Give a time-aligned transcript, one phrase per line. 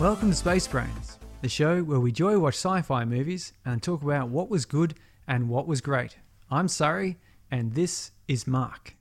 [0.00, 4.02] Welcome to Space Brains, the show where we joy watch sci fi movies and talk
[4.02, 4.94] about what was good
[5.28, 6.16] and what was great.
[6.50, 7.18] I'm Surrey,
[7.50, 8.96] and this is Mark.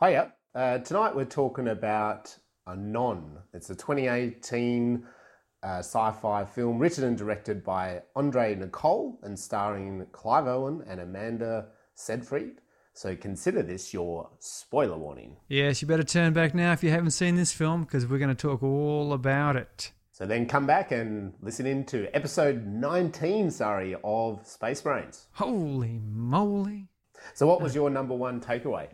[0.00, 0.34] Hiya.
[0.54, 2.32] Uh, tonight we're talking about
[2.68, 3.38] Anon.
[3.54, 5.04] It's a 2018
[5.64, 11.00] uh, sci fi film written and directed by Andre Niccol and starring Clive Owen and
[11.00, 12.60] Amanda Seyfried.
[12.92, 15.38] So consider this your spoiler warning.
[15.48, 18.28] Yes, you better turn back now if you haven't seen this film because we're going
[18.28, 19.90] to talk all about it.
[20.16, 25.26] So then come back and listen in to episode 19, sorry, of Space Brains.
[25.32, 26.88] Holy moly.
[27.34, 28.88] So what was your number one takeaway?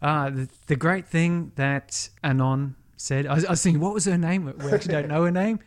[0.00, 4.06] Uh, the, the great thing that Anon said, I was, I was thinking, what was
[4.06, 4.54] her name?
[4.58, 5.58] We actually don't know her name,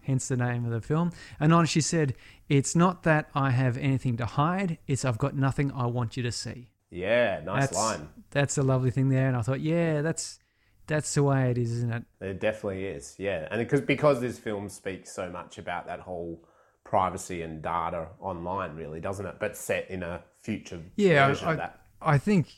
[0.00, 1.12] hence the name of the film.
[1.38, 2.14] Anon, she said,
[2.48, 6.22] It's not that I have anything to hide, it's I've got nothing I want you
[6.22, 6.70] to see.
[6.88, 8.08] Yeah, nice that's, line.
[8.30, 9.28] That's a lovely thing there.
[9.28, 10.38] And I thought, yeah, that's
[10.86, 12.04] that's the way it is, isn't it?
[12.20, 13.14] It definitely is.
[13.18, 16.46] Yeah, and because because this film speaks so much about that whole
[16.84, 19.36] privacy and data online, really, doesn't it?
[19.38, 21.80] But set in a future Yeah, version I, of that.
[22.00, 22.48] I think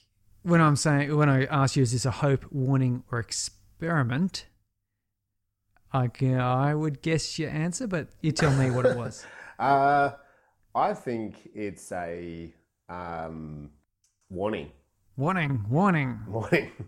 [0.43, 4.47] when I'm saying when I ask you, is this a hope, warning, or experiment?
[5.93, 9.27] I I would guess your answer, but you tell me what it was.
[9.59, 10.13] Uh,
[10.75, 12.55] I think it's a
[12.89, 13.71] um,
[14.31, 14.71] warning.
[15.17, 16.21] warning, warning.
[16.27, 16.73] Warning.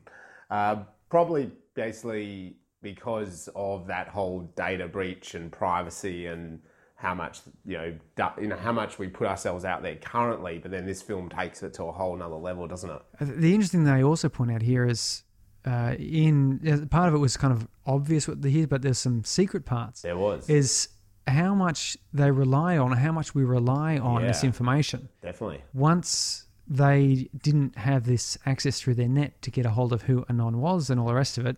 [0.51, 6.61] Uh, probably basically because of that whole data breach and privacy and
[6.95, 7.95] how much you know,
[8.41, 10.59] you know how much we put ourselves out there currently.
[10.59, 13.03] But then this film takes it to a whole nother level, doesn't it?
[13.21, 15.25] The interesting thing they also point out here is
[15.67, 18.99] uh, in uh, part of it was kind of obvious what the here, but there's
[18.99, 20.03] some secret parts.
[20.03, 20.89] There was Is
[21.27, 25.09] how much they rely on, how much we rely on this information.
[25.23, 25.63] definitely.
[25.75, 30.25] once they didn't have this access through their net to get a hold of who
[30.29, 31.57] Anon was and all the rest of it,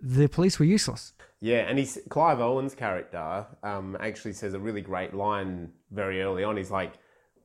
[0.00, 1.12] the police were useless.
[1.40, 6.44] Yeah, and he's Clive Owen's character um, actually says a really great line very early
[6.44, 6.56] on.
[6.56, 6.94] He's like,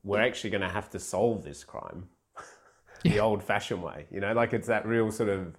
[0.04, 2.08] "We're actually going to have to solve this crime
[3.02, 5.56] the old-fashioned way." You know, like it's that real sort of,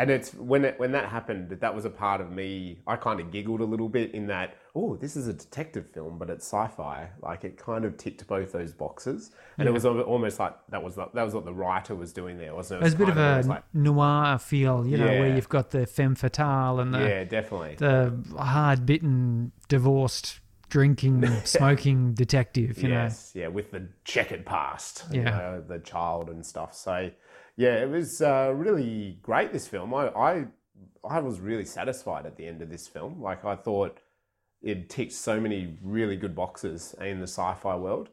[0.00, 2.80] and it's when it, when that happened, that that was a part of me.
[2.86, 4.56] I kind of giggled a little bit in that.
[4.74, 7.10] Oh, this is a detective film, but it's sci-fi.
[7.22, 10.94] Like it kind of ticked both those boxes, and it was almost like that was
[10.96, 12.82] the- that was what the writer was doing there, wasn't it?
[12.82, 15.70] it was a bit of kind a like- noir feel, you know, where you've got
[15.70, 17.74] the femme fatale and the, yeah, definitely.
[17.76, 20.38] the hard bitten, divorced,
[20.68, 25.30] drinking, smoking detective, you yes, yeah, with the checkered past, you Yeah.
[25.30, 26.74] know, the child and stuff.
[26.74, 27.10] So,
[27.60, 29.52] yeah, it was uh, really great.
[29.52, 30.46] This film, I, I,
[31.06, 33.20] I was really satisfied at the end of this film.
[33.20, 33.98] Like, I thought
[34.62, 38.08] it ticked so many really good boxes in the sci-fi world.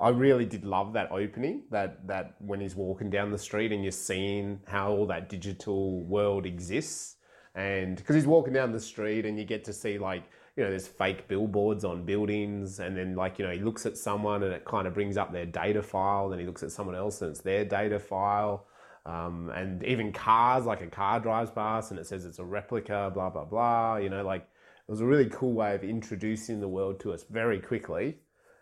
[0.00, 1.64] I really did love that opening.
[1.72, 6.04] That that when he's walking down the street and you're seeing how all that digital
[6.04, 7.16] world exists,
[7.56, 10.22] and because he's walking down the street and you get to see like
[10.56, 13.98] you know there's fake billboards on buildings, and then like you know he looks at
[13.98, 16.30] someone and it kind of brings up their data file.
[16.30, 18.64] Then he looks at someone else and it's their data file.
[19.04, 23.10] Um, and even cars, like a car drives past and it says it's a replica,
[23.12, 23.96] blah blah blah.
[23.96, 27.24] You know, like it was a really cool way of introducing the world to us
[27.28, 28.18] very quickly.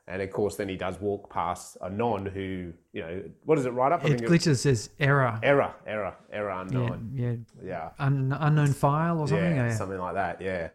[0.09, 3.65] And of course, then he does walk past a non who, you know, what is
[3.67, 4.05] it right up?
[4.05, 5.39] I It glitches says error.
[5.43, 7.13] error, error, error Yeah, unknown.
[7.15, 7.35] yeah.
[7.63, 7.91] Yeah.
[7.99, 9.55] Un- unknown file or something.
[9.57, 9.75] Yeah, yeah.
[9.77, 10.41] something like that.
[10.41, 10.71] Yeah.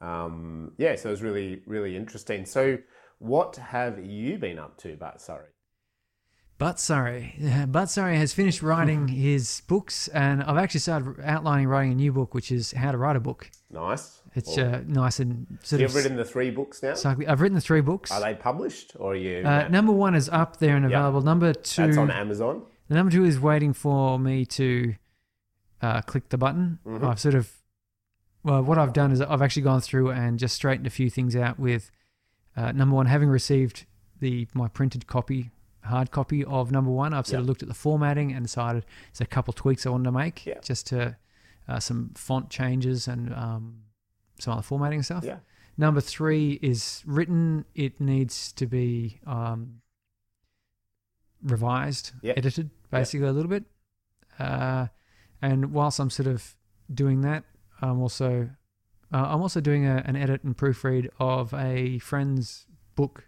[0.00, 2.44] Um, yeah, so it was really, really interesting.
[2.46, 2.78] So,
[3.18, 5.48] what have you been up to, But Surrey?
[6.58, 7.36] But Surrey,
[7.68, 12.12] but Surrey has finished writing his books, and I've actually started outlining writing a new
[12.12, 13.48] book, which is how to write a book.
[13.70, 14.22] Nice.
[14.34, 15.96] It's uh, nice and sort you've of.
[15.96, 16.94] written the three books now.
[16.94, 18.10] so I've written the three books.
[18.10, 19.46] Are they published or are you?
[19.46, 21.22] Uh, number one is up there and available.
[21.22, 22.62] Number two, That's on Amazon.
[22.88, 24.94] the number two is waiting for me to
[25.80, 26.78] uh, click the button.
[26.86, 27.04] Mhm.
[27.08, 27.52] I've sort of,
[28.42, 31.34] well, what I've done is I've actually gone through and just straightened a few things
[31.36, 31.90] out with
[32.56, 33.86] uh, number one, having received
[34.20, 35.50] the my printed copy,
[35.84, 37.14] hard copy of number one.
[37.14, 40.04] I've sort of looked at the formatting and decided there's a couple tweaks I wanted
[40.04, 40.60] to make, Yeah.
[40.62, 41.16] just to
[41.68, 43.82] uh, some font changes and um,
[44.38, 45.24] some other formatting stuff.
[45.24, 45.38] Yeah.
[45.76, 47.64] Number three is written.
[47.74, 49.80] It needs to be um,
[51.42, 52.34] revised, Yeah.
[52.36, 53.64] edited, basically a little bit.
[54.38, 54.88] Uh,
[55.40, 56.56] and whilst I'm sort of
[56.92, 57.44] doing that,
[57.80, 58.50] I'm also
[59.12, 63.26] uh, I'm also doing a, an edit and proofread of a friend's book,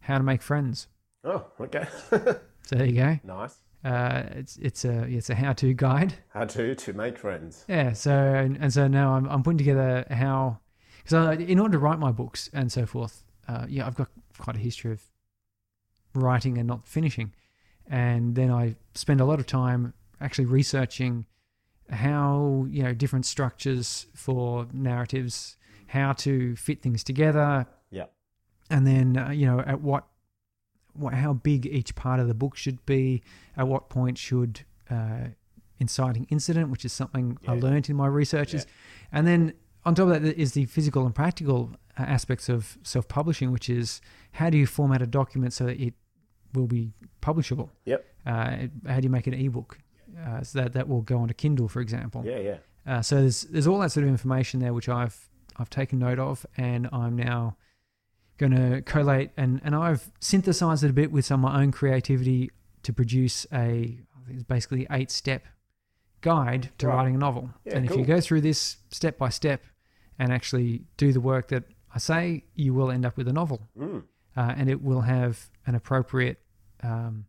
[0.00, 0.88] How to Make Friends.
[1.24, 1.86] Oh, okay.
[2.62, 3.18] So there you go.
[3.24, 3.56] nice.
[3.84, 6.14] Uh, it's it's a it's a how to guide.
[6.28, 7.64] How to to make friends.
[7.68, 7.94] Yeah.
[7.94, 10.58] So and, and so now I'm I'm putting together how
[11.02, 14.08] because in order to write my books and so forth, uh, yeah, I've got
[14.38, 15.02] quite a history of
[16.14, 17.32] writing and not finishing,
[17.88, 21.24] and then I spend a lot of time actually researching
[21.90, 25.56] how you know different structures for narratives,
[25.88, 28.06] how to fit things together, Yeah.
[28.70, 30.04] and then uh, you know at what,
[30.94, 33.22] what how big each part of the book should be,
[33.56, 35.28] at what point should uh,
[35.78, 38.66] inciting incident, which is something I learned in my researches,
[39.12, 39.54] and then
[39.84, 44.00] on top of that is the physical and practical uh, aspects of self-publishing, which is
[44.32, 45.94] how do you format a document so that it
[46.52, 46.92] will be
[47.22, 47.70] publishable?
[47.86, 48.04] Yep.
[48.26, 48.56] Uh,
[48.86, 49.78] how do you make an ebook
[50.26, 52.22] uh, so that that will go onto Kindle, for example?
[52.24, 52.56] Yeah, yeah.
[52.86, 56.18] Uh, so there's there's all that sort of information there, which I've I've taken note
[56.18, 57.56] of, and I'm now
[58.40, 61.70] going to collate and and I've synthesized it a bit with some of my own
[61.72, 62.50] creativity
[62.82, 65.42] to produce a I think it's basically eight step
[66.22, 66.94] guide to Right.
[66.96, 67.50] writing a novel.
[67.64, 69.60] Yeah, and if you go through this step by step
[70.18, 71.64] and actually do the work that
[71.94, 74.04] I say, you will end up with a novel, Mm.
[74.36, 76.38] uh, and it will have an appropriate
[76.82, 77.26] um,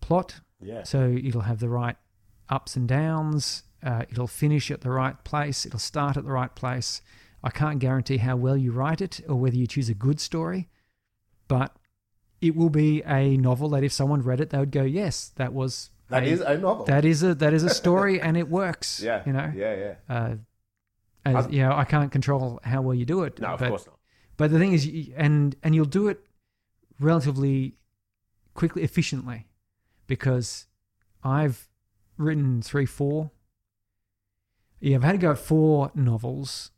[0.00, 0.82] plot Yeah.
[0.84, 1.96] so it'll have the right
[2.48, 3.62] ups and downs.
[3.82, 5.66] Uh, it'll finish at the right place.
[5.66, 7.02] It'll start at the right place.
[7.44, 10.68] I can't guarantee how well you write it or whether you choose a good story,
[11.46, 11.76] but
[12.40, 15.52] it will be a novel that if someone read it, they would go, "Yes, that
[15.52, 16.84] was That a, is a novel.
[16.86, 19.22] that is a that is a story and it works." yeah.
[19.26, 19.52] you know.
[19.54, 19.94] Yeah, yeah.
[20.08, 20.34] Uh,
[21.26, 23.38] as, you know, I can't control how well you do it.
[23.40, 23.98] No, of but, course not.
[24.36, 26.20] but the thing is, and and you'll do it
[26.98, 27.76] relatively
[28.54, 29.46] quickly, efficiently,
[30.06, 30.66] because
[31.22, 31.68] I've
[32.16, 33.30] written three, four.
[34.80, 36.70] Yeah, I've had to go at four novels,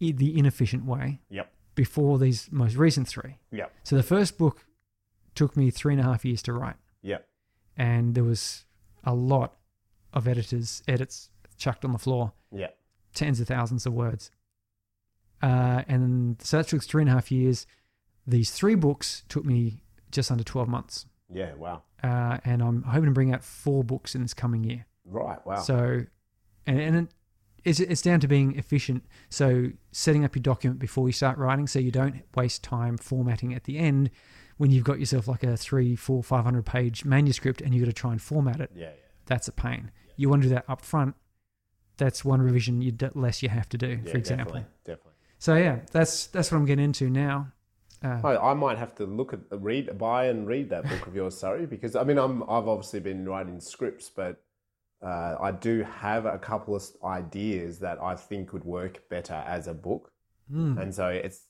[0.00, 1.20] the inefficient way.
[1.30, 1.52] Yep.
[1.74, 3.38] Before these most recent three.
[3.52, 3.72] Yep.
[3.84, 4.64] So the first book
[5.34, 7.26] took me three and a half years to write, Yep.
[7.76, 8.64] and there was
[9.04, 9.56] a lot
[10.12, 12.76] of editors edits chucked on the floor Yep.
[13.14, 14.30] tens of thousands of words.
[15.40, 17.66] Uh, and so that took three and a half years.
[18.26, 21.06] These three books took me just under 12 months.
[21.32, 21.54] Yeah.
[21.54, 21.82] Wow.
[22.02, 24.86] Uh, and I'm hoping to bring out four books in this coming year.
[25.04, 25.38] Right.
[25.46, 25.56] Wow.
[25.60, 26.04] So,
[26.66, 27.08] and, and it,
[27.64, 29.04] it's, it's down to being efficient.
[29.30, 33.54] So, setting up your document before you start writing so you don't waste time formatting
[33.54, 34.10] at the end
[34.56, 37.92] when you've got yourself like a three, four, 500 page manuscript and you've got to
[37.92, 38.70] try and format it.
[38.74, 38.86] yeah.
[38.86, 38.90] Yeah.
[39.26, 39.90] That's a pain.
[40.16, 41.14] You want to do that up front.
[41.98, 44.54] That's one revision you d- less you have to do, Yeah, for example.
[44.54, 44.70] Definitely.
[44.84, 45.12] Definitely.
[45.38, 47.52] So yeah, that's that's what I'm getting into now.
[48.02, 51.14] Uh, I, I might have to look at read buy and read that book of
[51.14, 54.40] yours, sorry, because I mean I'm I've obviously been writing scripts, but
[55.02, 59.68] uh, I do have a couple of ideas that I think would work better as
[59.68, 60.10] a book,
[60.52, 61.46] mm, and so it's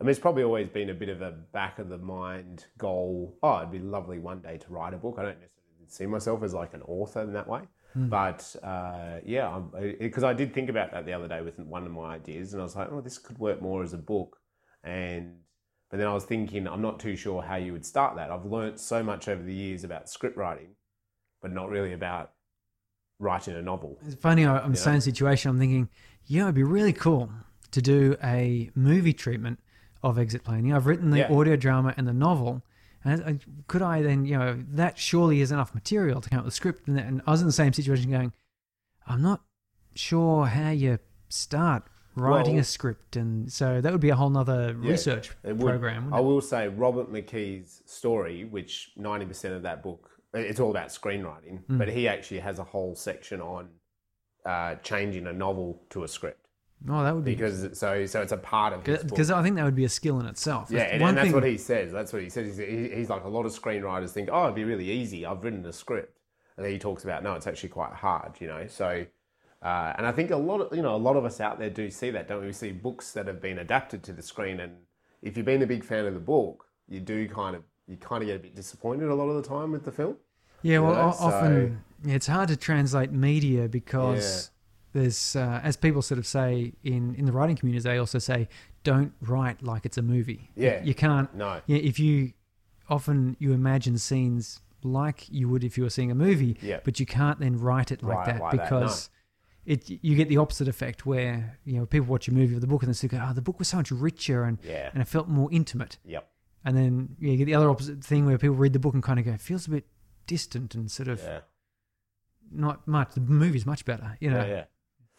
[0.00, 3.38] I mean it's probably always been a bit of a back of the mind goal.
[3.42, 5.16] Oh, it'd be lovely one day to write a book.
[5.18, 7.62] I don't necessarily see myself as like an author in that way.
[7.96, 8.10] mm.
[8.10, 9.60] But uh, yeah,
[9.98, 12.60] because I did think about that the other day with one of my ideas, and
[12.60, 14.36] I was like, oh, this could work more as a book.
[14.84, 15.36] And
[15.90, 18.30] but then I was thinking, I'm not too sure how you would start that.
[18.30, 20.76] I've learnt so much over the years about script writing,
[21.42, 22.32] but not really about
[23.20, 23.98] writing a novel.
[24.04, 24.44] It's funny.
[24.46, 25.50] I'm in the same situation.
[25.50, 25.88] I'm thinking,
[26.26, 27.30] yeah, it'd be really cool
[27.70, 29.60] to do a movie treatment
[30.02, 30.72] of exit planning.
[30.72, 31.32] I've written the Yeah.
[31.32, 32.62] audio drama and the novel.
[33.04, 36.52] And could I then, you know, that surely is enough material to come up with
[36.54, 36.88] a script.
[36.88, 38.32] And, and I was in the same situation going,
[39.06, 39.42] I'm not
[39.94, 40.98] sure how you
[41.28, 41.84] start
[42.16, 43.16] writing Well- a script.
[43.16, 46.12] And so that would be a whole nother Yeah, research would- program.
[46.12, 51.64] I will say Robert McKee's story, which 90% of that book, it's all about screenwriting,
[51.66, 51.78] Mm.
[51.78, 53.68] but he actually has a whole section on
[54.44, 56.46] uh, changing a novel to a script.
[56.88, 59.64] Oh, that would be because so so it's a part of because I think that
[59.64, 60.68] would be a skill in itself.
[60.70, 61.92] yeah, That's and, one and that's thing- what he says.
[61.92, 62.56] That's what he says.
[62.56, 65.26] He's, he's like a lot of screenwriters think, oh, it'd be really easy.
[65.26, 66.18] I've written a script,
[66.56, 68.40] and then he talks about no, it's actually quite hard.
[68.40, 69.04] You know, so.
[69.62, 71.68] Uh, and I think a lot of you know a lot of us out there
[71.68, 72.46] do see that, don't we?
[72.46, 74.72] We see books that have been adapted to the screen, and
[75.20, 78.22] if you've been a big fan of the book, you do kind of you kind
[78.22, 80.16] of get a bit disappointed a lot of the time with the film.
[80.62, 84.50] Yeah, well, know, often yeah, it's hard to translate media because
[84.92, 88.48] there's, uh, as people sort of say in, in the writing communities, they also say,
[88.84, 90.50] don't write like it's a movie.
[90.56, 90.82] Yeah.
[90.82, 92.32] You, can't, No, yeah, if you,
[92.88, 96.80] often you imagine scenes like you would if you were seeing a movie, Yeah.
[96.84, 99.10] but you can't then write it like that like that, because
[99.66, 102.66] it you get the opposite effect where, you know, people watch a movie or the
[102.66, 105.06] book and they say, oh, the book was so much richer and, yeah, and it
[105.06, 105.98] felt more intimate.
[106.04, 106.29] yep,
[106.64, 109.02] And then yeah, you get the other opposite thing where people read the book and
[109.02, 109.86] kind of go, feels a bit
[110.26, 111.40] distant and sort of Yeah.
[112.52, 113.14] not much.
[113.14, 114.40] The movie's much better, you know.
[114.40, 114.64] Yeah, yeah.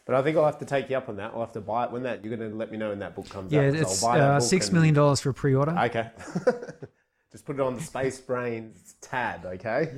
[0.06, 1.32] But I think I'll have to take you up on that.
[1.34, 2.24] I'll have to buy it when that.
[2.26, 3.74] You're going to let me know when that book comes Yeah, out.
[3.74, 5.72] 'cause it's I'll buy that uh, six and- million dollars for a pre-order.
[5.78, 6.10] Okay.
[7.32, 9.90] Just put it on the Space Brains tab, okay?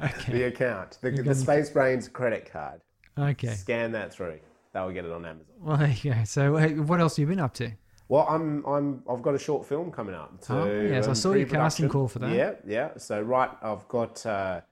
[0.00, 0.32] Okay.
[0.32, 2.82] the account, the, the Space Brains credit card.
[3.18, 3.54] Okay.
[3.54, 4.40] Scan that through.
[4.74, 5.54] That will get it on Amazon.
[5.58, 6.24] Well, there you go.
[6.24, 7.70] So, what else have you been up to?
[8.10, 10.40] Well, I'm I'm I've got a short film coming up.
[10.46, 12.32] To, Oh, yes, I um, saw your casting call for that.
[12.32, 12.90] Yeah, yeah.
[12.96, 14.62] So right, I've got uh,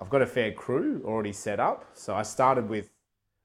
[0.00, 1.86] I've got a fair crew already set up.
[1.94, 2.90] So I started with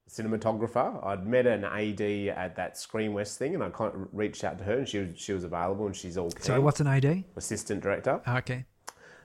[0.08, 1.06] a cinematographer.
[1.06, 2.00] I'd met an AD
[2.36, 5.10] at that Screenwest thing, and I kind of reached out to her, and she was
[5.14, 6.42] she was available, and she's all keen.
[6.42, 7.22] Sorry, what's an AD?
[7.36, 8.20] assistant director.
[8.26, 8.64] Oh, okay.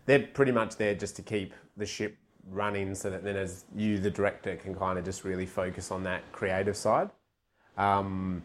[0.05, 2.15] They're pretty much there just to keep the ship
[2.47, 6.03] running, so that then as you, the director, can kind of just really focus on
[6.03, 7.09] that creative side.
[7.75, 8.43] Um,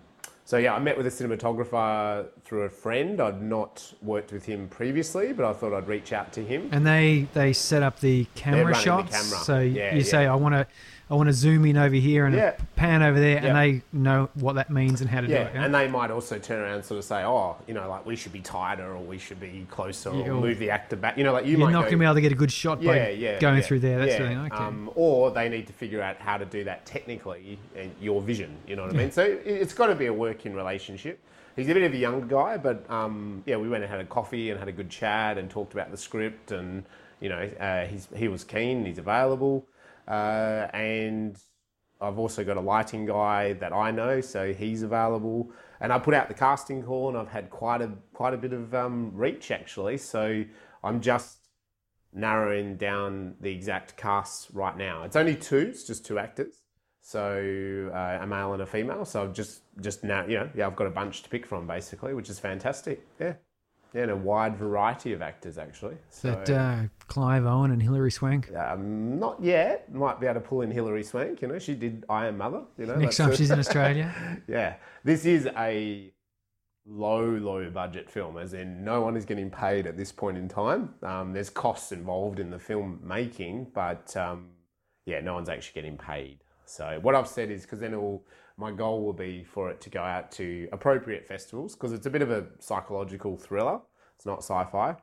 [0.51, 3.21] so yeah, I met with a cinematographer through a friend.
[3.21, 6.69] I'd not worked with him previously, but I thought I'd reach out to him.
[6.73, 9.31] And they they set up the camera running the shots.
[9.31, 9.45] camera.
[9.45, 10.27] So Yeah, you say.
[10.27, 10.67] I want to
[11.11, 12.53] I want to zoom in over here and Yeah.
[12.77, 13.47] pan over there, Yeah.
[13.47, 15.55] and they know what that means and how to Yeah, do it.
[15.57, 15.65] yeah?
[15.65, 18.15] and they might also turn around and sort of say, "Oh, you know, like we
[18.15, 21.33] should be tighter, or we should be closer, or move the actor back." You know,
[21.33, 23.37] like you You're might not going to be able to get a good shot by
[23.41, 23.99] going through there.
[23.99, 24.29] That's yeah.
[24.29, 24.39] thing.
[24.39, 24.57] Okay.
[24.57, 28.51] Um, or they need to figure out how to do that technically and your vision.
[28.69, 29.11] You know what I mean?
[29.11, 31.19] So it- it's got to be a working relationship.
[31.57, 34.05] He's a bit of a younger guy, but um, yeah, we went and had a
[34.05, 36.85] coffee and had a good chat and talked about the script, and
[37.21, 39.67] you know, uh, he's he was keen, he's available,
[40.09, 41.39] uh, and
[42.01, 45.53] I've also got a lighting guy that I know, so he's available.
[45.81, 48.53] And I put out the casting call, and I've had quite a quite a bit
[48.53, 49.99] of um, reach actually.
[49.99, 50.45] So
[50.83, 51.49] I'm just
[52.13, 55.05] narrowing down the exact cast right now.
[55.05, 56.63] It's only two, it's just two actors.
[57.03, 59.05] So uh, a male and a female.
[59.05, 61.67] So I've just just now, you know, yeah, I've got a bunch to pick from
[61.67, 63.07] basically, which is fantastic.
[63.19, 63.35] Yeah,
[63.95, 65.97] yeah, and a wide variety of actors actually.
[66.11, 68.51] So that uh, Clive Owen and Hilary Swank.
[68.55, 69.93] um, not yet.
[69.93, 71.43] Might be able to pull in Hilary Swank.
[71.43, 72.63] You know, she did I Am Mother.
[72.79, 74.15] You know, Next time she's in Australia.
[74.49, 76.13] yeah, this is a
[76.87, 80.49] low, low budget film, as in no one is getting paid at this point in
[80.49, 80.95] time.
[81.03, 84.51] Um, there's costs involved in the film making, but um,
[85.05, 86.39] yeah, no one's actually getting paid.
[86.65, 88.25] So what I've said is because then will,
[88.57, 92.11] my goal will be for it to go out to appropriate festivals because it's a
[92.11, 93.81] bit of a psychological thriller.
[94.15, 94.95] It's not sci-fi.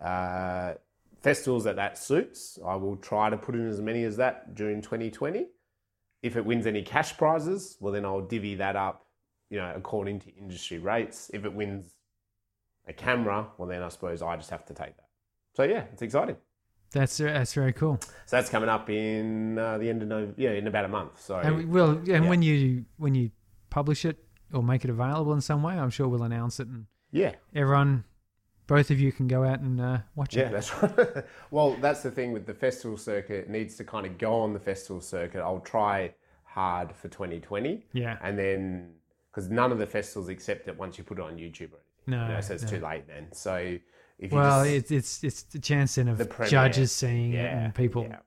[0.00, 0.74] Uh,
[1.22, 4.80] festivals that that suits, I will try to put in as many as that during
[4.82, 5.46] 2020
[6.22, 9.06] if it wins any cash prizes, well, then I'll divvy that up,
[9.48, 11.30] you know, according to industry rates.
[11.32, 11.94] If it wins
[12.88, 15.08] a camera, well, then I suppose I just have to take that.
[15.54, 16.36] So yeah, it's exciting.
[16.92, 17.98] That's that's very cool.
[18.00, 21.20] So that's coming up in uh, the end of November, yeah, in about a month.
[21.20, 22.28] So And we, well, and Yeah.
[22.28, 23.30] when you when you
[23.70, 24.16] publish it
[24.52, 28.04] or make it available in some way, I'm sure we'll announce it, and yeah, everyone,
[28.66, 30.40] both of you can go out and uh, watch it.
[30.40, 31.24] yeah, that's right.
[31.50, 33.44] well, that's the thing with the festival circuit.
[33.44, 35.40] It needs to kind of go on the festival circuit.
[35.40, 38.18] I'll try hard for 2020, Yeah.
[38.22, 38.92] and then
[39.30, 42.06] because none of the festivals accept it once you put it on YouTube or anything.
[42.06, 42.26] No.
[42.26, 42.70] you know, so it's no.
[42.70, 43.28] too late then.
[43.32, 43.56] So
[44.18, 46.50] if you Well, just, it's it's it's the chance then of The premiere.
[46.50, 48.04] judges seeing it and people.
[48.08, 48.18] yeah.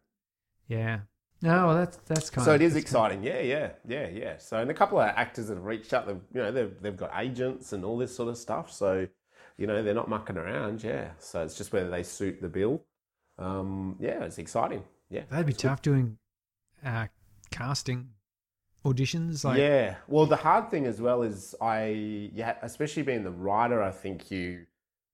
[0.68, 1.00] Yeah.
[1.42, 4.38] No, well, that's that's kind So of so it is exciting, yeah, yeah, yeah, yeah.
[4.38, 6.98] So and a couple of actors that have reached out, they've, you know, they've they've
[6.98, 8.70] got agents and all this sort of stuff.
[8.72, 9.08] So,
[9.60, 11.12] you know, they're not mucking around, yeah.
[11.20, 12.82] So it's just whether they suit the bill.
[13.38, 15.24] Um, yeah, it's exciting, yeah.
[15.30, 16.18] That'd be tough doing
[16.84, 17.08] uh,
[17.52, 18.10] casting
[18.86, 19.44] auditions.
[19.44, 19.96] Like, yeah.
[20.08, 24.32] Well, the hard thing as well is I, yeah, especially being the writer, I think
[24.32, 24.66] you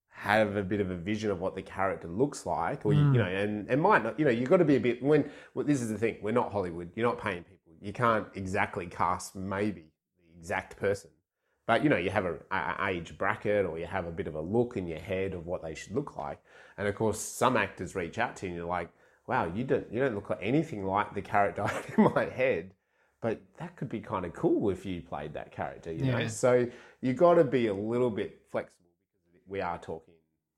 [0.09, 3.13] have a bit of a vision of what the character looks like, or you, Mm.
[3.13, 5.03] you know, and and might not, you know, you've got to be a bit.
[5.03, 6.89] When well, this is the thing, we're not Hollywood.
[6.95, 7.73] You're not paying people.
[7.81, 9.81] You can't exactly cast maybe
[10.31, 11.09] the exact person,
[11.67, 14.35] but you know, you have a, a age bracket, or you have a bit of
[14.35, 16.39] a look in your head of what they should look like.
[16.77, 18.89] And of course, some actors reach out to you, and you're like,
[19.27, 22.25] wow, you don't you don't look like anything like the character I had in my
[22.25, 22.71] head.
[23.21, 26.19] But that could be kind of cool if you played that character, you know.
[26.19, 26.27] Yeah.
[26.27, 26.67] So
[27.01, 28.91] you got to be a little bit flexible
[29.25, 30.13] because we are talking,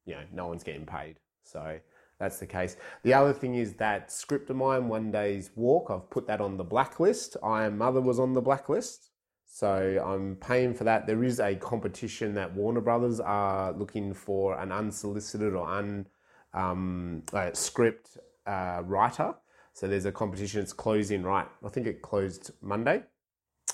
[0.05, 1.17] you know, no one's getting paid.
[1.45, 1.79] So
[2.19, 2.75] that's the case.
[3.03, 6.57] The other thing is that script of mine, One Day's Walk, I've put that on
[6.57, 7.37] the blacklist.
[7.41, 9.11] I Am Mother was on the blacklist.
[9.49, 11.07] So I'm paying for that.
[11.07, 16.05] There is a competition that Warner Brothers are looking for an unsolicited or un
[16.53, 19.33] um, uh, script uh, writer.
[19.73, 20.61] So there's a competition.
[20.61, 21.47] It's closing right.
[21.65, 23.03] I think it closed Monday,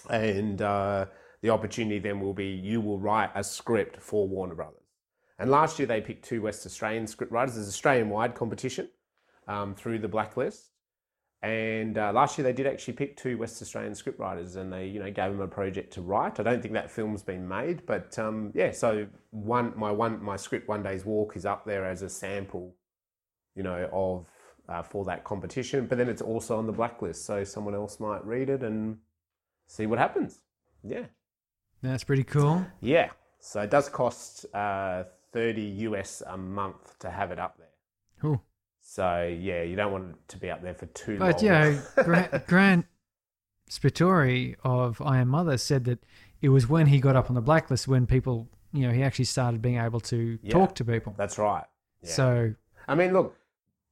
[0.10, 1.06] and uh,
[1.42, 4.84] the opportunity then will be you will write a script for Warner Brothers.
[5.40, 7.56] And last year they picked two West Australian script writers.
[7.56, 8.90] There's Australian wide competition
[9.48, 10.72] um, through the blacklist,
[11.44, 15.00] And uh, last year they did actually pick two West Australian scriptwriters, and they you
[15.00, 16.40] know gave them a project to write.
[16.40, 18.72] I don't think that film's been made, but um, yeah.
[18.72, 22.74] So one my one my script One Day's Walk is up there as a sample,
[23.56, 24.26] you know, of
[24.70, 25.86] uh, for that competition.
[25.86, 29.00] But then it's also on the blacklist, so someone else might read it and
[29.68, 30.40] see what happens.
[30.82, 31.08] Yeah,
[31.82, 32.66] That's pretty cool.
[32.80, 33.10] yeah.
[33.40, 37.68] So it does cost uh, thirty US a month to have it up there.
[38.22, 38.42] Cool.
[38.94, 41.44] So yeah, you don't want it to be up there for too But long.
[41.44, 42.86] you know, Grant, Grant
[43.68, 46.04] Sputore of I Am Mother said that
[46.44, 49.26] it was when he got up on the blacklist when people, you know, he actually
[49.26, 50.52] started being able to Yeah.
[50.52, 51.16] talk to people.
[51.18, 51.66] That's right.
[52.04, 52.10] Yeah.
[52.12, 52.54] So
[52.88, 53.36] I mean, look,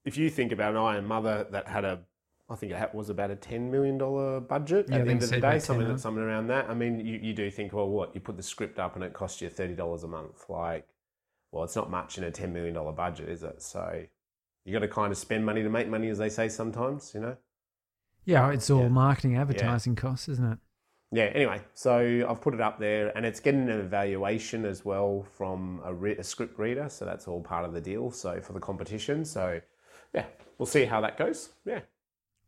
[0.06, 2.02] if you think about I Am Mother that had a,
[2.48, 5.24] I think it was about a ten million dollar budget Yeah, I at the end
[5.24, 5.98] of the day, about 10 something million.
[5.98, 6.70] something around that.
[6.70, 9.14] I mean, you, you do think, well, what you put the script up and it
[9.14, 10.88] costs you thirty dollars a month, like,
[11.52, 13.64] well, it's not much in a ten million dollar budget, is it?
[13.64, 14.04] So
[14.66, 17.20] you got to kind of spend money to make money, as they say sometimes, you
[17.22, 17.38] know.
[18.26, 18.88] yeah, it's all Yeah.
[18.90, 20.58] marketing, advertising costs, isn't it?
[21.12, 21.26] Yeah.
[21.26, 25.82] Anyway, so I've put it up there, and it's getting an evaluation as well from
[25.84, 26.88] a, re- a script reader.
[26.90, 28.12] So that's all part of the deal.
[28.12, 29.60] So for the competition, so
[30.14, 30.26] yeah,
[30.58, 31.50] we'll see how that goes.
[31.66, 31.80] Yeah.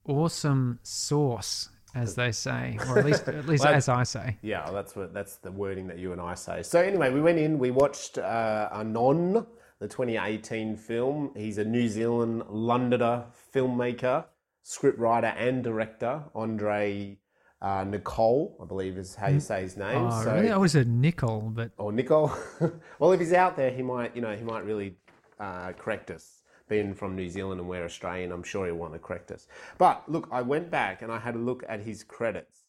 [0.06, 4.38] Awesome sauce, as they say, or at least at least Well, as I say.
[4.42, 6.62] Yeah, that's what that's the wording that you and I say.
[6.64, 9.46] So anyway, we went in, we watched uh, Anon,
[9.84, 11.32] the 2018 film.
[11.36, 14.24] He's a New Zealand Londoner filmmaker,
[14.64, 16.24] scriptwriter, and director.
[16.34, 17.18] Andre
[17.62, 19.98] uh, Niccol, I believe is how you say his name.
[19.98, 20.52] Oh, so, really?
[20.52, 22.32] I was a Nicole, but or Nicole.
[23.00, 24.96] well, if he's out there, he might, you know, he might really
[25.38, 26.40] uh, correct us.
[26.70, 29.48] Being from New Zealand and we're Australian, I'm sure he'll want to correct us.
[29.78, 32.62] But look, I went back and I had a look at his credits.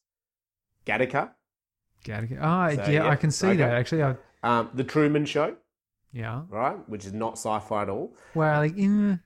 [0.84, 1.30] Gattaca,
[2.04, 2.38] Gattaca.
[2.42, 3.58] Oh, So, yeah, yeah, I can see okay.
[3.58, 4.02] that actually.
[4.02, 5.56] I, um, The Truman Show,
[6.14, 6.42] yeah.
[6.48, 8.14] right, which is not sci-fi at all.
[8.34, 9.20] Well, like, mm,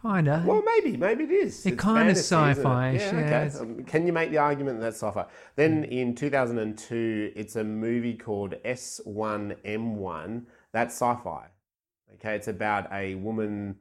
[0.00, 0.44] kinda.
[0.46, 1.66] Well, maybe, maybe it is.
[1.66, 3.58] It kind of sci-fi-ish, Yeah, okay.
[3.58, 5.26] Um, can you make the argument that that's sci-fi?
[5.56, 10.44] Then in 2002, it's a movie called S1m0ne.
[10.72, 11.46] That's sci-fi.
[12.14, 13.76] Okay, it's about a woman.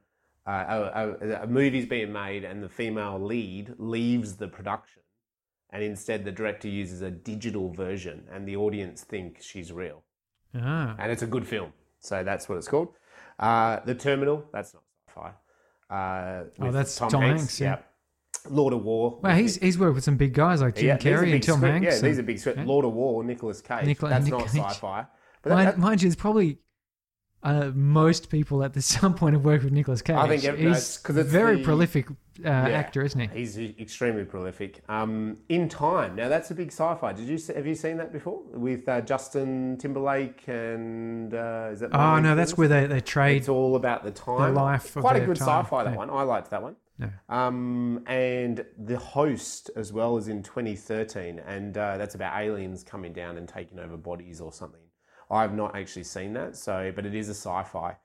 [0.48, 0.90] Uh,
[1.22, 5.04] a, a, a movie's being made, and the female lead leaves the production,
[5.70, 10.04] and instead the director uses a digital version, and the audience think she's real
[10.56, 10.96] Ah.
[11.00, 11.72] and it's a good film.
[12.02, 12.90] So that's what it's called.
[13.40, 14.44] Uh, the Terminal.
[14.52, 15.32] That's not sci-fi.
[15.96, 17.70] Uh, Oh, that's Tom Hanks, yeah.
[17.72, 17.88] Yep.
[18.50, 19.20] Lord of War.
[19.22, 21.72] Well, he's he's worked with some big guys like Jim Yeah, Carrey and Tom script-
[21.74, 21.86] Hanks.
[21.86, 22.58] Yeah, and- these are big script.
[22.60, 22.66] yeah.
[22.66, 23.86] Lord of War, Nicolas Cage.
[23.86, 24.62] Nicola- that's Nick not Cage.
[24.62, 25.06] sci-fi.
[25.44, 26.60] But that- mind, that- mind you, there's probably
[27.44, 30.16] uh, most people at this some point have worked with Nicolas Cage.
[30.16, 32.70] I think it- no, he's it's 'cause it's very the- prolific uh, Yeah.
[32.70, 33.28] actor, isn't he?
[33.40, 34.82] He's extremely prolific.
[34.90, 36.16] Um, in Time.
[36.16, 37.14] Now that's a big sci-fi.
[37.14, 41.90] Did you have you seen that before with uh, Justin Timberlake and uh, is that?
[41.94, 43.38] Oh no, that's where they, they trade.
[43.38, 44.54] It's all about the time.
[44.56, 45.98] The life of Quite a good time, sci-fi that yeah.
[45.98, 46.10] one.
[46.10, 46.76] I liked that one.
[46.98, 47.10] No.
[47.30, 53.12] Um, and the host as well is in 2013, and uh, that's about aliens coming
[53.12, 54.81] down and taking over bodies or something.
[55.32, 57.96] I've not actually seen that, so but it is a sci-fi.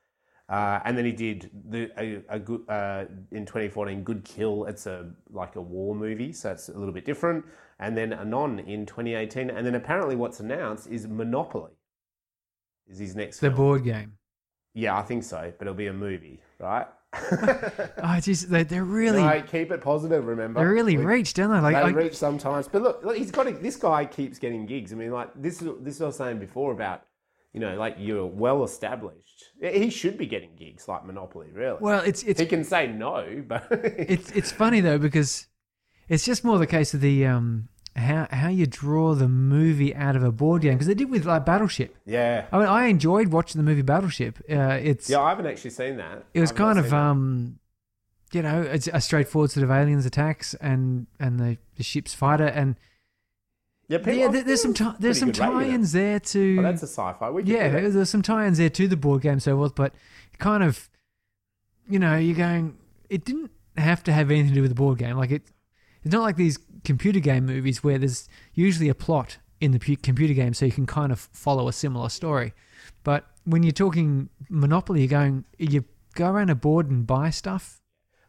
[0.48, 4.64] Uh, and then he did the a, a good uh, in 2014, Good Kill.
[4.66, 7.44] It's a like a war movie, so it's a little bit different.
[7.80, 11.72] And then Anon in 2018, and then apparently what's announced is Monopoly.
[12.88, 13.56] Is his next the film?
[13.56, 14.12] board game.
[14.72, 16.86] Yeah, I think so, but it'll be a movie, right?
[18.02, 20.26] Oh, geez, they, they're really No, keep it positive.
[20.26, 21.60] Remember, they really We- reach, don't they?
[21.60, 24.66] Like, they I, reach sometimes, but look, look, he's got a, this guy keeps getting
[24.66, 24.92] gigs.
[24.92, 27.02] I mean, like this is this is what I was saying before about
[27.56, 29.44] you know, like you're well established.
[29.58, 31.78] He should be getting gigs like Monopoly, really.
[31.80, 35.46] well, it's it's he can say no, but it's it's funny though because
[36.06, 40.16] it's just more the case of the um how how you draw the movie out
[40.16, 41.96] of a board game because they did with like Battleship.
[42.04, 44.38] yeah, I mean, I enjoyed watching the movie Battleship.
[44.50, 46.26] Uh, it's yeah, I haven't actually seen that.
[46.34, 46.94] it was kind of that.
[46.96, 47.58] um
[48.32, 52.44] you know it's a straightforward sort of aliens attacks and and the, the ship's fighter
[52.46, 52.76] and
[53.88, 55.70] yeah, people, yeah there's some there's some pretty good rating it.
[55.70, 57.30] tie-ins there to Oh, that's a sci-fi.
[57.30, 59.92] We yeah there's some tie-ins there to the board game so forth but
[60.38, 60.88] kind of
[61.88, 62.76] you know you're going
[63.08, 65.42] it didn't have to have anything to do with the board game like it
[66.02, 69.96] it's not like these computer game movies where there's usually a plot in the pu-
[69.96, 72.52] computer game so you can kind of follow a similar story
[73.04, 77.80] but when you're talking monopoly you're going you go around a board and buy stuff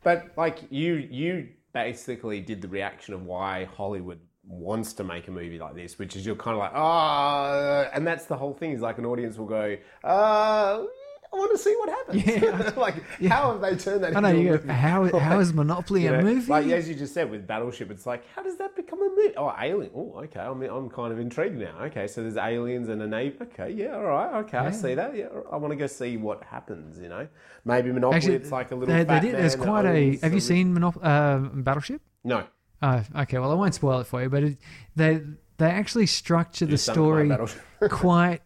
[0.04, 5.32] But like you, you basically did the reaction of why Hollywood wants to make a
[5.32, 8.72] movie like this, which is you're kind of like, ah, and that's the whole thing.
[8.72, 10.84] Is like an audience will go, uh,
[11.32, 12.26] I want to see what happens.
[12.26, 12.72] Yeah.
[12.78, 14.16] like how have they turned that?
[14.16, 14.70] I know into a go, movie?
[14.70, 16.50] how, how is Monopoly a know, movie?
[16.50, 19.34] Like as you just said with Battleship, it's like how does that become a movie?
[19.36, 19.92] Oh, alien.
[19.94, 20.40] Oh, okay.
[20.40, 21.78] I'm I'm kind of intrigued now.
[21.84, 23.38] Okay, so there's aliens and a navy.
[23.42, 24.36] Okay, yeah, all right.
[24.46, 25.16] Okay, I see that.
[25.16, 27.00] Yeah, I want to go see what happens.
[27.00, 27.28] You know,
[27.66, 28.18] maybe Monopoly.
[28.18, 28.96] Actually, it's like a little.
[28.96, 29.36] they, they did.
[29.36, 30.18] There's quite a.
[30.18, 32.02] Have you seen Monop- uh, Battleship?
[32.24, 32.46] No.
[32.82, 33.40] Oh, okay.
[33.40, 34.58] Well, I won't spoil it for you, but it,
[34.96, 35.22] they
[35.58, 37.58] they actually structure the You sunk my story
[37.90, 38.42] quite.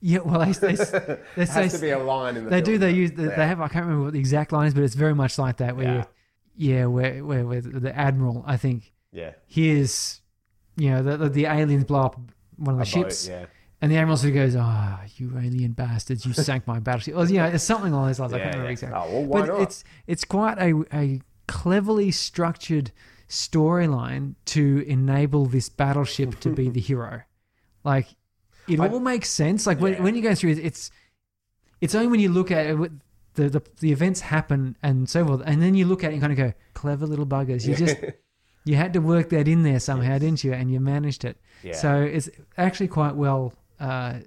[0.00, 2.78] Yeah, well, they they, they, There has to be a line in the they do.
[2.78, 3.60] They use they, they have.
[3.60, 5.76] I can't remember what the exact line is, but it's very much like that.
[5.76, 6.04] Where Yeah.
[6.56, 9.32] you, yeah, where, where where the admiral, I think, Yeah.
[9.46, 10.20] hears,
[10.76, 12.20] you know, the the, the aliens blow up
[12.56, 13.46] one of the A boat, ships, yeah.
[13.82, 16.24] and the admiral sort of goes, "Ah, you alien bastards!
[16.26, 18.32] You sank my battleship." Well, yeah, it's something along those lines.
[18.32, 18.72] I Yeah, can't remember yeah.
[18.72, 18.98] exactly.
[19.02, 19.60] Oh, well, why but not?
[19.62, 22.92] it's it's quite a a cleverly structured
[23.34, 27.22] storyline to enable this battleship to be the hero.
[27.84, 28.06] Like
[28.68, 29.66] it I- all makes sense.
[29.66, 30.02] Like when Yeah.
[30.02, 30.90] when you go through it, it's
[31.80, 32.92] it's only when you look at it.
[33.34, 36.20] The, the the events happen and so forth, and then you look at it and
[36.22, 37.66] kind of go, "Clever little buggers!
[37.66, 37.96] You just
[38.64, 40.52] you had to work that in there somehow, didn't you?
[40.52, 41.36] And you managed it.
[41.64, 41.74] Yeah.
[41.74, 44.20] So it's actually quite well, uh,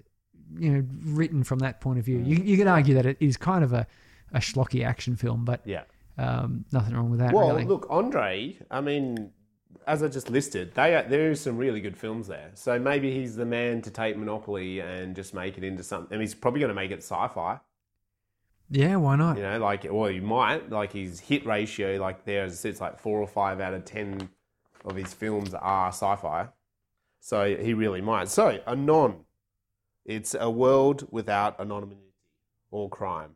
[0.60, 2.20] you know, written from that point of view.
[2.20, 3.88] You you could argue that it is kind of a,
[4.34, 5.84] a schlocky action film, but yeah.
[6.18, 7.34] Um, nothing wrong with that.
[7.34, 7.66] Well, really.
[7.66, 8.58] look, Andre.
[8.72, 9.32] I mean,
[9.86, 12.52] as I just listed, they are, there is some really good films there.
[12.56, 16.14] So maybe he's the man to take Monopoly and just make it into something.
[16.14, 17.60] And he's probably going to make it sci-fi.
[18.70, 19.38] yeah, why not?
[19.38, 21.98] You know, like well, you might like his hit ratio.
[22.02, 24.30] Like there's it's like four or five out of ten
[24.86, 26.48] of his films are sci-fi.
[27.20, 28.30] So he really might.
[28.30, 29.26] So Anon,
[30.06, 32.14] it's a world without anonymity
[32.72, 33.32] or crime,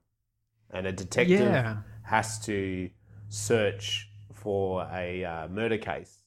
[0.70, 1.78] and a detective Yeah.
[2.12, 2.90] Has to
[3.30, 6.24] search for a uh, murder case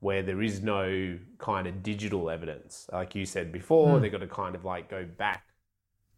[0.00, 2.88] where there is no kind of digital evidence.
[2.92, 4.02] Like you said before, Hmm.
[4.02, 5.44] they've got to kind of like go back,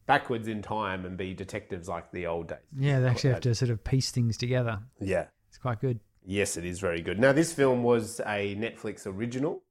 [0.07, 2.59] backwards in time and be detectives like the old days.
[2.79, 4.81] Yeah, they actually have to sort of piece things together.
[5.01, 5.27] Yeah.
[5.49, 6.01] It's quite good.
[6.25, 7.19] Yes, it is very good.
[7.19, 9.63] Now, this film was a Netflix original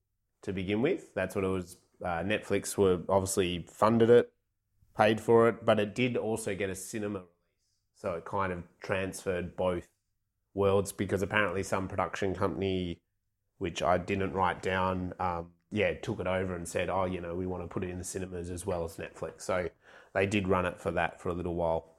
[0.43, 1.13] to begin with.
[1.15, 1.77] That's what it was.
[2.03, 4.31] Uh, Netflix were obviously funded it,
[4.97, 7.23] paid for it, but it did also get a cinema.
[7.99, 9.87] So it kind of transferred both
[10.53, 13.01] worlds because apparently some production company,
[13.57, 17.35] which I didn't write down, um, yeah, took it over and said, oh, you know,
[17.35, 19.41] we want to put it in the cinemas as well as Netflix.
[19.41, 19.67] So
[20.13, 21.93] they did run it for that for a little while.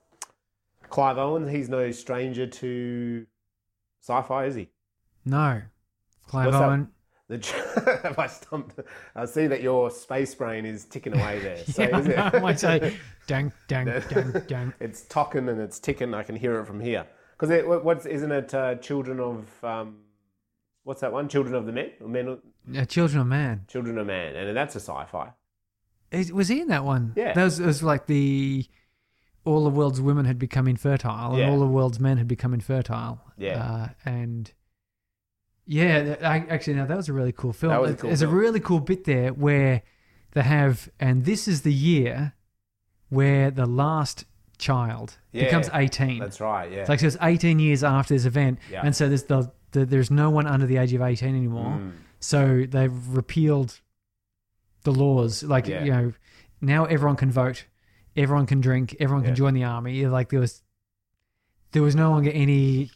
[0.88, 3.26] Clive Owen, he's no stranger to
[4.00, 4.70] sci-fi, is he?
[5.26, 5.60] No.
[6.26, 6.56] Clive What's?
[6.56, 6.88] Owen.
[7.30, 8.80] The have I stumped?
[9.14, 11.58] I see that your space brain is ticking away there.
[11.66, 12.18] So yeah, is it?
[12.18, 12.96] I might say,
[13.28, 14.74] dang, dang, dang, dang.
[14.80, 16.12] it's talking and it's ticking.
[16.12, 17.06] I can hear it from here.
[17.36, 18.52] Because it, what's isn't it?
[18.52, 19.98] Uh, Children of um,
[20.82, 21.28] what's that one?
[21.28, 22.38] Children of the Men, or Men,
[22.76, 23.64] Uh, Children of Man.
[23.68, 25.30] Children of Man, and that's a sci-fi.
[26.32, 27.12] Was he in that one?
[27.14, 27.32] Yeah.
[27.34, 28.66] That was, it was like the
[29.44, 31.44] all the world's women had become infertile, Yeah.
[31.44, 33.22] and all the world's men had become infertile.
[33.38, 33.62] Yeah.
[33.62, 34.52] Uh, and
[35.66, 37.72] yeah, I, actually, now that was a really cool film.
[37.72, 38.32] That was a cool There's film.
[38.32, 39.82] a really cool bit there where
[40.32, 42.34] they have, and this is the year
[43.08, 44.24] where the last
[44.58, 45.44] child Yeah.
[45.44, 46.18] becomes 18.
[46.20, 46.70] That's right.
[46.70, 46.80] Yeah.
[46.80, 48.82] It's like so it's 18 years after this event, Yeah.
[48.84, 51.72] and so there's the, the there's no one under the age of 18 anymore.
[51.78, 51.92] Mm.
[52.20, 53.80] So they've repealed
[54.84, 55.42] the laws.
[55.42, 55.84] Like Yeah.
[55.84, 56.12] you know,
[56.60, 57.64] now everyone can vote,
[58.16, 59.36] everyone can drink, everyone can Yeah.
[59.36, 60.06] join the army.
[60.06, 60.62] Like there was,
[61.72, 62.90] there was no longer any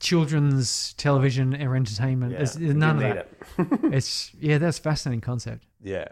[0.00, 2.32] children's television or entertainment.
[2.32, 2.38] Yeah.
[2.38, 3.28] There's, there's none of that.
[3.58, 3.80] it.
[3.94, 5.66] It's yeah, that's a fascinating concept.
[5.82, 6.08] yeah.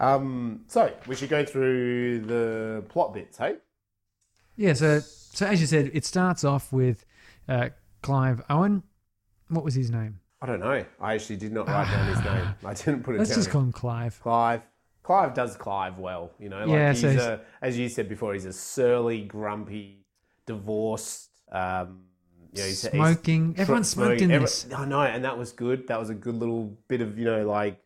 [0.00, 3.56] Um, so we should go through the plot bits, hey?
[4.56, 4.74] Yeah.
[4.74, 7.04] So so as you said, it starts off with
[7.48, 7.70] uh,
[8.02, 8.84] Clive Owen.
[9.48, 10.20] What was his name?
[10.40, 10.84] I don't know.
[11.00, 12.54] I actually did not write down his name.
[12.64, 13.38] I didn't put it Let's down.
[13.38, 14.20] just call him Clive.
[14.22, 14.62] Clive.
[15.02, 16.60] Clive does Clive well, you know.
[16.60, 20.04] Like Yeah, he's so he's- a, as you said before, he's a surly, grumpy,
[20.46, 21.30] divorced.
[21.50, 22.02] Um,
[22.52, 23.54] you know, he's, he's Smoking.
[23.54, 24.32] tr- Everyone smoked in smoking.
[24.32, 24.66] Every- this.
[24.74, 25.88] I know, and that was good.
[25.88, 27.80] That was a good little bit of you know, like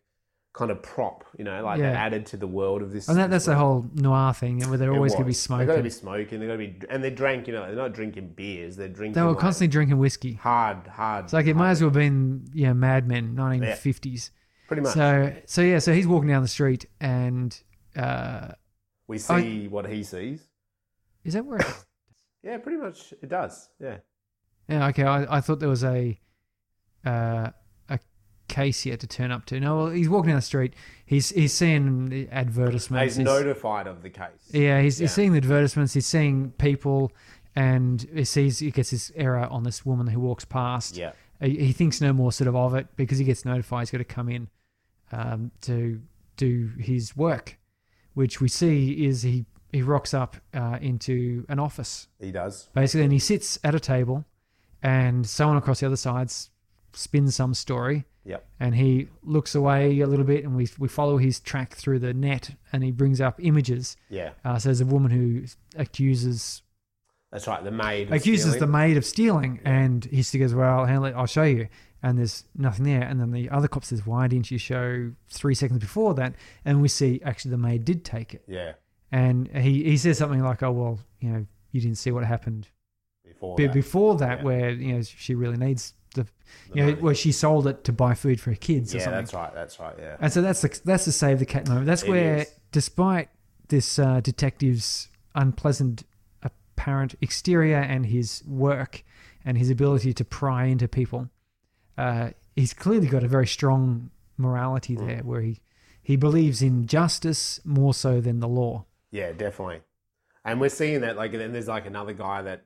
[0.53, 1.99] kind of prop, you know, like that Yeah.
[2.05, 3.07] added to the world of this.
[3.09, 5.65] And that, that's the whole noir thing where they're It always going to be smoking.
[5.65, 6.39] They got to be smoking.
[6.39, 7.47] They got to be, and they drank.
[7.47, 8.75] You know, they're not drinking beers.
[8.75, 9.13] They're drinking.
[9.15, 10.33] They were like, constantly drinking whiskey.
[10.33, 11.23] hard, hard.
[11.25, 14.29] It's like it might as well have been yeah, Mad Men, 1950s.
[14.67, 14.93] pretty much.
[14.93, 17.59] So so yeah, so he's walking down the street and
[17.95, 18.49] uh,
[19.07, 20.47] we see what he sees.
[21.23, 21.59] is that where?
[21.59, 21.65] It,
[22.43, 23.13] Yeah, pretty much.
[23.23, 23.69] It does.
[23.79, 23.97] Yeah.
[24.67, 25.03] Yeah, okay.
[25.03, 26.19] I, I thought there was a
[27.05, 27.49] uh,
[27.89, 27.99] a
[28.47, 29.59] case he had to turn up to.
[29.59, 30.73] No, well, he's walking down the street.
[31.05, 33.15] He's he's seeing the advertisements.
[33.15, 34.27] He's notified of the case.
[34.51, 35.05] Yeah, he's, Yeah.
[35.05, 35.93] he's seeing the advertisements.
[35.93, 37.11] He's seeing people,
[37.55, 40.95] and he sees he gets this error on this woman who walks past.
[40.95, 41.11] Yeah.
[41.41, 43.97] he, he thinks no more sort of of it because he gets notified he's got
[43.97, 44.47] to come in
[45.11, 46.01] um, to
[46.37, 47.57] do his work,
[48.13, 52.69] which we see is he he rocks up uh, into an office He does.
[52.75, 54.23] basically, and he sits at a table,
[54.83, 56.29] and someone across the other side
[56.93, 58.45] spins some story, Yep.
[58.59, 62.13] and he looks away a little bit, and we we follow his track through the
[62.13, 63.97] net, and he brings up images.
[64.09, 64.31] Yeah.
[64.45, 65.43] Uh, so there's a woman who
[65.75, 66.61] accuses
[67.31, 67.63] That's right.
[67.63, 68.71] The maid of accuses the stealing.
[68.71, 71.13] maid of stealing, and he goes, "Well, I'll handle it.
[71.15, 71.67] I'll show you."
[72.05, 73.01] And there's nothing there.
[73.01, 76.81] And then the other cop says, "Why didn't you show three seconds before that?" And
[76.81, 78.73] we see actually the maid did take it, Yeah,
[79.11, 82.67] and he he says something like, "Oh well, you know, you didn't see what happened
[83.43, 83.73] before be- that.
[83.73, 84.43] before that, Yeah.
[84.43, 86.29] where you know she really needs the, The
[86.73, 89.21] you know, where she sold it to buy food for her kids or yeah, something."
[89.21, 89.53] that's right.
[89.53, 89.95] That's right.
[89.99, 90.17] Yeah.
[90.19, 91.85] And so that's the that's the save the cat moment.
[91.87, 92.51] That's It where, is.
[92.71, 93.29] despite
[93.69, 96.03] this uh, detective's unpleasant
[96.41, 99.03] apparent exterior and his work
[99.45, 101.29] and his ability to pry into people,
[101.97, 105.25] uh, he's clearly got a very strong morality there, Mm.
[105.25, 105.59] where he
[106.05, 108.83] he believes in justice more so than the law.
[109.09, 109.81] Yeah, definitely.
[110.43, 112.65] And we're seeing that, like, then there's like another guy that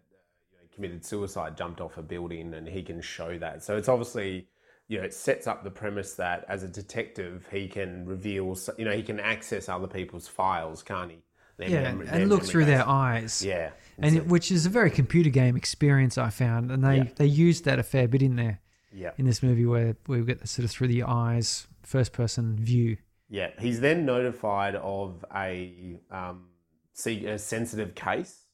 [0.78, 3.64] committed suicide, jumped off a building, and he can show that.
[3.64, 4.48] So it's obviously,
[4.88, 8.86] you know, it sets up the premise that as a detective, he can reveal, you
[8.86, 11.18] know, he can access other people's files, can't he?
[11.58, 13.44] Their yeah, memory- and look through their eyes.
[13.44, 13.72] Yeah.
[13.98, 17.08] And it, which is a very computer game experience I found, and they, Yeah.
[17.16, 18.60] they used that a fair bit in there
[18.94, 19.12] yeah.
[19.18, 22.98] in this movie where we get the sort of through the eyes first person view.
[23.28, 26.50] Yeah, he's then notified of a, um,
[26.94, 28.46] see, a sensitive case,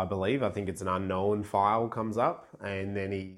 [0.00, 0.42] I believe.
[0.42, 3.36] I think it's an unknown file comes up, and then he's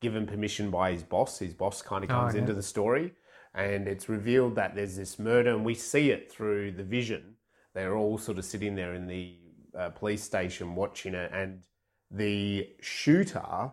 [0.00, 1.38] given permission by his boss.
[1.38, 3.12] His boss kind of Oh, comes into the story,
[3.54, 7.36] and it's revealed that there's this murder, and we see it through the vision.
[7.74, 9.36] They're all sort of sitting there in the
[9.78, 11.62] uh, police station watching it, and
[12.10, 13.70] the shooter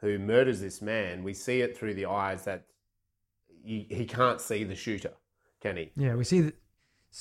[0.00, 2.64] who murders this man, we see it through the eyes that
[3.64, 5.12] he, he can't see the shooter,
[5.60, 5.90] can he?
[5.96, 6.52] Yeah, we see the,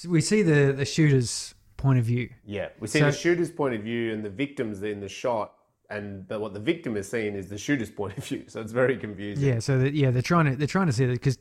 [0.07, 2.29] we see the the shooter's point of view.
[2.45, 5.53] Yeah, we see So- the shooter's point of view and the victim's in the shot,
[5.89, 8.43] and but what the victim is seeing is the shooter's point of view.
[8.47, 9.45] So it's very confusing.
[9.45, 11.37] Yeah, so that yeah, they're trying to they're trying to see that because,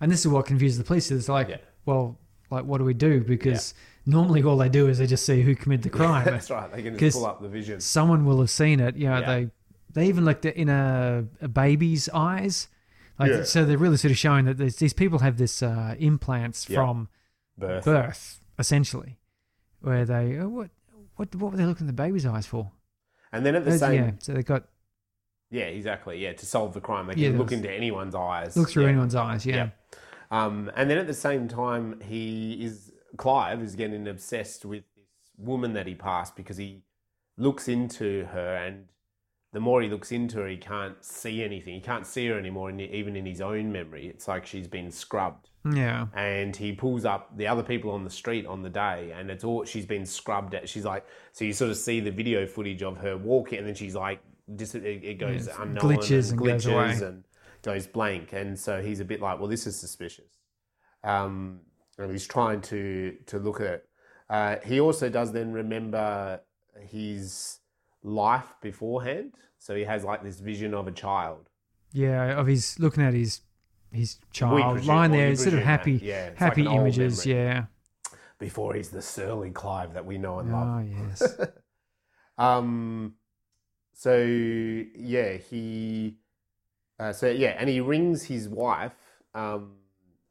[0.00, 1.10] and this is what confuses the police.
[1.10, 1.58] It's like, Yeah.
[1.86, 2.18] well,
[2.50, 3.20] like what do we do?
[3.22, 3.74] Because
[4.06, 6.24] normally all they do is they just see who committed the crime.
[6.24, 6.70] That's right.
[6.72, 7.80] They can just pull up the vision.
[7.80, 8.96] Someone will have seen it.
[8.96, 9.26] You know, Yeah.
[9.34, 9.50] they
[9.92, 12.68] they even looked at in a, a baby's eyes.
[13.18, 13.42] Like, Yeah.
[13.44, 16.78] So they're really sort of showing that these people have this uh, implants Yeah.
[16.78, 17.08] from
[17.56, 17.84] Birth.
[17.84, 19.18] birth, essentially,
[19.84, 20.70] where they oh, what
[21.16, 22.70] what what were they looking at the baby's eyes for?
[23.32, 24.12] And then at the Uh, same, yeah, yeah.
[24.18, 24.64] so they got
[25.50, 28.56] yeah, exactly, yeah, to solve the crime, they can there look into anyone's eyes.
[28.56, 28.88] look through yeah.
[28.90, 29.46] anyone's eyes.
[29.46, 29.70] Yeah.
[30.30, 35.30] Um, and then at the same time, he is Clive is getting obsessed with this
[35.36, 36.82] woman that he passed because he
[37.36, 38.86] looks into her, and
[39.52, 41.74] the more he looks into her, he can't see anything.
[41.74, 44.08] He can't see her anymore, in, even in his own memory.
[44.08, 45.50] It's like she's been scrubbed.
[45.72, 46.06] Yeah.
[46.14, 49.44] and he pulls up the other people on the street on the day and it's
[49.44, 52.82] all she's been scrubbed at she's like so you sort of see the video footage
[52.82, 54.20] of her walking and then she's like
[54.56, 56.66] dis- it, it goes Yeah, unknown glitches and goes
[57.00, 57.24] and
[57.62, 58.32] goes blank.
[58.32, 60.38] And so he's a bit like well this is suspicious.
[61.02, 61.60] Um
[61.98, 63.88] and he's trying to to look at it.
[64.28, 66.40] Uh, he also does then remember
[66.80, 67.58] his
[68.02, 69.34] life beforehand.
[69.58, 71.48] So he has like this vision of a child.
[71.92, 73.40] Yeah, of his looking at his
[73.94, 77.24] his child presume- lying there, sort of presume that, happy, yeah, it's like happy images.
[77.26, 77.64] Yeah.
[78.38, 81.22] before he's the surly clive that we know and love Oh yes.
[82.38, 83.14] Um,
[83.92, 86.16] so yeah, he,
[86.98, 88.92] uh, so yeah, and he rings his wife
[89.34, 89.74] um,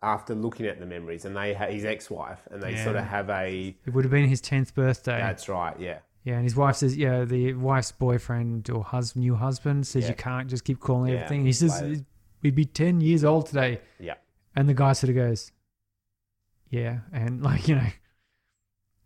[0.02, 3.30] after looking at the memories, and they ha- his ex-wife, and they sort of have
[3.30, 3.74] a.
[3.86, 5.18] it would have been his tenth birthday.
[5.18, 5.80] That's right.
[5.80, 10.04] Yeah, yeah, and his wife says, yeah, the wife's boyfriend or husband, new husband says
[10.04, 10.10] Yeah.
[10.10, 11.46] you can't just keep calling Yeah, everything.
[11.46, 12.04] He says.
[12.44, 14.16] We'd be ten years old today, yeah,
[14.56, 15.52] and the guy sort of goes,
[16.70, 17.88] yeah, and like you know,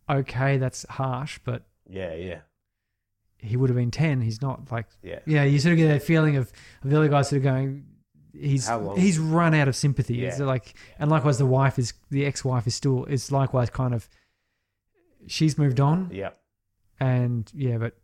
[0.09, 2.39] okay, that's harsh, but yeah, yeah,
[3.37, 4.21] he would have been ten.
[4.21, 5.19] He's not like yeah.
[5.25, 6.51] Yeah, you sort of get that feeling of,
[6.83, 7.85] of the other guy sort of going,
[8.33, 10.25] he's he's run out of sympathy.
[10.25, 10.45] It's Yeah.
[10.45, 14.07] like, and likewise, the wife is the ex-wife is still is likewise kind of,
[15.27, 16.31] she's moved on, Yeah,
[16.99, 17.95] and yeah, but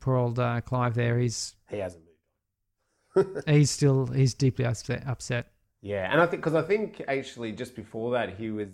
[0.00, 2.04] poor old uh, Clive there, he's he hasn't.
[3.46, 5.06] he's still he's deeply upset.
[5.06, 5.48] upset.
[5.82, 8.68] Yeah, and I think because I think actually just before that he was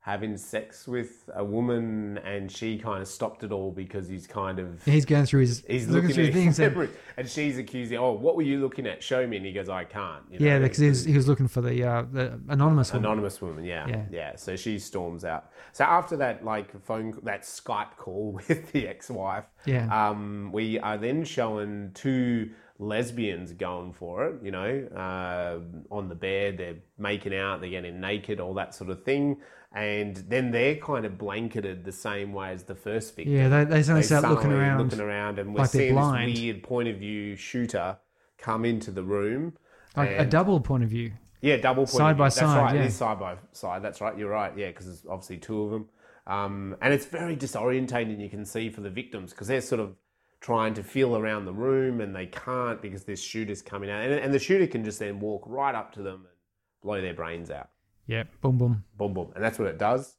[0.00, 4.60] having sex with a woman, and she kind of stopped it all because he's kind
[4.60, 6.58] of He's going through his He's looking, looking, through things.
[6.58, 9.02] his And, and she's accusing, "Oh, what were you looking at?
[9.02, 11.26] Show me." And he goes, "I can't." You know, yeah, because he was, he was
[11.26, 13.02] looking for the uh, the anonymous one.
[13.04, 13.64] anonymous woman.
[13.64, 14.04] Yeah, Yeah.
[14.10, 15.50] yeah, So she storms out.
[15.72, 20.98] So after that, like phone, that Skype call with the ex-wife, Yeah, um, we are
[20.98, 24.36] then showing two lesbians going for it.
[24.42, 25.58] You know, uh,
[25.94, 29.38] on the bed, they're making out, they're getting naked, all that sort of thing.
[29.72, 33.34] And then they're kind of blanketed the same way as the first victim.
[33.34, 34.78] yeah, they, they suddenly They start looking around.
[34.84, 37.98] looking around, and we're like seeing this weird point of view shooter
[38.38, 39.54] come into the room.
[39.96, 41.12] like a double point of view.
[41.42, 42.20] yeah, double point Side of view.
[42.20, 42.74] by That's side, right.
[42.74, 42.82] yeah.
[42.82, 43.82] It is side by side.
[43.82, 44.16] That's right.
[44.16, 44.52] You're right.
[44.56, 45.88] Yeah, because there's obviously two of them,
[46.26, 48.18] um, and it's very disorientating.
[48.18, 49.94] You can see for the victims because they're sort of
[50.40, 54.02] trying to feel around the room and they can't because there's shooters coming out.
[54.02, 56.36] And, and the shooter can just then walk right up to them and
[56.82, 57.70] blow their brains out.
[58.06, 58.24] Yeah.
[58.40, 58.84] Boom, boom.
[58.96, 59.32] Boom, boom.
[59.34, 60.16] And that's what it does.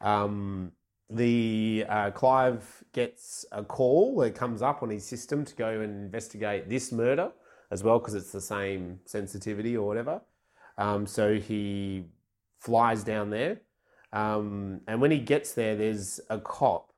[0.00, 0.72] Um,
[1.08, 6.04] the uh, Clive gets a call that comes up on his system to go and
[6.04, 7.32] investigate this murder
[7.70, 10.20] as well because it's the same sensitivity or whatever.
[10.78, 12.04] Um, so he
[12.60, 13.60] flies down there,
[14.12, 16.89] um, and when he gets there, there's a cop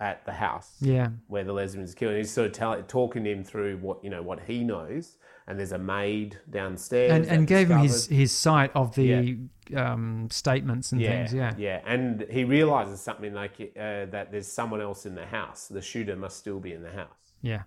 [0.00, 1.10] at the house Yeah.
[1.28, 2.12] where the lesbian's killed.
[2.12, 5.58] And he's sort of tell, talking him through what you know what he knows, and
[5.58, 9.38] there's a maid downstairs And, and gave him his, his sight of the
[9.76, 11.34] um, statements and yeah, things.
[11.34, 11.54] Yeah.
[11.58, 14.28] yeah, and he realizes something like uh, that.
[14.32, 15.68] There's someone else in the house.
[15.68, 17.62] The shooter must still be in the house, Yeah.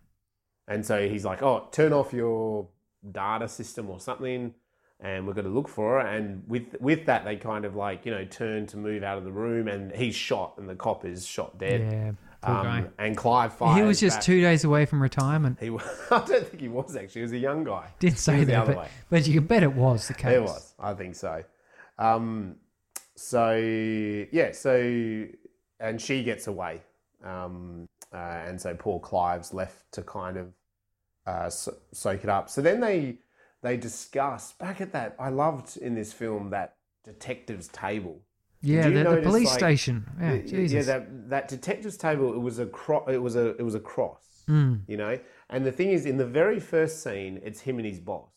[0.67, 2.67] and so he's like, "Oh, turn off your
[3.09, 4.55] data system or something."
[4.99, 6.07] And we're going to look for her.
[6.07, 9.25] And with with that, they kind of like you know turn to move out of
[9.25, 12.15] the room, and he's shot, and the cop is shot dead.
[12.43, 12.83] Poor Um, guy.
[12.99, 13.53] And Clive.
[13.75, 14.23] He was just back.
[14.23, 15.57] two days away from retirement.
[15.59, 17.19] He, wa- I don't think he was actually.
[17.19, 17.87] He was a young guy.
[17.99, 18.89] Didn't say was the that, other but, way.
[19.09, 20.35] but you can bet it was the case.
[20.35, 20.73] It was.
[20.79, 21.43] I think so.
[21.97, 22.55] Um,
[23.15, 24.51] so yeah.
[24.51, 25.25] So
[25.79, 26.81] and she gets away,
[27.23, 30.53] um, uh, and so poor Clive's left to kind of
[31.25, 32.49] uh, so- soak it up.
[32.49, 33.17] So then they
[33.61, 35.15] they discuss back at that.
[35.19, 36.75] I loved in this film that
[37.05, 38.21] detective's table.
[38.63, 40.05] Yeah, the, the police like- station.
[40.19, 40.71] Yeah, Jesus.
[40.73, 42.33] Yeah, that that detective's table.
[42.33, 44.23] It was a cro- It was a it was a cross.
[44.47, 44.81] Mm.
[44.87, 45.19] You know.
[45.49, 48.31] And the thing is, in the very first scene, it's him and his boss.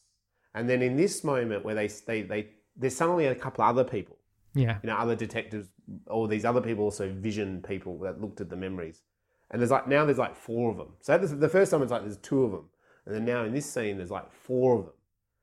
[0.54, 3.84] And then in this moment where they they they there's suddenly a couple of other
[3.84, 4.16] people.
[4.54, 4.78] yeah.
[4.82, 5.68] You know, other detectives,
[6.08, 9.02] or these other people, also vision people that looked at the memories.
[9.50, 10.94] And there's like now there's like four of them.
[11.00, 12.68] So this, the first time it's like there's two of them,
[13.06, 14.94] and then now in this scene there's like four of them,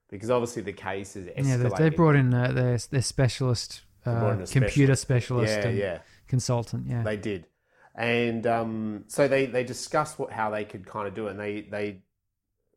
[0.10, 1.62] because obviously the case is escalating.
[1.64, 5.98] Yeah, they, brought in uh, their, their specialist, uh, a computer specialist yeah, and yeah.
[6.28, 6.88] consultant.
[6.88, 7.04] Yeah.
[7.04, 7.48] They did,
[7.96, 11.32] and um, so they they discussed what how they could kind of do it.
[11.32, 12.02] And they they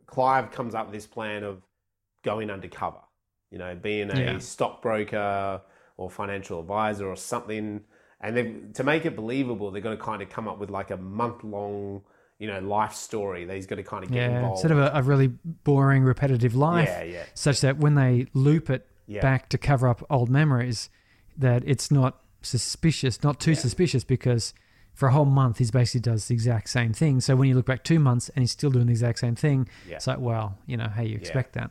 [0.06, 1.62] Clive comes up with this plan of
[2.22, 3.00] going undercover.
[3.50, 4.38] You know, being a Yeah.
[4.38, 5.62] stockbroker
[5.96, 7.82] or financial advisor or something.
[8.20, 10.90] And they to make it believable, they're going to kind of come up with like
[10.90, 12.02] a month long,
[12.38, 14.36] you know, life story that he's got to kind of get yeah.
[14.36, 14.60] involved.
[14.60, 18.68] Sort of a, a really boring, repetitive life, yeah, yeah, such that when they loop
[18.70, 19.20] it yeah.
[19.20, 20.88] back to cover up old memories,
[21.38, 23.58] that it's not suspicious, not too Yeah.
[23.58, 24.54] suspicious, because
[24.94, 27.20] for a whole month he's basically does the exact same thing.
[27.20, 29.68] So when you look back two months and he's still doing the exact same thing,
[29.88, 29.96] Yeah.
[29.96, 31.70] it's like, well, you know, hey, you expect that.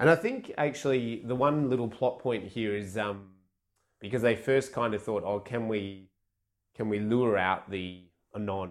[0.00, 3.30] And I think actually the one little plot point here is um,
[4.00, 6.08] because they first kind of thought, oh, can we
[6.74, 8.02] can we lure out the
[8.34, 8.70] anon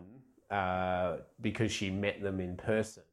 [0.50, 3.04] uh, because she met them in person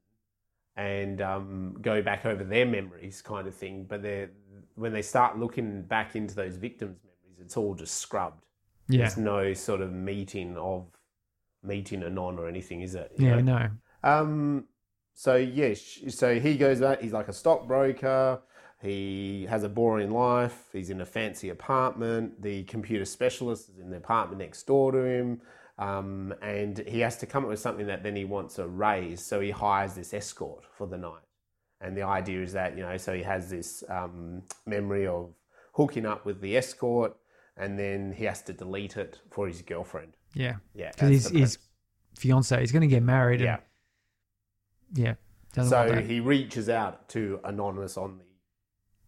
[0.77, 3.85] and um, go back over their memories, kind of thing.
[3.88, 4.29] But they
[4.75, 8.45] when they start looking back into those victims' memories, it's all just scrubbed.
[8.89, 8.99] Yeah.
[9.01, 10.87] There's no sort of meeting of
[11.63, 13.13] meeting anon or anything, is it?
[13.17, 13.41] You Yeah, know?
[13.41, 13.69] no.
[14.03, 14.65] Um.
[15.15, 17.01] So yes, so he goes out.
[17.01, 18.41] He's like a stockbroker.
[18.83, 20.67] He has a boring life.
[20.73, 22.43] He's in a fancy apartment.
[22.43, 25.41] The computer specialist is in the apartment next door to him.
[25.79, 29.25] Um, and he has to come up with something that then he wants a raise.
[29.25, 31.24] So he hires this escort for the night.
[31.85, 35.35] And the idea is that, you know, so he has this um, memory of
[35.75, 37.14] hooking up with the escort
[37.59, 40.14] and then he has to delete it for his girlfriend.
[40.35, 40.57] Yeah.
[40.75, 40.92] Yeah.
[40.92, 41.59] Because his premise.
[42.16, 43.42] fiance, he's going to get married.
[43.42, 43.59] Yeah.
[44.97, 45.14] And, yeah.
[45.62, 48.20] So he reaches out to Anonymous on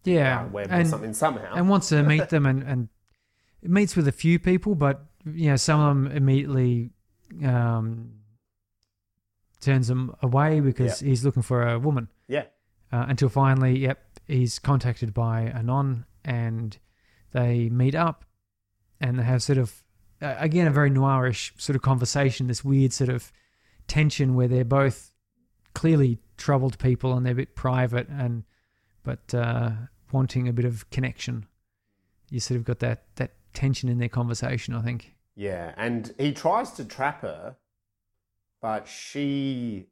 [0.03, 0.41] the yeah.
[0.41, 1.55] uh, web or and, something somehow.
[1.55, 2.89] and wants to meet them and, and
[3.63, 6.91] meets with a few people, but, you know, some of them immediately
[7.43, 8.11] um,
[9.61, 12.07] turns them away because he's looking for a woman.
[12.27, 12.43] yeah,
[12.91, 16.77] uh, until finally, yep, he's contacted by Anon and
[17.31, 18.25] they meet up
[18.99, 19.83] and they have sort of,
[20.21, 23.31] uh, again, a very noirish sort of conversation, this weird sort of
[23.87, 25.11] tension where they're both
[25.73, 28.43] clearly troubled people and they're a bit private and,
[29.03, 29.71] but uh,
[30.11, 31.45] wanting a bit of connection.
[32.29, 35.15] You sort of got that, that tension in their conversation, I think.
[35.35, 35.73] yeah.
[35.77, 37.55] And he tries to trap her,
[38.61, 39.87] but she,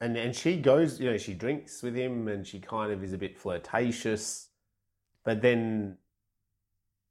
[0.00, 3.12] and and she goes, you know, she drinks with him, and she kind of is
[3.12, 4.48] a bit flirtatious,
[5.24, 5.96] but then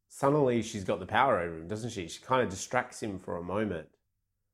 [0.09, 2.07] suddenly she's got the power over him, doesn't she?
[2.07, 3.87] She kind of distracts him for a moment.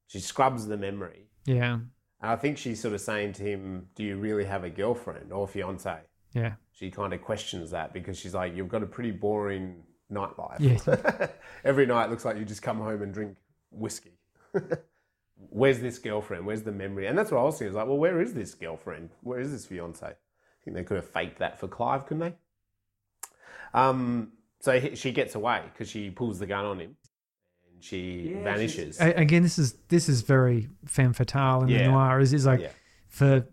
[0.07, 1.73] She scrubs the memory, Yeah.
[1.75, 1.84] and
[2.21, 5.47] I think she's sort of saying to him, "Do you really have a girlfriend or
[5.47, 6.01] fiance?"
[6.34, 6.55] Yeah.
[6.71, 10.59] she kind of questions that because she's like, "You've got a pretty boring nightlife.
[10.59, 11.27] Yeah.
[11.63, 13.38] Every night looks like you just come home and drink
[13.71, 14.17] whiskey.
[15.49, 16.45] Where's this girlfriend?
[16.45, 17.67] Where's the memory?" And that's what I was thinking.
[17.67, 19.09] I was like, "Well, where is this girlfriend?
[19.21, 20.13] Where is this fiance?" I
[20.63, 22.33] think they could have faked that for Clive, couldn't they?
[23.73, 26.95] Um, so he, she gets away because she pulls the gun on him,
[27.73, 28.99] and she vanishes.
[29.01, 32.19] A- again, this is this is very femme fatale in the noir.
[32.19, 32.69] Is is like Yeah.
[33.09, 33.45] for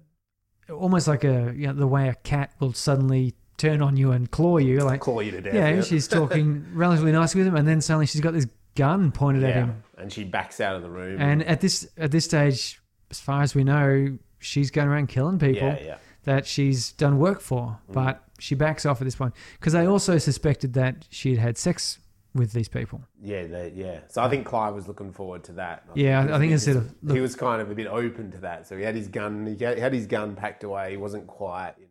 [0.71, 4.31] almost like a you know, the way a cat will suddenly turn on you and
[4.31, 4.81] claw you.
[4.81, 5.55] Like Claw you to death.
[5.55, 9.43] yeah, she's talking relatively nice with him, and then suddenly she's got this gun pointed
[9.45, 9.83] at him.
[10.01, 11.21] And she backs out of the room.
[11.21, 12.81] And at this at this stage,
[13.11, 15.97] as far as we know, she's going around killing people yeah, yeah.
[16.25, 17.79] that she's done work for.
[17.91, 17.93] Mm.
[17.93, 21.59] But she backs off at this point because they also suspected that she had had
[21.59, 21.99] sex
[22.35, 23.03] with these people.
[23.21, 24.01] Yeah, they, yeah.
[24.09, 25.85] So I think Clive was looking forward to that.
[25.95, 28.39] Yeah, he was I think instead of- he was kind of a bit open to
[28.39, 28.69] that.
[28.69, 29.47] So he had his gun.
[29.59, 30.93] He had, had his gun packed away.
[30.93, 31.91] He wasn't quite, you know,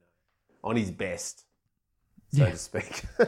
[0.64, 1.45] on his best,
[2.34, 2.51] so Yeah.
[2.51, 3.03] to speak.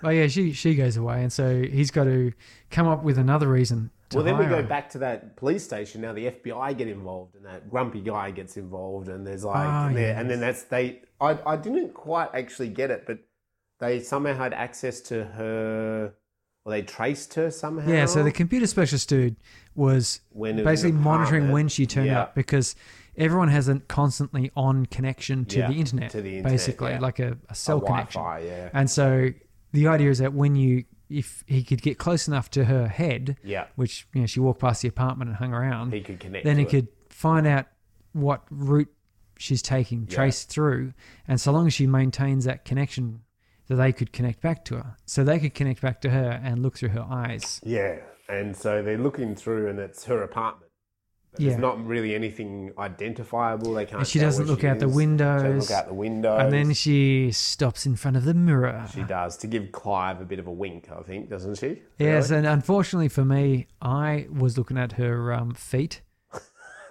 [0.00, 2.32] But yeah, she she goes away, and so he's got to
[2.70, 3.90] come up with another reason.
[4.14, 6.00] Well, then we go back to that police station.
[6.00, 9.88] Now the FBI get involved, and that grumpy guy gets involved, and there's like, Ah,
[9.88, 10.16] and, yes.
[10.18, 11.02] and then that's they.
[11.20, 13.18] I I didn't quite actually get it, but
[13.80, 16.14] they somehow had access to her,
[16.64, 17.90] or they traced her somehow.
[17.90, 19.36] Yeah, so the computer specialist dude
[19.74, 22.22] was When it was basically monitoring when she turned Yeah.
[22.22, 22.74] up because
[23.16, 27.00] everyone has a constantly on connection to Yeah, the internet, to the internet, basically yeah.
[27.00, 28.20] like a, a cell a connection.
[28.22, 29.28] Wi-Fi, yeah, And so
[29.72, 33.36] the idea is that when you, if he could get close enough to her head,
[33.42, 36.44] yeah, which you know she walked past the apartment and hung around, he could connect.
[36.44, 36.68] then he it.
[36.70, 37.66] could find out
[38.12, 38.88] what route
[39.38, 40.14] she's taking, Yeah.
[40.16, 40.92] trace through,
[41.26, 43.20] and so long as she maintains that connection,
[43.68, 46.62] that they could connect back to her, so they could connect back to her and
[46.62, 47.60] look through her eyes.
[47.64, 47.98] Yeah,
[48.28, 50.67] and so they're looking through, and it's her apartment.
[51.32, 51.48] But Yeah.
[51.50, 53.74] There's not really anything identifiable.
[53.74, 54.00] They can't.
[54.00, 54.92] And she doesn't look she out the is.
[54.92, 55.42] She windows.
[55.42, 56.40] doesn't look out the windows.
[56.42, 58.86] And then she stops in front of the mirror.
[58.94, 60.88] she does to give Clive a bit of a wink.
[60.90, 61.82] I think, doesn't she?
[61.98, 62.38] Yes, Really?
[62.38, 66.00] and unfortunately for me, I was looking at her um, feet.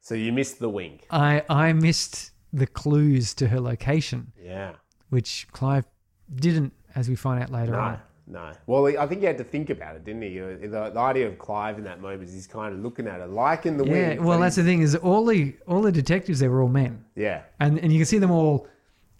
[0.00, 1.04] So you missed the wink.
[1.10, 4.74] I I missed the clues to her location, Yeah.
[5.10, 5.84] which Clive
[6.32, 7.78] didn't, as we find out later No.
[7.80, 7.98] on.
[8.28, 8.50] No.
[8.66, 10.40] Well, I think he had to think about it, didn't he?
[10.40, 13.20] Uh, The, the idea of Clive in that moment is he's kind of looking at
[13.20, 14.20] her, like in the Yeah, wink.
[14.22, 17.42] well, that's the thing is all the all the detectives they were all men, Yeah.
[17.60, 18.66] and and you can see them all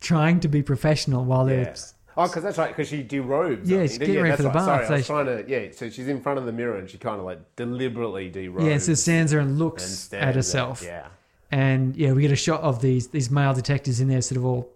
[0.00, 1.74] trying to be professional while they're Yeah.
[2.18, 2.68] Oh, because that's right.
[2.74, 3.60] Because she derobes.
[3.68, 4.64] Yeah, she's getting ready for the right.
[4.64, 5.44] Sorry, bath, I was so trying to.
[5.50, 8.66] Yeah, so she's in front of the mirror and she kind of like deliberately derobes.
[8.68, 10.32] yeah, so stands there and and looks stands at there.
[10.32, 11.06] herself, Yeah.
[11.52, 14.44] and yeah, we get a shot of these these male detectives in there, sort of
[14.46, 14.70] all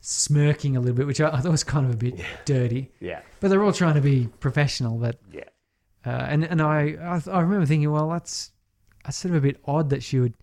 [0.00, 2.14] smirking a little bit, which I, I thought was kind of a bit
[2.44, 2.90] dirty.
[3.00, 3.20] Yeah.
[3.46, 4.98] But they're all trying to be professional.
[4.98, 5.44] But Yeah.
[6.04, 8.50] uh, and and I, I I remember thinking, well, that's
[9.04, 10.34] that's sort of a bit odd that she would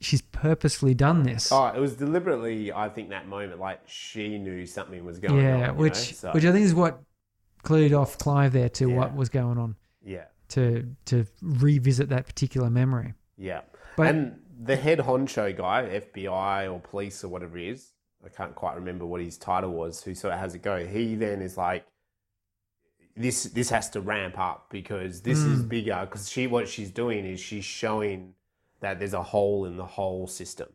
[0.00, 1.52] she's purposely done this.
[1.52, 2.72] Oh, it was deliberately.
[2.72, 5.58] I think that moment, like she knew something was going on.
[5.60, 7.02] yeah, you which know, so- which I think is what
[7.62, 8.96] clued off Clive there to Yeah.
[8.96, 13.12] what was going on yeah, to to revisit that particular memory.
[13.36, 13.60] yeah.
[13.98, 17.92] But and the head honcho guy, FBI or police or whatever it is,
[18.24, 20.02] I can't quite remember what his title was.
[20.04, 20.86] Who sort of has it go?
[20.86, 21.84] He then is like,
[23.16, 25.68] this this has to ramp up because this is Mm.
[25.68, 25.98] bigger.
[26.02, 28.34] Because she what she's doing is she's showing
[28.80, 30.68] that there's a hole in the whole system.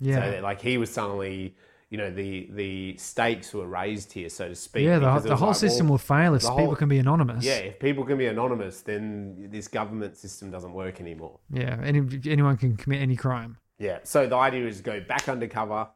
[0.00, 1.54] yeah, So that, like he was suddenly,
[1.90, 4.84] you know, the the stakes were raised here, so to speak.
[4.84, 6.98] yeah, the, the whole like, system well, will fail if the people whole- can be
[6.98, 7.44] anonymous.
[7.44, 11.40] Yeah, if people can be anonymous, then this government system doesn't work anymore.
[11.50, 13.98] yeah, any, anyone can commit any crime Yeah.
[14.04, 15.88] So the idea is go back undercover.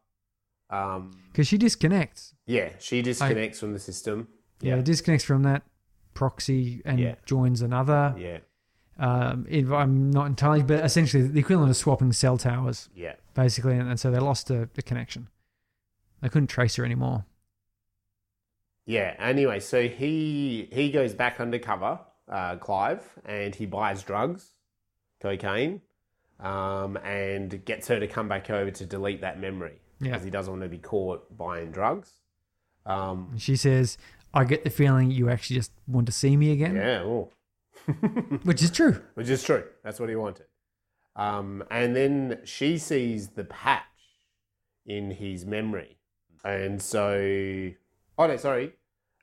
[0.71, 2.35] Um, because she disconnects.
[2.47, 4.29] yeah, she disconnects from the system.
[4.61, 4.83] Yeah, Yeah.
[4.83, 5.63] disconnects from that
[6.15, 7.15] proxy and Yeah.
[7.27, 8.15] joins another.
[8.17, 8.39] Yeah.
[8.97, 13.15] Um, if I'm not entirely, but essentially the equivalent of swapping cell towers, Yeah.
[13.35, 15.29] basically, and, and so they lost the, the connection.
[16.21, 17.25] They couldn't trace her anymore.
[18.87, 19.15] Yeah.
[19.19, 24.47] Anyway, so he he goes back undercover, uh, Clive, and he buys drugs,
[25.21, 25.81] cocaine,
[26.41, 30.11] um, and gets her to come back over to delete that memory Yeah.
[30.13, 32.13] because he doesn't want to be caught buying drugs.
[32.87, 33.97] Um, she says,
[34.35, 37.03] "I get the feeling you actually just want to see me again," yeah.
[37.03, 37.31] Oh.
[38.45, 39.01] which is true.
[39.15, 39.65] Which is true.
[39.83, 40.47] That's what he wanted.
[41.17, 43.83] Um, and then she sees the patch
[44.87, 45.99] in his memory.
[46.45, 47.71] And so,
[48.19, 48.73] oh no, sorry.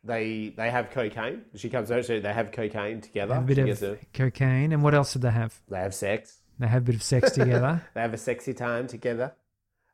[0.04, 1.44] They they have cocaine.
[1.56, 3.36] She comes over, so they have cocaine together.
[3.36, 5.60] a bit She of a- cocaine, and what else did they have?
[5.70, 6.40] they have sex.
[6.58, 7.82] They have a bit of sex together.
[7.94, 9.34] They have a sexy time together.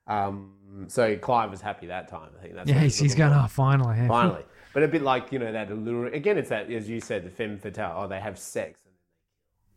[0.07, 2.29] Um, so Clive was happy that time.
[2.37, 3.45] I think that's yeah, what he's, he's looking going, for.
[3.45, 4.45] "Oh, finally, yeah." finally.
[4.73, 6.07] But a bit like you know that allure.
[6.07, 7.93] Again, it's that as you said, the femme fatale.
[7.97, 8.79] Oh, they have sex.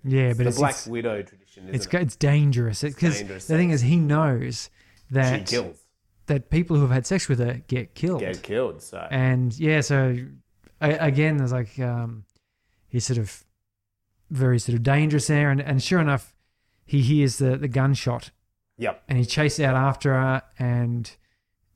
[0.02, 1.64] Yeah, It's but the it's Black it's, Widow tradition.
[1.64, 1.94] Isn't it's, it?
[1.94, 4.70] it's dangerous because the thing is, he knows
[5.08, 5.76] She that kills.
[6.26, 8.20] that people who have had sex with her get killed.
[8.20, 8.82] Get killed.
[8.82, 10.16] So And yeah, so
[10.80, 12.24] a- again, there's like um,
[12.88, 13.44] he's sort of
[14.30, 16.34] very sort of dangerous there, and, and sure enough,
[16.86, 18.30] he hears the the gunshot,
[18.78, 19.02] yep.
[19.08, 21.14] and he chases out after her, and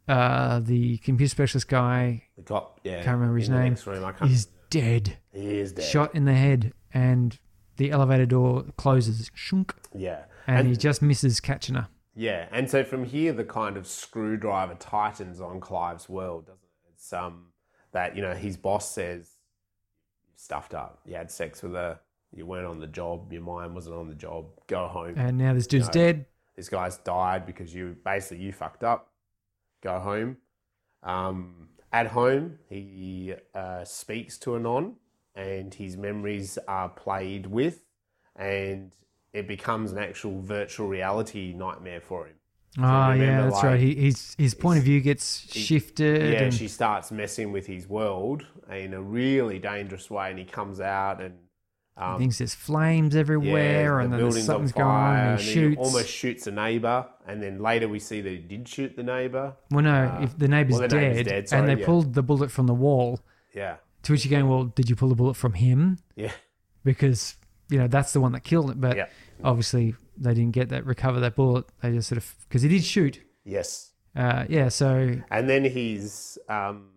[0.08, 3.02] uh, the computer specialist guy The cop, yeah.
[3.02, 3.76] Can't remember his name.
[3.86, 5.84] room, is dead, he is dead.
[5.84, 7.38] shot in the head, and
[7.76, 10.24] the elevator door closes, shunk, Yeah.
[10.46, 11.88] and, he just misses catching her.
[12.14, 16.90] Yeah, and so from here, the kind of screwdriver tightens on Clive's world, doesn't it?
[16.94, 17.46] It's um
[17.92, 19.30] that you know his boss says
[20.36, 21.98] stuffed up, you had sex with her,
[22.32, 25.14] you weren't on the job, your mind wasn't on the job, go home.
[25.16, 25.92] And now this dude's No.
[25.92, 26.26] dead.
[26.56, 29.10] This guy's died because you basically you fucked up.
[29.84, 30.38] Go home.
[31.02, 34.96] Um, at home, he uh, speaks to Anon,
[35.36, 37.84] and his memories are played with,
[38.34, 38.92] and
[39.32, 42.34] it becomes an actual virtual reality nightmare for him.
[42.78, 43.80] Oh yeah, remember, that's like, right.
[43.80, 46.32] He, his his point of view gets shifted.
[46.32, 50.44] Yeah, and- she starts messing with his world in a really dangerous way, and he
[50.44, 51.34] comes out and
[51.96, 55.52] um, thinks there's flames everywhere, and the then there's something's going on, and and he
[55.52, 55.78] shoots.
[55.78, 59.54] almost shoots a neighbor, and then later we see that he did shoot the neighbor.
[59.70, 61.86] well, no, uh, if the neighbor's well, the dead, neighbour's dead, and they yeah.
[61.86, 63.20] pulled the bullet from the wall,
[63.54, 65.98] Yeah, to which you're going, well, did you pull the bullet from him?
[66.16, 66.32] yeah,
[66.82, 67.36] Because
[67.68, 69.06] you know that's the one that killed it, but yeah.
[69.42, 71.66] obviously they didn't get that recover that bullet.
[71.82, 73.20] They just sort of because he did shoot.
[73.44, 73.90] Yes.
[74.16, 76.90] Uh, yeah, so And then he's um,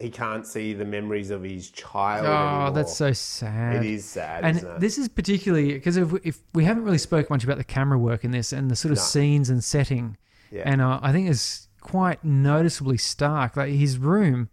[0.00, 2.26] he can't see the memories of his child.
[2.26, 2.70] oh, anymore.
[2.72, 3.76] that's so sad.
[3.84, 4.80] It is sad, and isn't it?
[4.80, 8.24] this is particularly because if, if we haven't really spoke much about the camera work
[8.24, 9.02] in this and the sort of No.
[9.04, 10.16] scenes and setting,
[10.50, 10.62] yeah.
[10.66, 13.56] and uh, I think it's quite noticeably stark.
[13.56, 14.48] Like his room,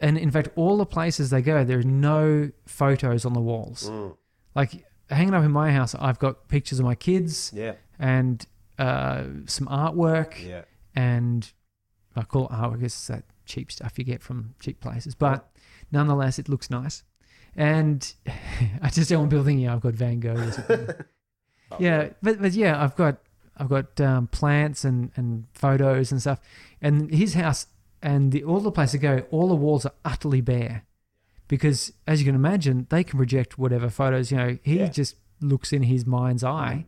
[0.00, 3.88] and in fact, all the places they go, there's no photos on the walls.
[3.90, 4.16] Mm,
[4.54, 8.44] Like hanging up in my house, I've got pictures of my kids yeah, and
[8.78, 10.62] uh, some artwork, yeah,
[10.94, 11.50] and
[12.16, 12.82] I call it artwork.
[12.82, 15.50] It's that cheap stuff you get from cheap places, but
[15.90, 17.02] nonetheless, it looks nice.
[17.56, 18.00] And
[18.82, 20.88] I just don't want people thinking I've got Van Gogh or something.
[21.80, 23.16] yeah, but but yeah, I've got
[23.56, 26.40] I've got um, plants and and photos and stuff,
[26.80, 27.66] and his house
[28.02, 30.84] and the, all the places to go, all the walls are utterly bare,
[31.48, 34.30] because as you can imagine, they can project whatever photos.
[34.30, 34.86] You know, he Yeah.
[34.88, 36.86] just looks in his mind's eye.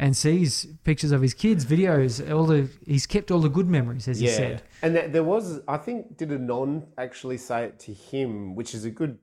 [0.00, 4.06] And sees pictures of his kids, videos, all the he's kept all the good memories,
[4.06, 4.36] as he yeah.
[4.36, 4.62] said.
[4.80, 8.84] And that there was, I think, did Anon actually say it to him, which is
[8.84, 9.18] a good,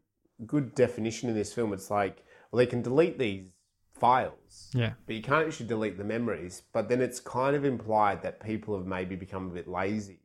[0.45, 1.71] good definition in this film.
[1.71, 3.45] It's like, well, they can delete these
[3.93, 6.63] files, Yeah, but you can't actually delete the memories.
[6.73, 10.19] But then it's kind of implied that people have maybe become a bit lazy.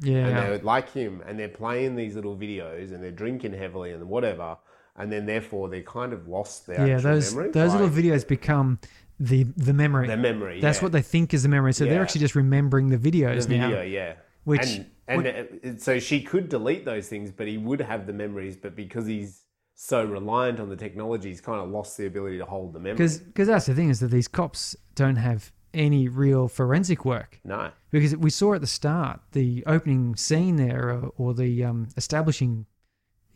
[0.00, 0.26] Yeah.
[0.26, 4.08] And they're like him and they're playing these little videos and they're drinking heavily and
[4.08, 4.56] whatever
[4.96, 6.98] and then therefore they kind of lost their yeah.
[6.98, 8.78] Those memory those little videos become
[9.18, 10.06] the the memory.
[10.08, 10.84] their memory That's yeah.
[10.84, 11.72] what they think is the memory.
[11.72, 13.68] So they're actually just remembering the videos the now.
[13.68, 14.14] video yeah
[14.44, 18.56] Which- and, and so she could delete those things but he would have the memories
[18.56, 19.42] but because he's
[19.74, 22.94] so reliant on the technology he's kind of lost the ability to hold the memory
[23.08, 27.40] Because that's the thing is that these cops don't have any real forensic work.
[27.44, 31.88] no Because we saw at the start the opening scene there, or, or the um,
[31.96, 32.66] establishing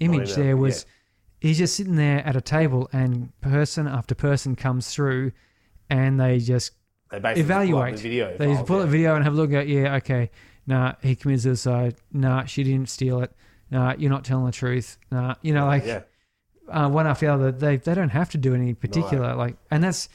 [0.01, 0.87] image yeah, there was
[1.41, 5.32] he's just sitting there at a table, and person after person comes through,
[5.91, 6.72] and they just
[7.11, 7.97] they basically pull up evaluate.
[7.97, 8.84] the video They just pull yeah.
[8.84, 10.30] a video and have a look at, yeah, okay,
[10.66, 11.97] nah, he committed suicide.
[12.12, 13.32] Nah, she didn't steal it.
[13.70, 14.99] Nah, you're not telling the truth.
[15.11, 16.03] Nah, you know, like yeah
[16.68, 17.53] uh, one after the other.
[17.53, 20.09] They they don't have to do any particular like, and that's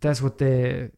[0.00, 0.90] that's what their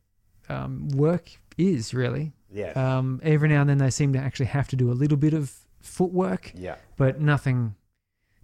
[0.49, 2.33] um, work is really.
[2.53, 5.17] yeah Um, every now and then they seem to actually have to do a little
[5.17, 7.75] bit of footwork, yeah but nothing,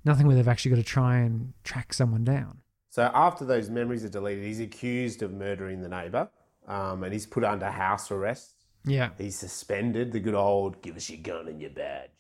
[0.05, 2.59] nothing where they've actually got to try and track someone down.
[2.91, 6.29] So after those memories are deleted, he's accused of murdering the neighbour,
[6.67, 8.55] um, and he's put under house arrest.
[8.85, 10.11] Yeah, He's suspended.
[10.13, 12.11] The good old "give us your gun and your badge."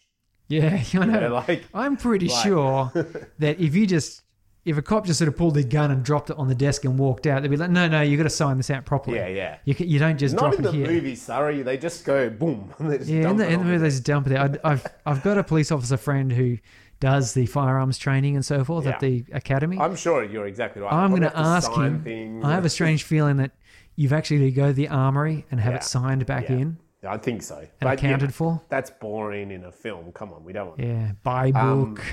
[0.48, 1.14] yeah, I know.
[1.14, 2.92] You know, like I'm pretty Like- sure
[3.38, 4.22] that if you just
[4.66, 6.84] if a cop just sort of pulled his gun and dropped it on the desk
[6.84, 9.16] and walked out, they'd be like, "No, no, you got to sign this out properly.
[9.16, 9.56] yeah, yeah.
[9.64, 11.62] You you don't just Not drop in the here." movie Surrey.
[11.62, 12.72] They just go boom.
[12.78, 14.42] And they just Yeah, in the, in the movie they just dump it there.
[14.62, 16.58] I, I've I've got a police officer friend who
[17.00, 19.78] does the firearms training and so forth at the academy.
[19.78, 20.92] I'm sure you're exactly right.
[20.92, 22.02] I'm going to ask him.
[22.04, 22.44] things.
[22.44, 23.52] I have a strange feeling that
[23.96, 25.78] you've actually got to go to the armory and have Yeah.
[25.78, 26.56] it signed back Yeah.
[26.56, 27.56] in I think so.
[27.58, 28.60] and But, accounted for.
[28.68, 30.12] That's boring in a film.
[30.12, 30.80] Come on, we don't want.
[30.80, 31.96] Yeah, buy Um.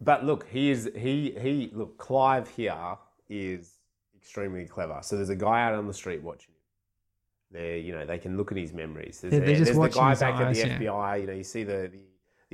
[0.00, 1.96] But look, he is he he look.
[1.98, 2.74] Clive here
[3.28, 3.78] is
[4.16, 4.98] extremely clever.
[5.02, 6.60] So there's a guy out on the street watching him.
[7.52, 9.20] They you know they can look at his memories.
[9.20, 11.20] There's, They're- they're just there's the guy back eyes, at the FBI.
[11.22, 12.00] You know you see the, the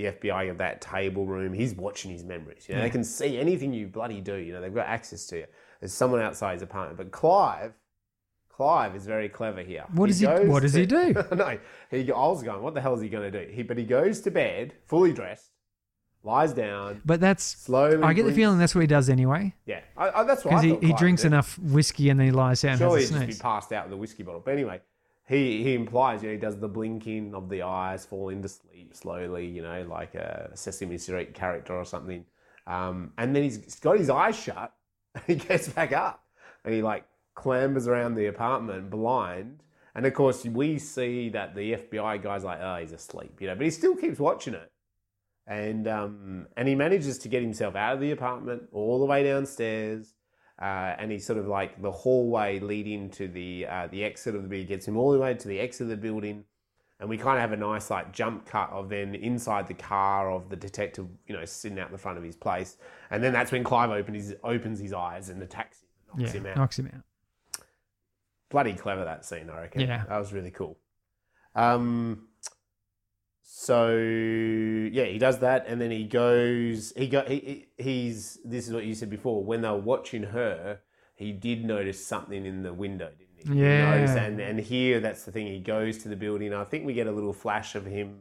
[0.03, 1.53] the FBI of that table room.
[1.53, 2.67] He's watching his memories.
[2.69, 2.87] You know Yeah.
[2.87, 4.37] they can see anything you bloody do.
[4.37, 5.47] You know they've got access to you.
[5.81, 6.97] There's someone outside his apartment.
[6.99, 7.73] But Clive.
[8.51, 9.85] Clive is very clever here.
[9.95, 11.15] What does he- what does he do?
[11.35, 11.59] no,
[11.91, 12.13] he.
[12.13, 12.63] I was going.
[12.63, 13.51] What the hell is he going to do?
[13.51, 15.51] He, but he goes to bed fully dressed,
[16.23, 18.03] lies down, But that's slowly.
[18.03, 20.65] I get the feeling that's what he does anyway Yeah, I, I, that's what because
[20.83, 21.29] he, he drinks did.
[21.29, 23.97] enough whiskey and then he lies down Surely he'd just be passed out with a
[23.97, 24.43] whiskey bottle.
[24.45, 24.81] But anyway,
[25.31, 28.95] he he implies, you know, he does the blinking of the eyes, fall into sleep
[28.95, 32.25] slowly, you know, like a Sesame Street character or something.
[32.67, 34.73] Um, and then he's got his eyes shut,
[35.29, 36.25] he gets back up
[36.65, 37.05] and he like
[37.37, 39.63] clambers around the apartment blind.
[39.95, 43.55] And of course, we see that the FBI guy's like, oh, he's asleep, you know,
[43.55, 44.71] but he still keeps watching it.
[45.47, 49.23] And um, and he manages to get himself out of the apartment all the way
[49.23, 50.13] downstairs.
[50.61, 54.43] Uh, and he's sort of like the hallway leading to the uh, the exit of
[54.43, 56.45] the building gets him all the way to the exit of the building,
[57.01, 60.31] and we kind of have a nice like jump cut of then inside the car
[60.31, 62.77] of the detective, you know, sitting out the front of his place,
[63.11, 65.89] and then that's when Clive opens his opens his eyes and attacks him,
[66.21, 66.57] knocks yeah, him out.
[66.57, 67.65] knocks him out.
[68.51, 69.81] Bloody clever that scene, I reckon.
[69.81, 70.05] Yeah.
[70.09, 70.77] that was really cool.
[71.55, 72.29] Um,
[73.53, 76.93] so yeah, he does that, and then he goes.
[76.97, 77.23] He go.
[77.23, 78.39] He, he he's.
[78.45, 79.43] This is what you said before.
[79.45, 80.79] When they were watching her,
[81.17, 83.61] he did notice something in the window, didn't he?
[83.61, 83.97] He Yeah.
[83.97, 85.49] noticed- and and here, that's the thing.
[85.49, 86.55] He goes to the building.
[86.55, 88.21] I think we get a little flash of him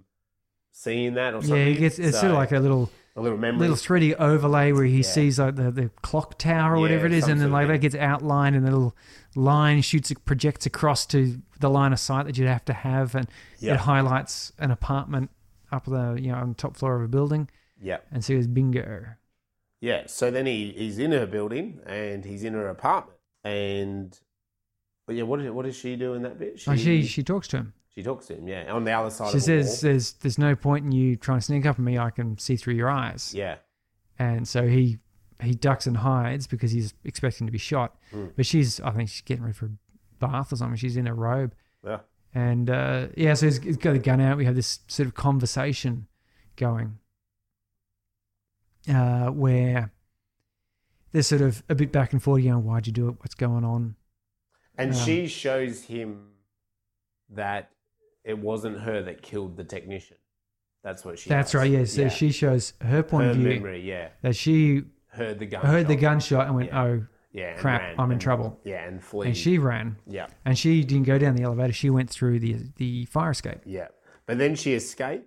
[0.72, 1.58] seeing that or something.
[1.60, 2.90] Yeah, he gets it's sort of like a little
[3.20, 3.60] a little memory.
[3.68, 5.02] little 3D overlay where he Yeah.
[5.04, 7.80] sees like the, the clock tower or Yeah, whatever it is, and then like that
[7.80, 8.96] gets outlined, and the little
[9.36, 13.16] line shoots it projects across to the line of sight that you'd have to have,
[13.16, 13.28] and
[13.60, 13.74] Yeah.
[13.76, 15.30] it highlights an apartment
[15.72, 17.50] up the you know on the top floor of a building,
[17.82, 17.98] yeah.
[18.12, 19.06] and so it's bingo.
[19.82, 23.18] Yeah, so then he, he's in her building and he's in her apartment.
[23.46, 24.20] And
[25.08, 26.62] but yeah, what, is, what does she do in that bit?
[26.68, 27.74] Oh, she, she she talks to him.
[28.00, 29.82] She talks to him, yeah, on the other side She of the says.
[29.82, 31.98] "There's there's no point in you trying to sneak up on me.
[31.98, 33.58] I can see through your eyes." Yeah,
[34.18, 35.00] And so he
[35.42, 37.98] he ducks and hides because he's expecting to be shot.
[38.14, 38.32] Mm.
[38.36, 39.72] But she's I think she's getting ready for a
[40.20, 40.78] bath or something.
[40.78, 41.54] She's in a robe.
[41.86, 42.00] yeah,
[42.34, 44.38] And uh, yeah, so he's, he's got the gun out.
[44.38, 46.08] We have this sort of conversation
[46.56, 46.98] going
[48.94, 49.92] uh, where
[51.12, 53.16] there's sort of a bit back and forth, you know, why'd you do it?
[53.20, 53.96] What's going on?
[54.78, 56.28] and Um, she shows him
[57.30, 57.72] that
[58.30, 60.18] it wasn't her that killed the technician.
[60.84, 61.30] That's what she.
[61.30, 61.60] That's does.
[61.62, 61.72] right.
[61.72, 61.84] Yeah.
[61.86, 65.66] So she shows her point her of view memory, yeah, that she heard the gun.
[65.66, 66.82] heard the gunshot and went, Yeah.
[66.84, 68.60] oh, Yeah, crap, ran I'm in and- trouble.
[68.64, 69.28] Yeah, and flee.
[69.28, 69.98] and she ran.
[70.08, 71.74] yeah, And she didn't go down the elevator.
[71.74, 73.60] She went through the the fire escape.
[73.66, 73.88] yeah,
[74.26, 75.26] but then she escapes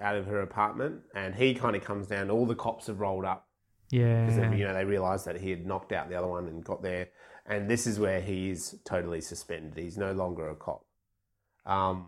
[0.00, 2.30] out of her apartment, and he kind of comes down.
[2.30, 3.48] All the cops have rolled up.
[3.90, 4.52] because Yeah.
[4.52, 7.08] you know they realised that he had knocked out the other one and got there,
[7.46, 9.76] and this is where he is totally suspended.
[9.82, 10.84] He's no longer a cop.
[11.66, 12.06] Um,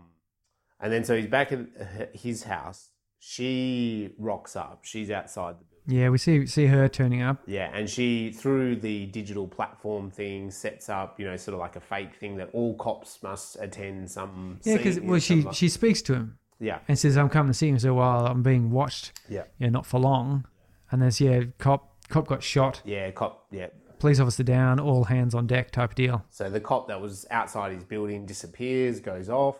[0.81, 2.89] and then so he's back at uh, his house.
[3.19, 4.79] She rocks up.
[4.83, 6.01] She's outside the building.
[6.01, 7.37] Yeah, we see see her turning up.
[7.45, 11.75] Yeah, and she through the digital platform thing sets up, you know, sort of like
[11.75, 14.59] a fake thing that all cops must attend some.
[14.63, 17.57] Yeah, because well, she some- she speaks to him yeah, and says, "I'm coming to
[17.57, 20.45] see him." So while I'm being watched, yeah, yeah, not for long.
[20.91, 22.81] And there's yeah, cop cop got shot.
[22.85, 23.67] yeah, cop, yeah.
[23.99, 24.79] Police officer down.
[24.79, 26.25] All hands on deck type of deal.
[26.29, 29.57] So the cop that was outside his building disappears, goes off,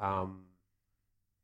[0.00, 0.44] um,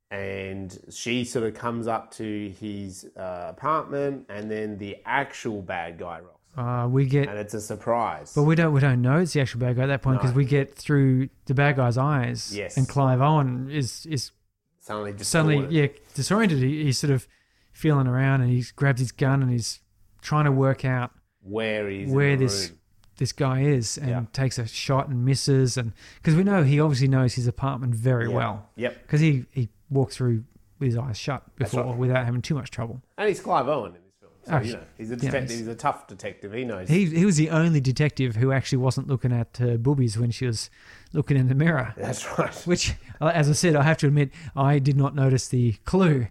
[0.09, 5.97] and she sort of comes up to his uh, apartment, and then the actual bad
[5.97, 8.31] guy rocks, Uh, we get, and it's a surprise.
[8.33, 10.31] but we don't we don't know it's the actual bad guy at that point because
[10.31, 10.37] No.
[10.37, 12.55] we get through the bad guy's eyes.
[12.55, 12.77] Yes.
[12.77, 14.31] And Clive Owen is is
[14.79, 15.25] suddenly, distorted.
[15.59, 16.59] suddenly yeah disoriented.
[16.59, 17.27] He, he's sort of
[17.73, 19.81] feeling around and he's grabbed his gun and he's
[20.21, 21.11] trying to work out
[21.43, 22.71] where he's where this.
[23.17, 24.23] This guy is and Yeah.
[24.33, 28.29] takes a shot and misses and because we know he obviously knows his apartment very
[28.29, 28.35] Yeah.
[28.35, 30.43] well Yep, because he he walked through
[30.79, 31.97] with his eyes shut before right.
[31.97, 33.01] without having too much trouble.
[33.17, 35.49] and he's Clive Owen in this film, so Oh, you know he's a detective.
[35.49, 36.53] he's- he's a tough detective.
[36.53, 36.87] He knows.
[36.89, 40.45] He he was the only detective who actually wasn't looking at uh, boobies when she
[40.45, 40.69] was
[41.13, 41.93] looking in the mirror.
[41.97, 42.53] That's right.
[42.67, 46.27] Which, uh, as I said, I have to admit, I did not notice the clue.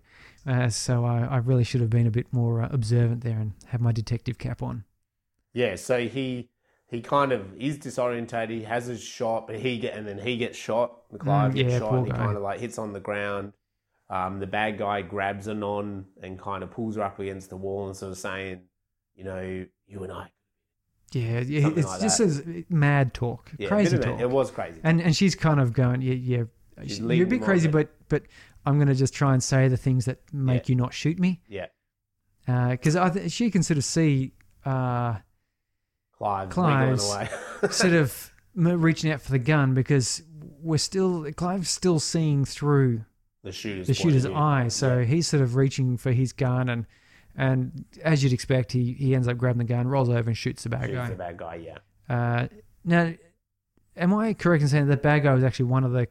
[0.47, 3.55] Uh, so I, I really should have been a bit more uh, observant there and
[3.67, 4.85] have my detective cap on.
[5.55, 6.49] Yeah, so he
[6.89, 8.51] he kind of is disorientated.
[8.51, 11.03] He has his shot, but he get and then he gets shot.
[11.19, 11.95] Clive Mm, gets yeah, shot.
[11.95, 12.19] And he guy.
[12.19, 13.53] kind of like hits on the ground.
[14.09, 17.89] Um, the bad guy grabs Anon and kind of pulls her up against the wall
[17.89, 18.61] and sort of saying,
[19.17, 20.31] you know, you and I.
[21.13, 24.21] Yeah, yeah it's like just as mad talk, Yeah, crazy bit of a- talk.
[24.21, 24.81] It was crazy.
[24.85, 26.45] and and she's kind of going, yeah, yeah,
[26.83, 28.25] She's you're a bit crazy, but but
[28.67, 30.73] I'm going to just try and say the things that make Yeah.
[30.73, 31.67] you not shoot me, yeah,
[32.47, 34.33] because I th- she can sort of see.
[34.65, 35.17] Uh,
[36.19, 37.29] Clive's, Clive's- away.
[37.71, 40.23] sort of reaching out for the gun because
[40.63, 43.05] we're still Clive's still seeing through
[43.43, 45.05] the shooter's the shooter's eye, so Yeah.
[45.05, 46.87] he's sort of reaching for his gun and
[47.39, 50.63] and as you'd expect, he he ends up grabbing the gun, rolls over and shoots
[50.63, 51.09] the bad Shoots guy.
[51.11, 51.55] the bad guy.
[51.57, 52.49] Yeah, Uh,
[52.83, 53.13] now,
[53.95, 56.09] am I correct in saying that bad guy was actually one of the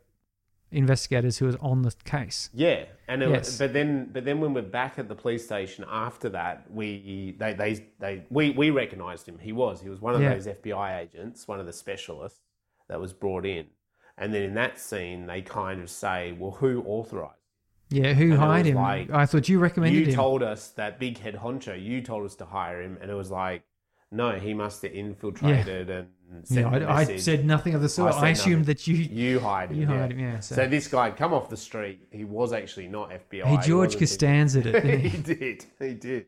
[0.72, 2.50] investigators who was on the case?
[2.54, 3.58] Yeah, and it, Yes.
[3.58, 7.54] but then but then when we're back at the police station after that, we they
[7.54, 9.38] they, they we we recognised him.
[9.40, 10.34] He was he was one of Yeah.
[10.34, 12.42] those FBI agents, one of the specialists
[12.90, 13.68] that was brought in.
[14.18, 17.42] And then in that scene, they kind of say, "Well, who authorized?
[17.90, 18.76] Yeah, who And hired him?
[18.78, 20.16] like, I thought you recommended You him.
[20.16, 21.76] told us that big head honcho.
[21.82, 23.64] You told us to hire him." And it was like,
[24.12, 26.08] No, he must have infiltrated and
[26.50, 28.14] Yeah, a I, I said nothing of the sort.
[28.14, 28.74] said I, assumed nothing.
[28.74, 29.78] that you you hired him.
[29.78, 29.98] you yeah.
[29.98, 30.20] hired him.
[30.20, 30.40] Yeah.
[30.40, 32.08] So, So this guy had come off the street.
[32.12, 33.44] He was actually not FBI.
[33.46, 35.18] Hey, George wasn't- Costanza didn't he he?
[35.22, 35.66] did.
[35.80, 36.26] He did.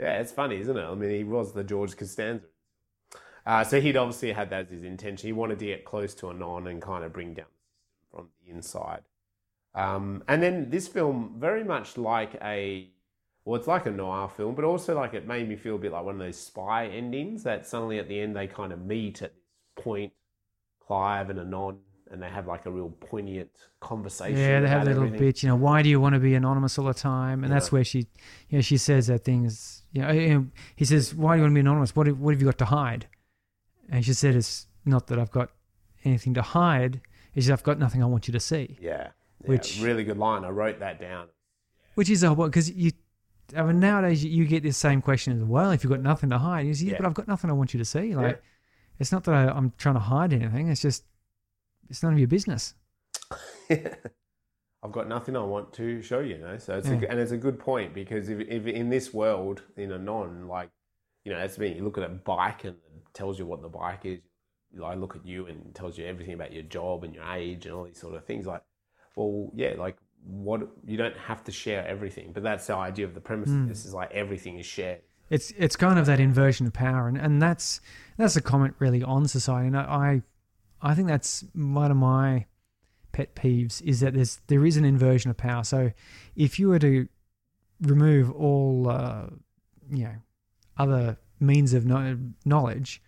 [0.00, 0.84] Yeah, it's funny, isn't it?
[0.84, 2.46] I mean, he was the George Costanza.
[3.44, 5.26] Uh, so he'd obviously had that as his intention.
[5.26, 7.46] He wanted to get close to Anon and kind of bring down
[8.10, 9.02] from the inside.
[9.74, 12.88] Um, and then this film, very much like a,
[13.44, 15.92] well, it's like a noir film, but also like it made me feel a bit
[15.92, 19.22] like one of those spy endings that suddenly at the end they kind of meet
[19.22, 20.12] at this point,
[20.86, 21.78] Clive and Anon,
[22.10, 24.38] and they have like a real poignant conversation.
[24.38, 25.42] Yeah, they have that little bitch.
[25.42, 27.42] You know, why do you want to be anonymous all the time?
[27.42, 28.06] And that's where she,
[28.48, 29.82] you know, she says that things.
[29.92, 31.96] You know, he says, "Why do you want to be anonymous?
[31.96, 33.08] What have, what have you got to hide?"
[33.90, 35.50] And she said, "It's not that I've got
[36.04, 37.00] anything to hide.
[37.34, 38.90] It's just I've got nothing I want you to see." Yeah.
[38.90, 39.08] yeah,
[39.48, 40.44] Which- really good line.
[40.44, 41.28] I wrote that down.
[41.94, 42.92] Which is a because you.
[43.56, 45.70] I mean, nowadays you- get this same question as well.
[45.72, 46.98] If you've got nothing to hide, you say, yeah, Yeah.
[46.98, 48.14] but I've got nothing I want you to see.
[48.14, 48.40] Like, Yeah.
[48.98, 50.68] it's not that I, I'm trying to hide anything.
[50.68, 51.04] It's just,
[51.90, 52.74] it's none of your business.
[53.70, 56.58] I've got nothing I want to show you, you know.
[56.58, 59.92] So it's a, and it's a good point because if, if in this world in
[59.92, 60.70] a non like
[61.24, 61.72] you know that's me.
[61.74, 64.18] You look at a bike and it tells you what the bike is.
[64.82, 67.74] I look at you and tells you everything about your job and your age and
[67.74, 68.46] all these sort of things.
[68.46, 68.62] Like,
[69.14, 73.14] well, yeah, like what you don't have to share everything, but that's the idea of
[73.14, 73.50] the premise.
[73.50, 75.00] Of This is like everything is shared.
[75.30, 77.80] It's it's kind of that inversion of power, and, and that's
[78.16, 79.68] that's a comment really on society.
[79.68, 80.22] And I
[80.80, 82.46] I think that's one of my
[83.12, 85.64] pet peeves is that there's there is an inversion of power.
[85.64, 85.92] So
[86.36, 87.08] if you were to
[87.80, 89.26] remove all uh,
[89.90, 90.14] you know
[90.78, 93.02] other means of no- knowledge,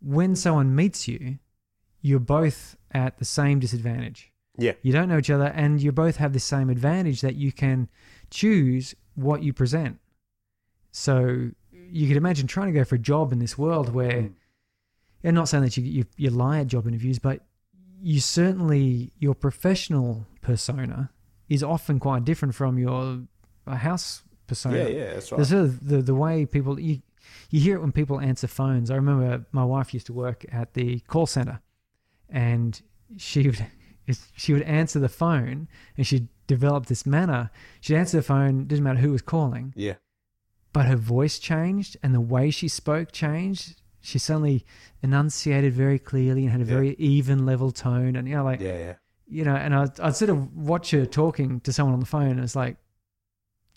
[0.00, 1.38] when someone meets you,
[2.00, 4.29] you're both at the same disadvantage.
[4.60, 4.72] Yeah.
[4.82, 7.88] You don't know each other, and you both have the same advantage that you can
[8.30, 9.98] choose what you present.
[10.92, 14.32] So you could imagine trying to go for a job in this world where, Mm.
[15.24, 17.44] and not saying that you, you you lie at job interviews, but
[18.02, 21.10] you certainly your professional persona
[21.48, 23.22] is often quite different from your
[23.66, 24.76] house persona.
[24.78, 25.38] Yeah, yeah, that's right.
[25.38, 27.02] The sort of the, the way people you
[27.50, 28.90] you hear it when people answer phones.
[28.90, 31.60] I remember my wife used to work at the call center,
[32.28, 32.80] and
[33.16, 33.66] she would
[34.36, 37.50] she would answer the phone, and she developed this manner.
[37.80, 39.94] She'd answer the phone, didn't matter who was calling, Yeah,
[40.72, 43.80] but her voice changed and the way she spoke changed.
[44.00, 44.64] She suddenly
[45.02, 46.70] enunciated very clearly and had a Yeah.
[46.74, 48.94] very even level tone, and you know, like yeah, yeah.
[49.28, 52.30] you know, and I'd, I'd sort of watch her talking to someone on the phone,
[52.30, 52.76] and it's like,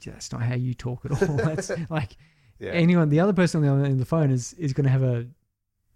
[0.02, 1.36] "Yeah, that's not how you talk at all.
[1.50, 2.16] That's like
[2.60, 4.86] Yeah, anyone, the other person on the other end of the phone is is going
[4.86, 5.28] to have a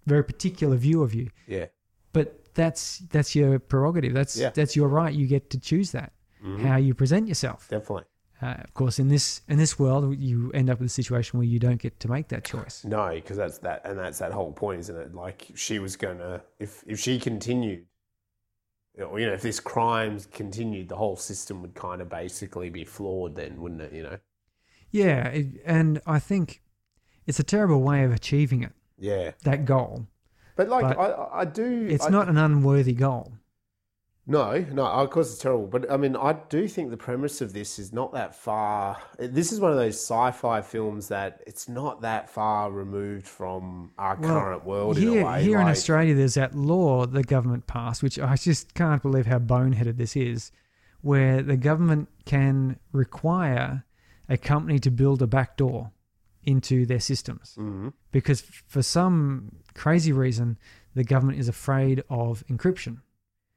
[0.06, 1.30] very particular view of you.
[1.48, 1.66] yeah.
[2.14, 4.14] But that's that's your prerogative.
[4.14, 4.50] That's Yeah.
[4.50, 5.14] that's your right.
[5.14, 6.12] You get to choose that
[6.44, 6.60] Mhm.
[6.60, 7.70] how you present yourself.
[7.70, 8.04] Definitely.
[8.42, 11.48] Uh, of course, in this in this world, you end up with a situation where
[11.48, 12.84] you don't get to make that choice.
[12.86, 15.16] No, because that's that, and that's that whole point, isn't it?
[15.16, 17.86] Like she was gonna, if if she continued,
[19.00, 22.84] or you know, if this crimes continued, the whole system would kind of basically be
[22.86, 23.94] flawed, then, wouldn't it?
[23.94, 24.18] You know?
[24.92, 26.62] Yeah, it, and I think
[27.26, 28.74] it's a terrible way of achieving it.
[29.00, 30.08] Yeah, That goal.
[30.58, 31.88] But like But I, I do.
[31.90, 33.32] It's I- not an unworthy goal.
[34.30, 35.68] No, no, oh, of course it's terrible.
[35.68, 38.98] But I mean, I do think the premise of this is not that far.
[39.18, 44.18] This is one of those sci-fi films that it's not that far removed from our
[44.20, 45.44] Well, current world in here, a way.
[45.44, 49.40] here in Australia, there's that law the government passed, which I just can't believe how
[49.40, 50.52] boneheaded this is,
[51.00, 53.86] where the government can require
[54.28, 55.92] a company to build a back door
[56.54, 57.94] into their systems Mhm.
[58.12, 60.58] because for some crazy reason
[60.96, 63.02] the government is afraid of encryption,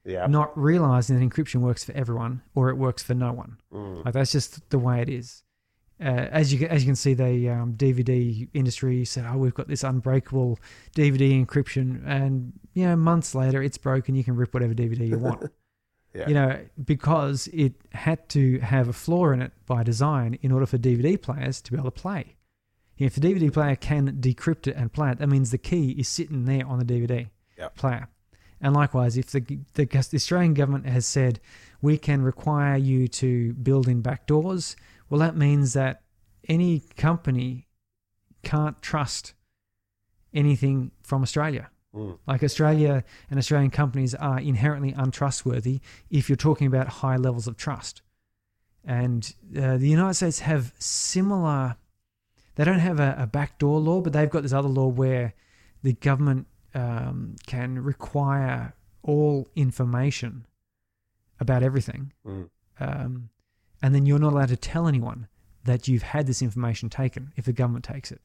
[0.04, 0.26] Yeah.
[0.26, 3.52] not realizing that encryption works for everyone or it works for no one.
[3.72, 4.04] Mm.
[4.04, 5.42] Like that's just the way it is.
[6.00, 9.68] Uh, as you as you can see, the um, DVD industry said, "Oh, we've got
[9.68, 10.58] this unbreakable
[10.94, 14.14] DVD encryption," and you know, months later, it's broken.
[14.14, 15.42] You can rip whatever DVD you want.
[16.12, 16.26] Yeah.
[16.28, 20.66] You know, because it had to have a flaw in it by design in order
[20.66, 22.34] for DVD players to be able to play.
[23.00, 26.06] If the DVD player can decrypt it and play it, that means the key is
[26.06, 27.28] sitting there on the DVD
[27.58, 27.74] Yep.
[27.76, 28.08] player.
[28.60, 29.40] And likewise, if the,
[29.74, 31.40] the the Australian government has said
[31.82, 34.76] we can require you to build in back doors,
[35.08, 36.02] well, that means that
[36.48, 37.68] any company
[38.42, 39.34] can't trust
[40.32, 41.70] anything from Australia.
[41.94, 42.18] Mm.
[42.26, 47.56] Like Australia and Australian companies are inherently untrustworthy if you're talking about high levels of
[47.56, 48.02] trust.
[48.84, 51.76] And uh, the United States have similar,
[52.60, 55.32] they don't have a, a backdoor law, but they've got this other law where
[55.82, 60.44] the government um, can require all information
[61.40, 62.12] about everything.
[62.26, 62.50] Mm.
[62.78, 63.30] Um,
[63.82, 65.26] and then you're not allowed to tell anyone
[65.64, 68.20] that you've had this information taken if the government takes it.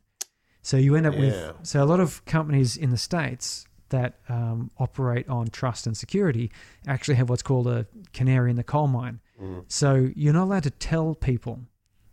[0.62, 1.20] So you end up Yeah.
[1.22, 5.96] with so a lot of companies in the states that um, operate on trust and
[5.96, 6.52] security
[6.86, 9.22] actually have what's called a canary in the coal mine.
[9.42, 9.64] Mm.
[9.70, 11.62] So you're not allowed to tell people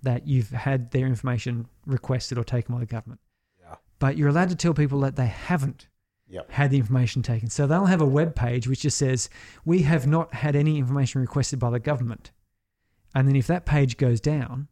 [0.02, 3.20] that you've had their information requested or taken by the government.
[3.60, 3.76] Yeah.
[3.98, 5.88] But you're allowed to tell people that they haven't
[6.28, 6.50] Yep.
[6.50, 7.50] had the information taken.
[7.50, 9.28] So they'll have a web page which just says,
[9.66, 12.30] We have not had any information requested by the government.
[13.14, 14.68] And then if that page goes down,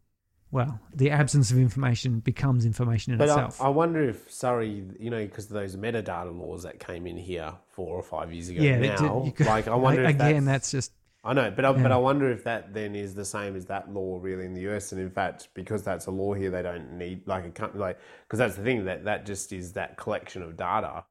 [0.51, 3.61] well, the absence of information becomes information in But I, itself.
[3.61, 7.53] I wonder if Surrey, you know, because of those metadata laws that came in here
[7.69, 10.71] four or five years ago yeah, it did- could- like I wonder if again, that's
[10.71, 10.93] just
[11.23, 13.93] I know, but I, but I wonder if that then is the same as that
[13.93, 16.93] law really in the US, and in fact, because that's a law here, they don't
[16.93, 20.43] need like a company like because that's the thing that that just is that collection
[20.43, 21.05] of data,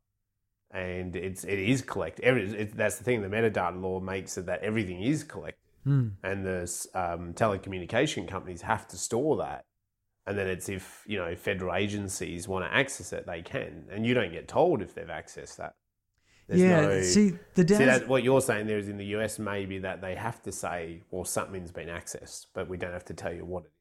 [0.72, 2.20] and it's it is collect.
[2.22, 3.22] Every, it, that's the thing.
[3.22, 6.08] The metadata law makes it that everything is collected, hmm.
[6.24, 6.62] and the
[6.96, 9.66] um, telecommunication companies have to store that.
[10.26, 14.08] And then it's if you know federal agencies want to access it, they can, and
[14.08, 15.76] you don't get told if they've accessed that.
[16.50, 16.82] There's yeah.
[16.82, 20.02] no- see, the See, that, what you're saying there is in the US, maybe that
[20.02, 23.46] they have to say, well, something's been accessed, but we don't have to tell you
[23.46, 23.74] what it is.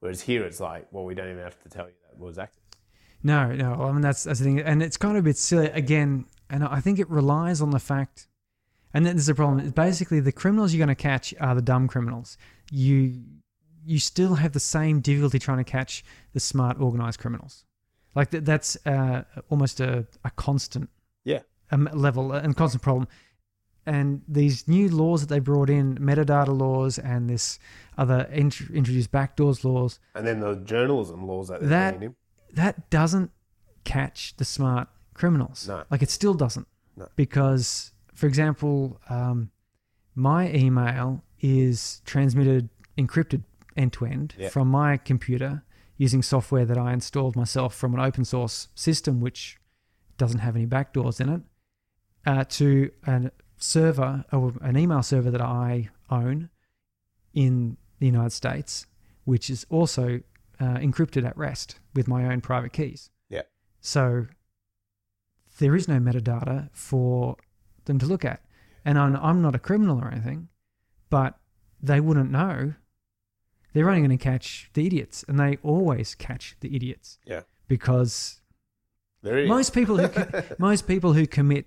[0.00, 2.38] Whereas here, it's like, well, we don't even have to tell you that it was
[2.38, 2.58] accessed.
[3.22, 3.74] No, no.
[3.84, 6.26] I mean, that's that's the thing, and it's kind of a bit silly again.
[6.50, 8.28] And I think it relies on the fact,
[8.92, 9.60] and then there's a problem.
[9.60, 12.36] It's Basically, the criminals you're going to catch are the dumb criminals.
[12.70, 13.22] You
[13.84, 17.64] you still have the same difficulty trying to catch the smart, organized criminals.
[18.14, 20.90] Like that, that's uh, almost a, a constant
[21.24, 21.40] Yeah.
[21.70, 23.08] Um, level and constant problem.
[23.88, 27.58] And these new laws that they brought in, metadata laws, and this
[27.96, 32.02] other int- introduced backdoors laws, And then the journalism laws that That-
[32.54, 33.30] that doesn't
[33.84, 35.68] catch the smart criminals.
[35.68, 35.84] No.
[35.90, 36.66] Like it still doesn't.
[36.96, 37.08] No.
[37.14, 39.50] Because, for example, um,
[40.16, 43.44] my email is transmitted encrypted
[43.76, 45.62] end to end from my computer
[45.98, 49.58] using software that I installed myself from an open source system which
[50.18, 51.42] doesn't have any backdoors in it
[52.26, 56.50] uh, to a server or an email server that I own
[57.34, 58.86] in the United States,
[59.24, 60.20] which is also
[60.60, 63.10] uh, encrypted at rest with my own private keys.
[63.28, 63.42] Yeah.
[63.80, 64.26] So
[65.58, 67.36] there is no metadata for
[67.86, 68.42] them to look at.
[68.84, 70.48] And I'm, I'm not a criminal or anything,
[71.10, 71.38] but
[71.82, 72.74] they wouldn't know.
[73.72, 77.42] They're only going to catch the idiots, and they always catch the idiots Yeah.
[77.68, 78.40] because
[79.48, 80.08] most people who
[80.58, 81.66] most people who commit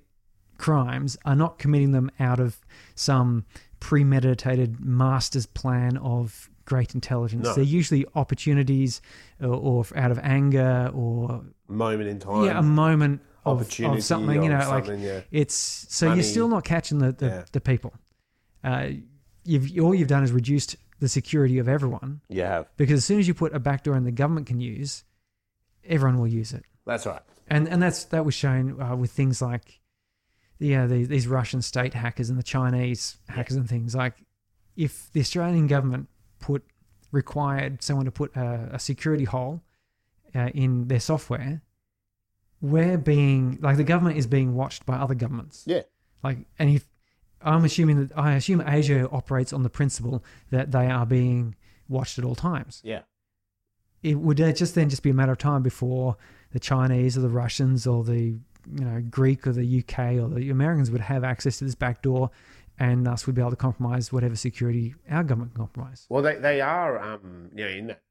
[0.60, 2.60] crimes are not committing them out of
[2.96, 3.46] some
[3.80, 7.46] premeditated master's plan of great intelligence.
[7.46, 7.54] No.
[7.56, 9.02] They're usually opportunities
[9.42, 12.46] or, or out of anger or moment in time.
[12.46, 14.44] yeah, a moment of, opportunity of something.
[14.44, 15.22] You know, like yeah.
[15.32, 15.56] it's
[15.90, 16.20] so Money.
[16.20, 17.44] you're still not catching the the, Yeah.
[17.52, 17.94] the people.
[18.64, 18.90] Uh,
[19.46, 22.68] you've all you've done is reduced the security of everyone You have.
[22.76, 25.06] because as soon as you put a backdoor in the government can use,
[25.86, 27.22] everyone will use it That's right.
[27.48, 29.79] and and that's that was shown uh, with things like
[30.60, 34.16] yeah the, these Russian state hackers and the Chinese hackers and things like
[34.76, 36.08] if the Australian government
[36.40, 36.64] put
[37.12, 39.62] required someone to put a, a security hole
[40.36, 41.62] uh, in their software
[42.62, 45.82] we're being like the government is being watched by other governments Yeah.
[46.24, 46.86] like and if
[47.42, 51.56] I'm assuming that I assume ASIO operates on the principle that they are being
[51.88, 53.02] watched at all times Yeah.
[54.04, 56.18] it would uh, just then just be a matter of time before
[56.52, 58.40] the Chinese or the Russians or the
[58.74, 62.02] you know Greek or the UK or the Americans would have access to this back
[62.02, 62.30] door,
[62.80, 66.06] and us would be able to compromise whatever security our government can compromise.
[66.10, 68.02] Well, they, they are, um, you know, in that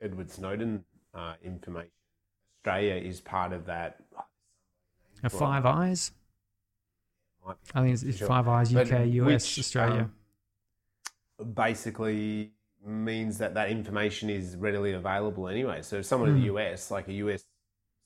[0.00, 0.84] Edward Snowden
[1.14, 1.90] uh, information.
[2.60, 4.00] Australia is part of that.
[5.24, 6.10] Uh, Five Eyes,
[7.74, 8.28] I think it's, it's Sure.
[8.28, 10.10] Five Eyes, UK, But US, which, Australia.
[11.40, 12.52] um, basically
[12.84, 15.82] means that that information is readily available anyway.
[15.82, 16.56] So if someone in the Hmm.
[16.56, 17.44] US, like a US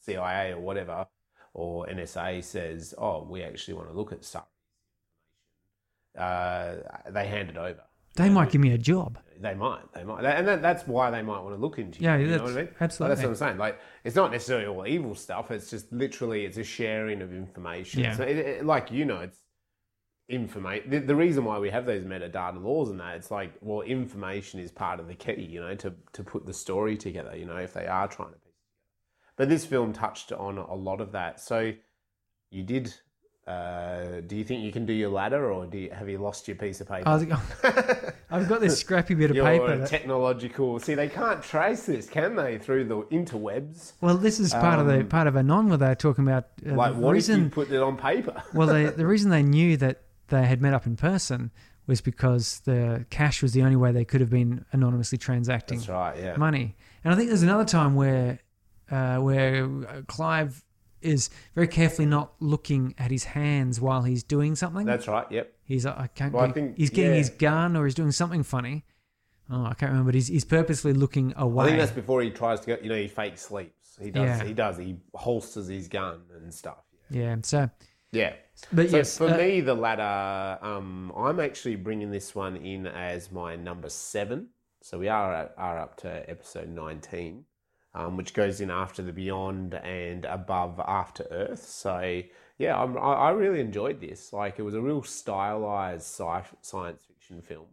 [0.00, 1.06] CIA or whatever,
[1.56, 4.46] or NSA says, "Oh, we actually want to look at stuff,"
[6.18, 6.76] uh,
[7.10, 7.82] they hand it over.
[8.14, 9.18] they might give me a job.
[9.38, 12.06] They might, they might, and that, that's why they might want to look into you.
[12.08, 12.68] Yeah, you know what I mean?
[12.80, 13.14] absolutely.
[13.16, 13.58] That's what I'm saying.
[13.58, 15.50] Like, it's not necessarily all evil stuff.
[15.50, 18.00] It's just literally it's a sharing of information.
[18.00, 18.16] Yeah.
[18.16, 19.38] So, it, it- like you know, it's
[20.30, 20.88] information.
[20.90, 24.58] The, the reason why we have those metadata laws and that, it's like, well, information
[24.60, 25.42] is part of the key.
[25.42, 27.36] You know, to to put the story together.
[27.36, 28.45] You know, if they are trying to piece it together.
[29.36, 31.40] But this film touched on a lot of that.
[31.40, 31.72] So,
[32.50, 32.92] you did.
[33.46, 36.48] Uh, do you think you can do your ladder, or do you, have you lost
[36.48, 37.08] your piece of paper?
[37.08, 37.22] I was,
[38.30, 39.76] I've got this scrappy bit of your paper.
[39.76, 40.80] that- technological.
[40.80, 43.92] See, they can't trace this, can they, through the interwebs?
[44.00, 46.46] well, this is part of the Um, part of a non where they're talking about
[46.68, 47.38] uh, Like, the what reason.
[47.38, 48.42] if you put it on paper?
[48.54, 51.52] well, they, the reason they knew that they had met up in person
[51.86, 55.88] was because the cash was the only way they could have been anonymously transacting That's
[55.88, 56.16] right.
[56.18, 56.36] Yeah.
[56.36, 56.74] money.
[57.04, 58.40] And I think there's another time where
[58.90, 60.62] uh, where uh, Clive
[61.02, 64.86] is very carefully not looking at his hands while he's doing something.
[64.86, 65.30] That's right.
[65.30, 65.52] Yep.
[65.64, 66.32] He's I can't.
[66.32, 67.18] Well, I think- he's getting yeah.
[67.18, 68.84] his gun or he's doing something funny.
[69.48, 70.08] Oh, I can't remember.
[70.08, 71.66] But he's he's purposely looking away.
[71.66, 72.78] I think that's before he tries to go.
[72.82, 73.96] You know, he fake sleeps.
[74.00, 74.24] He does.
[74.40, 74.44] Yeah.
[74.44, 74.76] He does.
[74.76, 76.78] He holsters his gun and stuff.
[77.10, 77.36] yeah.
[77.42, 77.70] So,
[78.12, 78.34] Yeah.
[78.72, 82.86] but So yes, for uh, me, the latter, um, I'm actually bringing this one in
[82.86, 84.48] as my number seven.
[84.82, 87.44] So we are are up to episode 19,
[87.96, 91.64] um, which goes in after the Beyond and above After Earth.
[91.64, 92.22] So
[92.58, 94.32] yeah, I'm, I, I really enjoyed this.
[94.32, 97.66] Like it was a real stylized sci- science fiction film.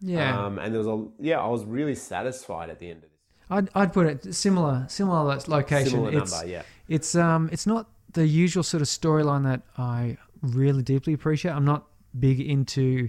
[0.00, 3.10] yeah, Um, and there was a yeah, I was really satisfied at the end of
[3.10, 3.10] this.
[3.50, 5.90] I'd I'd put it similar similar location.
[5.90, 6.62] Similar it's number, yeah.
[6.88, 11.52] it's um it's not the usual sort of storyline that I really deeply appreciate.
[11.52, 11.86] I'm not
[12.18, 13.08] big into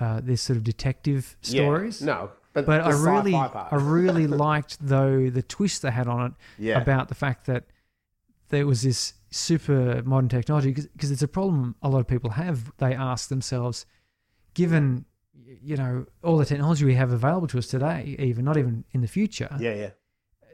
[0.00, 1.62] uh, this sort of detective Yeah.
[1.62, 2.02] stories.
[2.02, 2.30] No,
[2.66, 3.34] but But I really.
[3.34, 6.80] I really liked though the twist they had on it Yeah.
[6.80, 7.64] about the fact that
[8.50, 12.72] there was this super modern technology because it's a problem a lot of people have.
[12.78, 13.84] They ask themselves,
[14.54, 15.04] given
[15.62, 19.00] you know all the technology we have available to us today, even not even in
[19.00, 19.90] the future, yeah, yeah.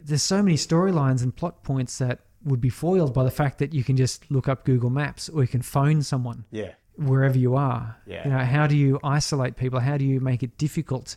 [0.02, 3.72] there's so many storylines and plot points that would be foiled by the fact that
[3.72, 6.72] you can just look up Google Maps or you can phone someone Yeah.
[6.96, 7.96] wherever you are.
[8.06, 8.24] Yeah.
[8.24, 9.80] You know, how do you isolate people?
[9.80, 11.16] How do you make it difficult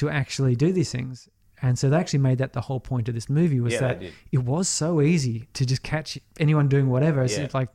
[0.00, 1.28] to actually do these things?
[1.62, 3.86] And so they actually made that the whole point of this movie was Yeah, they
[3.88, 4.12] that did.
[4.32, 7.22] it was so easy to just catch anyone doing whatever.
[7.22, 7.48] It's Yeah.
[7.52, 7.68] like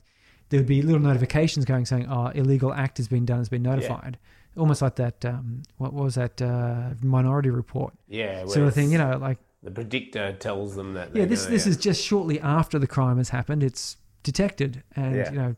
[0.49, 3.63] there would be little notifications going saying, "Oh, illegal act has been done, has been
[3.63, 4.17] notified."
[4.57, 5.23] Almost like that.
[5.25, 8.45] Um, what was that uh, Minority Report Yeah.
[8.45, 8.91] sort of thing?
[8.91, 11.15] You know, like The predictor tells them that.
[11.15, 13.61] yeah, this this is just shortly after the crime has happened.
[13.63, 15.31] It's detected, and Yeah.
[15.31, 15.55] you know,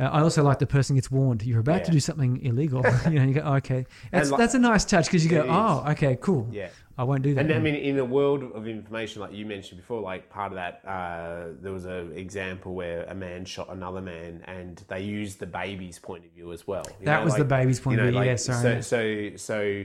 [0.00, 2.84] uh, I also like the person gets warned you're about to do something illegal.
[3.10, 5.46] you know, you go oh, okay, that's like- that's a nice touch because you go
[5.48, 6.68] oh okay cool Yeah.
[7.00, 7.42] I won't do that.
[7.42, 10.50] And I now." mean, in a world of information, like you mentioned before, like part
[10.50, 15.02] of that, uh, there was an example where a man shot another man, and they
[15.02, 16.82] used the baby's point of view as well.
[16.98, 18.18] You that know, was the baby's point you know, of view.
[18.18, 18.82] like, yeah, sorry.
[18.82, 19.84] So, so, so,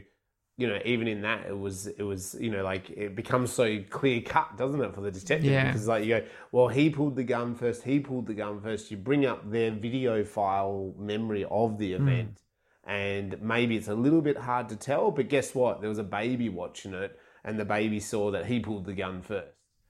[0.58, 3.80] you know, even in that, it was, it was, you know, like it becomes so
[3.89, 5.51] clear cut, doesn't it, for the detective?
[5.51, 5.66] Yeah.
[5.66, 7.84] Because like you go, well, he pulled the gun first.
[7.84, 8.91] He pulled the gun first.
[8.91, 12.08] You bring up their video file memory of the Hmm.
[12.08, 12.38] event,
[12.86, 15.10] and maybe it's a little bit hard to tell.
[15.12, 15.80] But guess what?
[15.82, 19.22] There was a baby watching it, and the baby saw that he pulled the gun
[19.22, 19.47] first.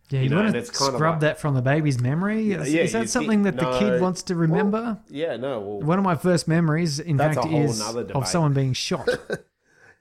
[0.10, 2.00] yeah, you you, know, want to it's kind of scrub like- that from the baby's
[2.00, 2.52] memory.
[2.52, 3.80] Is, yeah, is that something think- that the no.
[3.80, 5.00] kid wants to remember?
[5.10, 9.10] Yeah, no, well, One of my first memories, in fact, is of someone being shot.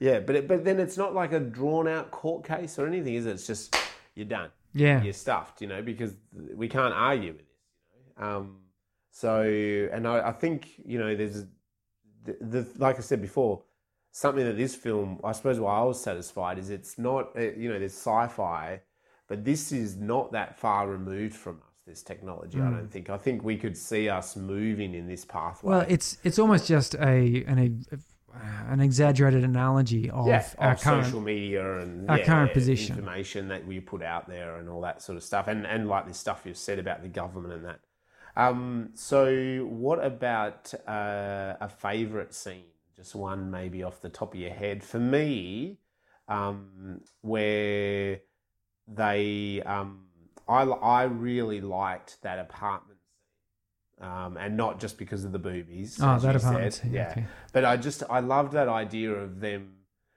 [0.03, 3.13] yeah, but it, but then it's not like a drawn out court case or anything,
[3.13, 3.31] is it?
[3.31, 3.73] It's just
[4.15, 4.49] you're done.
[4.73, 6.11] yeah, you're stuffed, you know, because
[6.53, 7.57] we can't argue with this,
[7.93, 8.27] you know.
[8.27, 8.57] Um,
[9.11, 9.43] so,
[9.93, 11.45] and I, I think you know, there's
[12.25, 13.63] the, the like I said before,
[14.11, 17.71] something that this film, I suppose, why I was satisfied is it's not, uh, you
[17.71, 18.81] know, there's sci-fi,
[19.29, 21.69] but this is not that far removed from us.
[21.85, 23.09] This technology, I don't think.
[23.09, 25.69] I think we could see us moving in this pathway.
[25.69, 27.97] Well, it's it's almost just a an a,
[28.67, 32.95] an exaggerated analogy of yeah, our of current social media and our yeah, current position.
[32.95, 36.07] information that we put out there and all that sort of stuff, and and like
[36.07, 37.79] this stuff you've said about the government and that.
[38.35, 42.65] Um, so, what about uh, a favourite scene?
[42.95, 44.83] Just one, maybe off the top of your head.
[44.83, 45.77] For me,
[46.27, 48.21] um, where
[48.87, 50.05] they, um,
[50.47, 52.92] I I really liked that apartment
[54.03, 55.97] um, and not just because of the boobies.
[56.01, 56.91] Oh, that apartment said.
[56.91, 57.11] yeah.
[57.11, 57.25] okay.
[57.53, 59.75] But I just I loved that idea of them.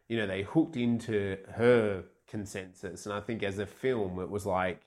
[0.09, 4.45] You know, they hooked into her consensus, and I think as a film, it was
[4.45, 4.83] like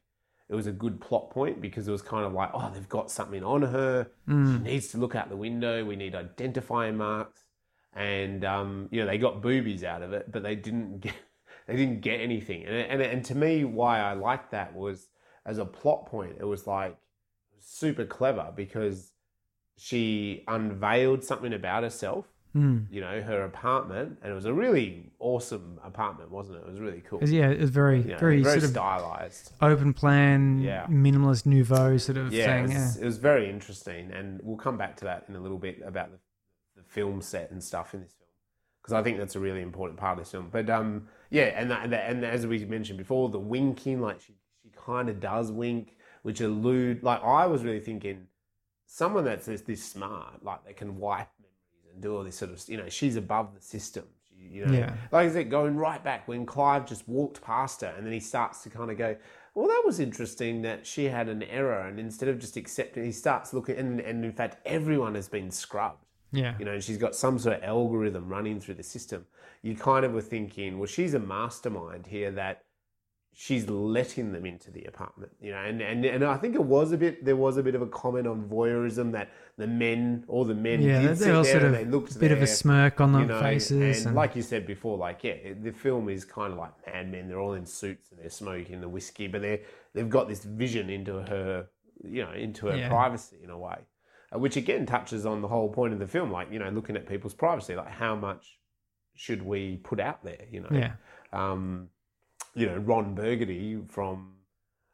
[0.50, 3.10] it was a good plot point because it was kind of like, oh, they've got
[3.10, 4.10] something on her.
[4.28, 4.58] Mm.
[4.58, 5.86] She needs to look out the window.
[5.86, 7.44] We need identifying marks,
[7.94, 11.16] and um, you know, they got boobies out of it, but they didn't get
[11.68, 12.66] they didn't get anything.
[12.66, 15.08] And and and to me, why I liked that was
[15.46, 16.98] as a plot point, it was like
[17.60, 19.12] super clever because
[19.78, 22.88] she unveiled something about herself Mm.
[22.90, 26.62] you know, her apartment, and it was a really awesome apartment, wasn't it?
[26.62, 27.24] It was really cool.
[27.24, 29.54] Yeah, it was very You know, very, very sort of stylized.
[29.62, 30.88] open plan, Yeah.
[30.88, 32.72] minimalist nouveau sort of Yeah, thing.
[32.72, 32.92] it Yeah.
[33.02, 36.10] it was very interesting, and we'll come back to that in a little bit about
[36.10, 36.18] the,
[36.78, 38.30] the film set and stuff in this film
[38.82, 40.50] because I think that's a really important part of this film.
[40.52, 44.22] But um, yeah, and that, and, that, and as we mentioned before, the winking, like
[44.22, 44.34] she
[44.64, 45.98] she kind of does wink,
[46.30, 47.02] which elude.
[47.02, 48.28] like I was really thinking
[48.86, 52.52] someone that's this, this smart, like they can wipe memories and do all this sort
[52.52, 54.04] of, you know, she's above the system.
[54.28, 54.94] She, you know, Yeah.
[55.12, 58.20] like I said, going right back when Clive just walked past her, and then he
[58.20, 59.16] starts to kind of go,
[59.56, 63.12] well, that was interesting that she had an error, and instead of just accepting, he
[63.12, 66.06] starts looking, and, and in fact, everyone has been scrubbed.
[66.32, 66.54] Yeah.
[66.60, 69.26] You know, and she's got some sort of algorithm running through the system.
[69.64, 72.66] You kind of were thinking, well, she's a mastermind here that
[73.42, 76.92] she's letting them into the apartment, you know, and, and and I think it was
[76.92, 80.44] a bit there was a bit of a comment on voyeurism that the men all
[80.44, 82.48] the men Yeah, did they all there sort of they looked a bit of a
[82.48, 83.82] smirk on their you know, faces.
[83.82, 87.12] and, And, like you said before, like yeah, the film is kind of like Mad
[87.12, 87.28] Men.
[87.30, 89.62] They're all in suits and they're smoking the whiskey, but they
[89.94, 91.68] they've got this vision into her,
[92.04, 92.90] you know, into her Yeah.
[92.90, 93.78] privacy in a way,
[94.36, 96.98] uh, which again touches on the whole point of the film, like you know, looking
[96.98, 98.60] at people's privacy, like how much
[99.16, 100.70] should we put out there, you know?
[100.72, 100.92] yeah,
[101.34, 101.90] Um,
[102.56, 104.34] you know, Ron Burgundy from.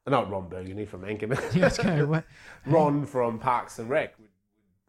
[0.08, 1.56] Not Ron Burgundy from Anchorman.
[1.60, 1.80] let's.
[1.80, 2.26] What?
[2.68, 4.14] Ron from Parks and Rec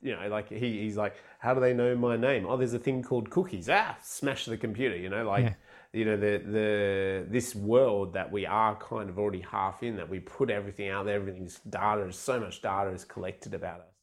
[0.02, 2.46] you know, like he, he's like, how do they know my name?
[2.46, 3.68] Oh, there's a thing called cookies.
[3.68, 4.96] Ah, smash the computer.
[4.96, 5.54] You know, like Yeah.
[5.92, 9.96] you know the the this world that we are kind of already half in.
[9.96, 11.16] That we put everything out there.
[11.16, 12.12] Everything's data.
[12.12, 13.94] So much data is collected about us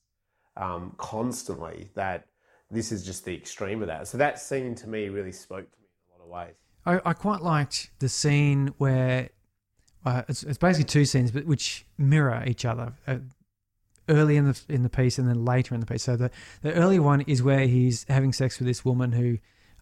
[0.57, 2.25] um, constantly that
[2.69, 4.07] this is just the extreme of that.
[4.07, 6.55] So that scene to me really spoke to me in a lot of ways.
[6.85, 9.29] I, I quite liked the scene where
[10.05, 12.93] uh, it's, it's basically two scenes, but which mirror each other.
[13.07, 13.17] Uh,
[14.09, 16.03] early in the in the piece, and then later in the piece.
[16.03, 16.29] So the
[16.61, 19.37] the early one is where he's having sex with this woman who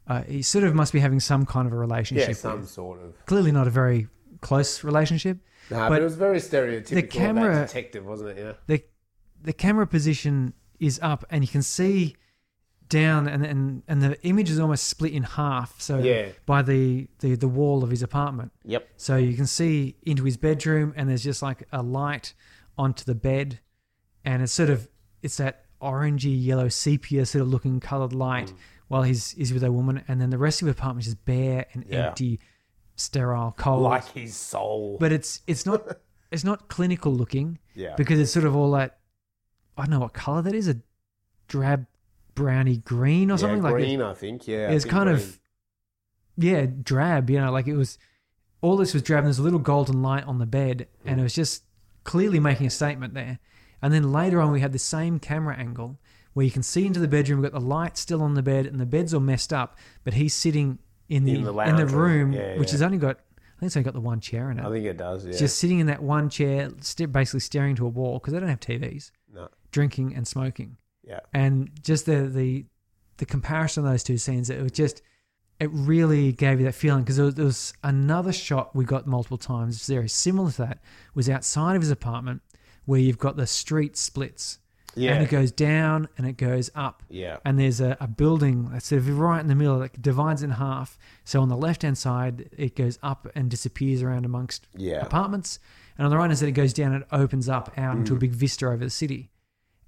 [0.08, 2.28] uh, he sort of must be having some kind of a relationship.
[2.28, 2.70] Yeah, some with.
[2.70, 3.26] sort of.
[3.26, 4.08] Clearly not a very
[4.41, 5.38] close relationship.
[5.70, 7.10] No, but, But it was very stereotypical.
[7.10, 8.38] camera- of that detective, wasn't it?
[8.38, 8.54] Yeah.
[8.68, 8.84] the
[9.41, 12.16] the camera position is up and you can see
[12.92, 16.30] down and and, and the image is almost split in half so Yeah.
[16.46, 18.88] by the, the the wall of his apartment Yep.
[18.98, 22.34] so you can see into his bedroom and there's just like a light
[22.78, 23.60] onto the bed
[24.26, 24.88] and it's sort of
[25.24, 28.56] it's that orangey yellow sepia sort of looking colored light Mm.
[28.89, 31.26] while he's he's with a woman and then the rest of the apartment is just
[31.26, 32.08] bare and Yeah.
[32.10, 32.39] empty
[32.96, 34.98] sterile cold Like his soul.
[35.00, 35.82] but it's it's not
[36.32, 37.96] it's not clinical looking yeah.
[37.96, 39.00] because it's sort of all that
[39.78, 40.76] I don't know what color that is a
[41.48, 41.86] drab
[42.36, 44.48] browny green or something like green, I think.
[44.48, 44.68] Yeah.
[44.70, 45.20] I it's think kind green.
[45.20, 45.40] of
[46.38, 47.98] yeah drab you know like it was
[48.62, 51.24] all this was drab and there's a little golden light on the bed and it
[51.24, 51.64] was just
[52.04, 53.40] clearly making a statement there
[53.82, 56.00] and then later on we had the same camera angle
[56.34, 58.66] where you can see into the bedroom we've got the light still on the bed
[58.66, 60.80] and the bed's all messed up but he's sitting
[61.10, 62.32] in the In in the the, lounge room.
[62.32, 62.74] room Yeah, which yeah.
[62.74, 64.86] has only got I think it's only got the one chair in it I think
[64.86, 65.26] it does.
[65.26, 65.38] Yeah.
[65.38, 68.50] just sitting in that one chair st- basically staring to a wall because they don't
[68.50, 69.50] have TVs no.
[69.72, 70.78] drinking and smoking
[71.12, 71.20] Yeah.
[71.34, 72.66] and just the the
[73.18, 75.01] the comparison of those two scenes it was just
[75.59, 79.05] it really gave you that feeling because there, was- there was another shot we got
[79.05, 80.80] multiple times very similar to that
[81.14, 82.41] was outside of his apartment
[82.86, 84.57] where you've got the street splits
[84.95, 85.14] Yeah.
[85.14, 87.38] and it goes down and it goes up yeah.
[87.45, 90.49] and there's a, a building that's sort of right in the middle that divides in
[90.51, 95.01] half so on the left hand side it goes up and disappears around amongst Yeah.
[95.01, 95.59] apartments,
[95.97, 97.99] and on the right hand side it goes down and it opens up out Mm.
[97.99, 99.30] into a big vista over the city,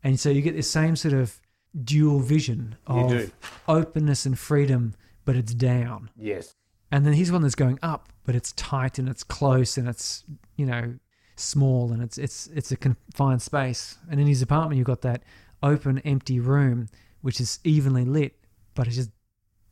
[0.04, 1.40] and so you get this same sort of
[1.84, 3.32] dual vision of
[3.68, 4.94] openness and freedom,
[5.26, 6.56] but it's down, Yes.
[6.92, 10.24] and then he's one that's going up, but it's tight and it's close and it's
[10.56, 10.96] you know
[11.36, 15.24] small and it's it's it's a confined space, and in his apartment you've got that
[15.62, 16.88] open empty room
[17.22, 18.36] which is evenly lit,
[18.76, 19.12] but it's just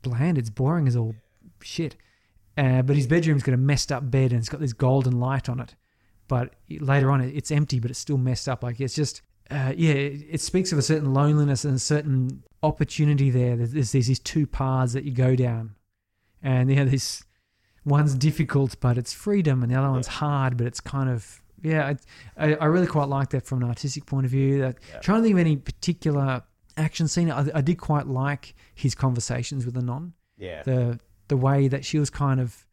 [0.00, 1.14] bland, it's boring as all
[1.62, 1.94] shit.
[2.56, 5.48] Uh, but his bedroom's got a messed up bed and it's got this golden light
[5.50, 5.74] on it.
[6.28, 8.62] But later on, it's empty, but it's still messed up.
[8.62, 9.20] Like it's just,
[9.50, 13.56] uh, yeah, it, it speaks of a certain loneliness and a certain opportunity there.
[13.56, 15.74] There's, there's these two paths that you go down,
[16.42, 17.22] and yeah, this
[17.84, 21.94] one's difficult, but it's freedom, and the other one's hard, but it's kind of yeah.
[22.36, 24.60] I, I, I really quite like that from an artistic point of view.
[24.60, 24.98] That Yeah.
[25.00, 26.42] trying to think of any particular
[26.76, 30.62] action scene, I, I did quite like his conversations with the non Yeah.
[30.62, 32.66] the the way that she was kind of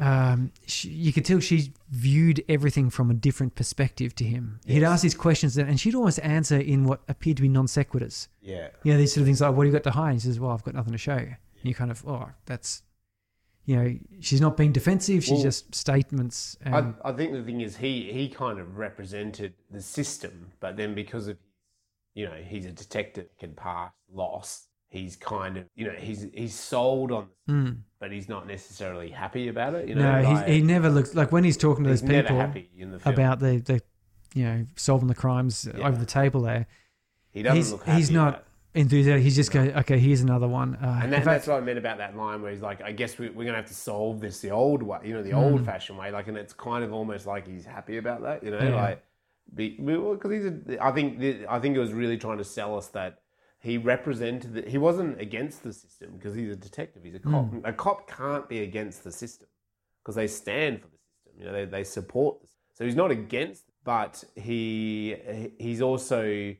[0.00, 4.58] um, she, you could tell she viewed everything from a different perspective to him.
[4.66, 8.28] He'd ask these questions and she'd almost answer in what appeared to be non sequiturs.
[8.40, 8.68] yeah.
[8.82, 10.40] You know, these sort of things like, "What do you got to hide?" He says,
[10.40, 12.82] "Well, I've got nothing to show you." And you kind of, "Oh, that's."
[13.66, 15.22] You know, she's not being defensive.
[15.22, 16.56] She's Well, just statements.
[16.62, 20.76] And, I, I think the thing is he he kind of represented the system, but
[20.76, 21.36] then because of
[22.14, 24.66] you know he's a detective can pass loss.
[24.90, 27.78] He's kind of you know he's he's sold on, Mm.
[28.00, 29.88] but he's not necessarily happy about it.
[29.88, 32.10] You know, no, like, he, he never looks like when he's talking to he's those
[32.10, 33.80] people happy in the about the, the,
[34.34, 35.86] you know, solving the crimes Yeah.
[35.88, 36.66] over the table there.
[37.32, 37.98] he doesn't he's- look happy.
[37.98, 39.24] he's not- enthusiastic.
[39.24, 40.76] He's just go, okay, here's another one.
[40.76, 43.18] Uh, And that, that's what I meant about that line where he's like, I guess
[43.18, 45.42] we, we're going to have to solve this the old way, you know, the Mm.
[45.52, 46.12] old fashioned way.
[46.12, 48.74] Like, and it's kind of almost like he's happy about that, you know, Yeah.
[48.80, 49.02] like,
[49.54, 52.86] because he's, a, I think, the- I think it was really trying to sell us
[52.88, 53.18] that
[53.60, 57.44] he represented, that he wasn't against the system because he's a detective, he's a cop.
[57.44, 57.60] Mm.
[57.64, 59.48] A cop can't be against the system
[60.02, 62.50] because they stand for the system, you know, they, they support this.
[62.72, 65.14] So he's not against, but he,
[65.58, 66.54] he's also,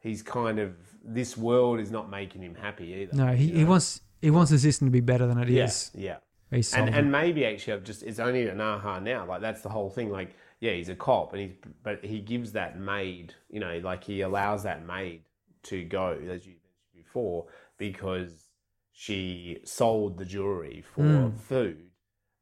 [0.00, 0.74] he's kind of,
[1.04, 3.14] this world is not making him happy either.
[3.14, 5.90] no, he, you he wants he wants the system to be better than it is.
[5.94, 6.16] Yeah,
[6.50, 6.58] yeah.
[6.58, 9.26] a and and maybe actually I've just it's only an aha now.
[9.26, 10.10] Like that's the whole thing.
[10.10, 11.52] Like yeah, he's a cop, and he's
[11.84, 15.22] but he gives that maid, you know, like he allows that maid
[15.68, 17.46] to go as you mentioned before
[17.78, 18.46] because
[18.92, 21.38] she sold the jewelry for Mm.
[21.38, 21.90] food.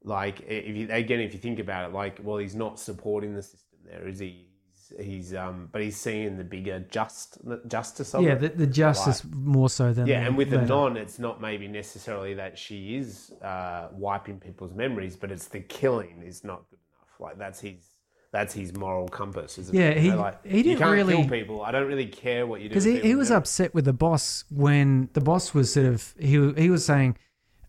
[0.03, 3.43] Like if you, again, if you think about it, like well, he's not supporting the
[3.43, 4.49] system there, is he?
[4.67, 9.25] He's, he's um, but he's seeing the bigger just justice of yeah, the, the justice
[9.25, 12.97] more so than Yeah, the and with the non, it's not maybe necessarily that she
[12.97, 17.21] is uh, wiping people's memories, but it's the killing is not good enough.
[17.21, 17.94] Like that's his
[18.35, 19.97] that's his moral compass, isn't Yeah, it?
[19.99, 21.63] You he- know, like, he didn't can't really- kill people.
[21.63, 22.73] I don't really care what you do.
[22.75, 26.53] because he, he was upset with the boss when the boss was sort of he
[26.65, 27.17] he was saying,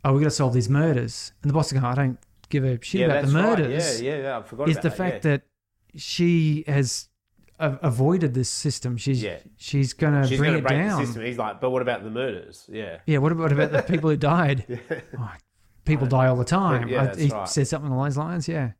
[0.03, 2.17] "Oh, we got to solve these murders," and the boss was going, "I don't
[2.49, 3.59] give a shit Yeah, about the that's right.
[3.59, 4.37] murders." Yeah, yeah, yeah.
[4.39, 5.31] I forgot is the that, fact yeah.
[5.31, 5.41] that
[5.95, 7.09] she has
[7.59, 8.97] a- avoided this system.
[8.97, 9.37] She's Yeah.
[9.57, 11.05] she's going to she's bring going it down.
[11.23, 12.65] He's like, but what about the murders?
[12.71, 14.65] Yeah, Yeah, what about, about the people who died?
[15.17, 15.31] Oh,
[15.85, 16.87] people die all the time.
[16.89, 17.47] Yeah, I- he right.
[17.47, 18.47] said something along those lines.
[18.47, 18.71] Yeah,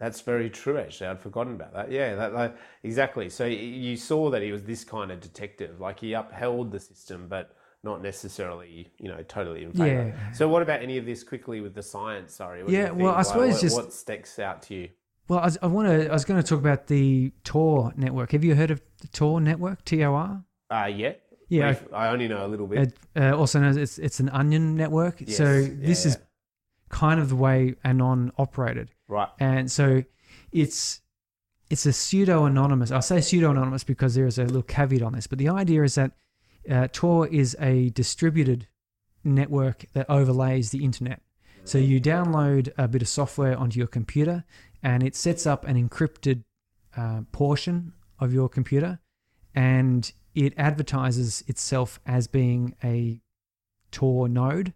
[0.00, 0.78] That's very true.
[0.78, 1.90] Actually, I'd forgotten about that.
[1.90, 3.28] Yeah, that, like, exactly.
[3.28, 5.80] So you saw that he was this kind of detective.
[5.80, 10.14] Like he upheld the system, but not necessarily, you know, totally in favor.
[10.16, 10.32] Yeah.
[10.32, 12.34] So what about any of this quickly with the science?
[12.34, 12.62] Sorry.
[12.68, 13.14] Yeah, well?
[13.14, 14.88] I suppose what, just- what sticks out to you.
[15.28, 16.08] Well, I, was, I want to.
[16.08, 18.32] I was going to talk about the Tor network.
[18.32, 19.84] Have you heard of the Tor network?
[19.84, 20.42] T O R.
[20.70, 21.12] Uh, yeah.
[21.50, 21.72] Yeah.
[21.72, 22.96] Brief- I only know a little bit.
[23.14, 25.20] Uh, also known it's it's an onion network.
[25.20, 26.16] Yes, So yeah, this is
[26.88, 29.28] kind of the way Anon operated, right.
[29.40, 30.04] and so
[30.52, 31.00] it's
[31.70, 32.90] it's a pseudo anonymous.
[32.90, 35.82] I say pseudo anonymous because there is a little caveat on this, but the idea
[35.82, 36.12] is that
[36.70, 38.68] uh, Tor is a distributed
[39.24, 41.20] network that overlays the internet.
[41.64, 44.44] So you download a bit of software onto your computer,
[44.82, 46.44] and it sets up an encrypted
[46.96, 49.00] uh, portion of your computer,
[49.54, 53.20] and it advertises itself as being a
[53.90, 54.72] Tor node,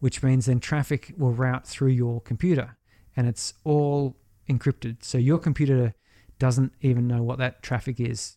[0.00, 2.76] which means then traffic will route through your computer,
[3.16, 4.16] and it's all
[4.48, 5.02] encrypted.
[5.04, 5.94] So your computer
[6.38, 8.36] doesn't even know what that traffic is,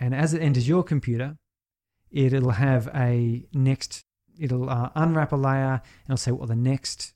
[0.00, 1.36] and as it enters your computer,
[2.10, 4.04] it'll have a next.
[4.38, 7.12] It'll uh, unwrap a layer and it'll say what the next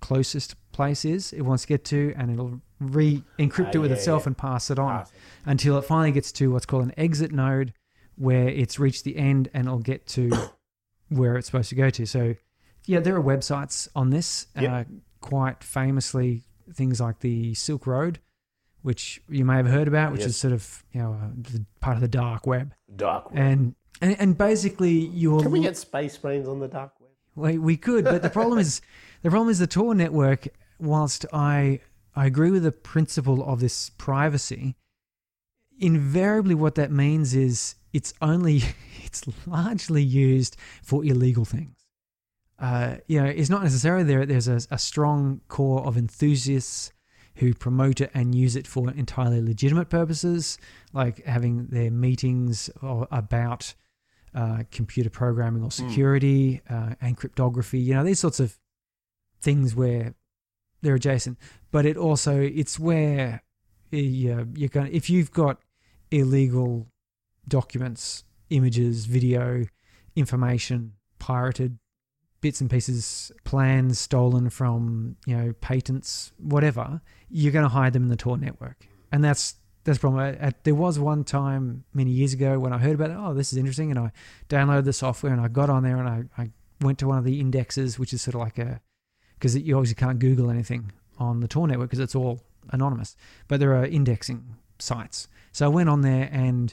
[0.00, 3.96] closest place is it wants to get to, and it'll re-encrypt Ah, it with yeah,
[3.96, 4.26] itself yeah.
[4.28, 5.04] and pass it on Ah,
[5.46, 7.72] until it finally gets to what's called an exit node,
[8.16, 10.30] where it's reached the end and it'll get to
[11.08, 12.04] where it's supposed to go to.
[12.06, 12.34] So,
[12.84, 14.46] yeah, there are websites on this.
[14.60, 14.70] Yep.
[14.70, 14.84] Uh,
[15.20, 18.20] quite famously, things like the Silk Road,
[18.82, 20.30] which you may have heard about, which Yes.
[20.30, 23.38] is sort of you know uh, the part of the dark web, dark web.
[23.38, 27.10] and and, and basically you're Can we get space brains on the dark web?
[27.34, 28.80] we, we could, but the problem is
[29.22, 30.48] the problem is the Tor network.
[30.78, 31.80] Whilst I
[32.14, 34.76] I agree with the principle of this privacy,
[35.78, 38.62] invariably what that means is it's only
[39.04, 41.75] it's largely used for illegal things.
[42.58, 44.24] Uh, you know, it's not necessarily there.
[44.24, 46.92] There's a, a strong core of enthusiasts
[47.36, 50.58] who promote it and use it for entirely legitimate purposes,
[50.94, 53.74] like having their meetings or about
[54.34, 57.78] uh, computer programming or security uh, and cryptography.
[57.78, 58.58] You know, these sorts of
[59.40, 60.14] things where
[60.82, 61.38] they're adjacent.
[61.70, 63.42] But it also it's where
[63.92, 64.94] uh, you're going.
[64.94, 65.58] If you've got
[66.10, 66.86] illegal
[67.48, 69.66] documents, images, video,
[70.14, 71.78] information pirated,
[72.46, 78.04] bits and pieces, plans stolen from you know patents, whatever, you're going to hide them
[78.04, 80.22] in the Tor network, and that's that's the problem.
[80.22, 83.16] At- at- there was one time many years ago when I heard about it.
[83.18, 84.12] Oh, this is interesting, and I
[84.48, 86.50] downloaded the software and I got on there and I, I
[86.80, 88.80] went to one of the indexes, which is sort of like a
[89.38, 93.16] because you obviously can't Google anything on the Tor network because it's all anonymous.
[93.48, 95.26] But there are indexing sites.
[95.50, 96.72] So I went on there and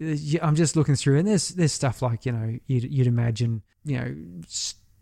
[0.00, 3.62] uh, I'm just looking through, and there's there's stuff like you know you'd, you'd imagine
[3.84, 4.14] you know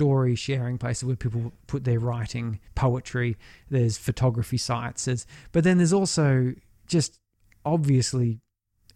[0.01, 3.37] story sharing places where people put their writing, poetry.
[3.69, 5.05] There's photography sites.
[5.05, 6.55] There's, but then there's also
[6.87, 7.21] just
[7.67, 8.41] obviously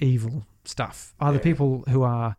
[0.01, 1.15] evil stuff.
[1.21, 1.43] Either Yeah.
[1.51, 2.37] people who are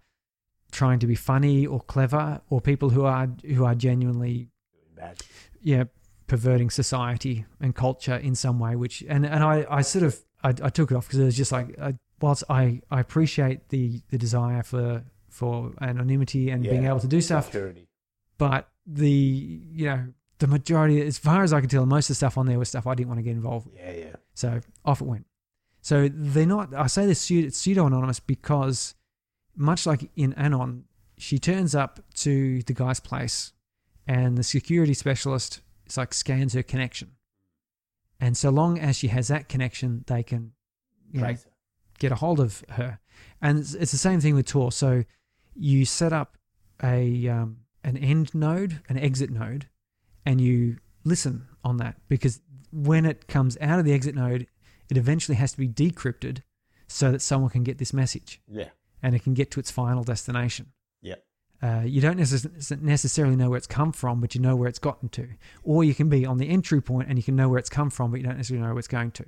[0.71, 4.49] trying to be funny or clever, or people who are who are genuinely
[4.95, 5.21] Bad.
[5.61, 5.83] yeah
[6.27, 10.13] perverting society and culture in some way which and and i i sort of
[10.43, 13.69] i, I took it off because it was just like I, whilst i i appreciate
[13.69, 17.84] the the desire for for anonymity and being able to do stuff Security.
[18.37, 20.07] But the you know
[20.39, 22.69] the majority as far as i can tell most of the stuff on there was
[22.69, 24.15] stuff i didn't want to get involved with Yeah, yeah.
[24.33, 25.25] so off it went.
[25.81, 26.73] So they're not.
[26.73, 28.95] I say this pseudo anonymous because,
[29.55, 30.85] much like in Anon,
[31.19, 33.53] she turns up to the guy's place,
[34.07, 37.11] and the security specialist is like scans her connection,
[38.19, 40.53] and so long as she has that connection, they can,
[41.11, 41.35] you know,
[41.99, 42.99] get a hold of her.
[43.39, 44.71] And it's, it's the same thing with Tor.
[44.71, 45.03] So
[45.53, 46.35] you set up
[46.81, 49.67] a um, an end node, an exit node,
[50.25, 52.41] and you listen on that because
[52.71, 54.47] when it comes out of the exit node,
[54.89, 56.41] it eventually has to be decrypted
[56.87, 58.69] so that someone can get this message Yeah.
[59.01, 60.73] and it can get to its final destination.
[61.01, 61.15] Yeah.
[61.61, 64.77] Uh, you don't necess- necessarily know where it's come from, but you know where it's
[64.79, 65.29] gotten to.
[65.63, 67.89] Or you can be on the entry point and you can know where it's come
[67.89, 69.25] from, but you don't necessarily know where it's going to.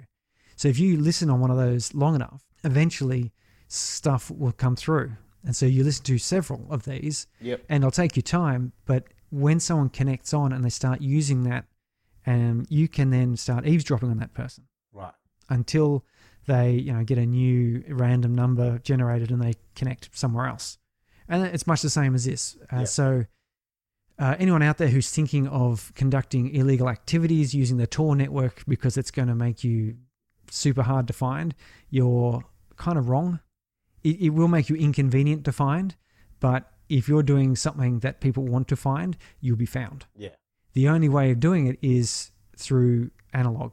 [0.56, 3.32] So if you listen on one of those long enough, eventually
[3.68, 5.14] stuff will come through.
[5.44, 7.64] And so you listen to several of these Yep.
[7.70, 8.74] and it'll take you time.
[8.86, 11.66] But when someone connects on and they start using that,
[12.26, 15.14] um, you can then start eavesdropping on that person Right.
[15.50, 16.04] until
[16.46, 20.78] they you know get a new random number generated and they connect somewhere else
[21.28, 22.84] and it's much the same as this uh, Yeah.
[22.86, 23.26] so
[24.20, 28.98] uh, anyone out there who's thinking of conducting illegal activities using the tor network because
[28.98, 29.98] it's going to make you
[30.50, 31.54] super hard to find
[31.90, 32.44] you're
[32.78, 33.40] kind of wrong
[34.10, 35.96] it, it will make you inconvenient to find
[36.40, 40.36] but if you're doing something that people want to find you'll be found Yeah.
[40.74, 42.32] the only way of doing it is
[42.64, 43.72] through analog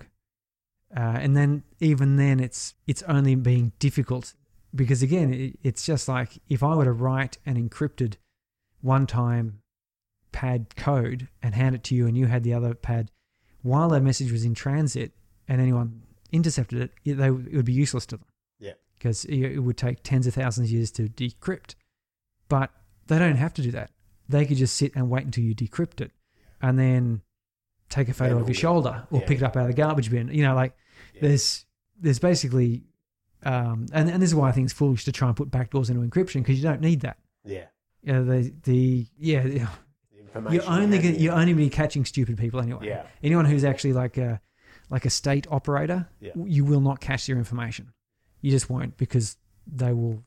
[0.97, 4.35] uh, and then even then it's it's only being difficult
[4.75, 8.15] because again it, it's just like if i were to write an encrypted
[8.81, 9.47] one time
[10.33, 13.11] pad code and hand it to you and you had the other pad
[13.63, 15.13] while that message was in transit
[15.49, 16.03] and anyone
[16.33, 18.27] intercepted it it, they, it would be useless to them.
[19.05, 21.75] Because it, would take tens of thousands of years to decrypt
[22.49, 22.71] but
[23.07, 23.91] they don't have to do that
[24.31, 26.11] they could just sit and wait until you decrypt it
[26.63, 27.21] and then
[27.91, 29.27] take a photo of your shoulder or yeah.
[29.27, 30.75] pick it up out of the garbage bin you know like
[31.15, 31.21] Yeah.
[31.29, 31.67] there's
[32.01, 32.85] there's basically
[33.45, 35.91] um, and, and this is why I think it's foolish to try and put backdoors
[35.91, 37.19] into encryption because you don't need that.
[37.45, 37.67] Yeah.
[38.03, 39.43] You know, the the yeah.
[40.13, 42.87] The information you're only gonna, you're only be catching stupid people anyway.
[42.89, 43.03] Yeah.
[43.23, 44.41] Anyone who's actually like a
[44.89, 46.33] like a state operator, Yeah.
[46.37, 47.93] you will not catch their information.
[48.45, 50.23] You just won't because they will.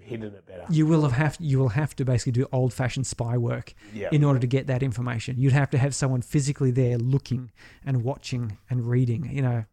[0.00, 0.64] hidden it better.
[0.68, 3.72] You will have, have you will have to basically do old fashioned spy work
[4.10, 5.36] in order to get that information.
[5.38, 7.52] You'd have to have someone physically there looking
[7.86, 9.64] and watching and reading, you know,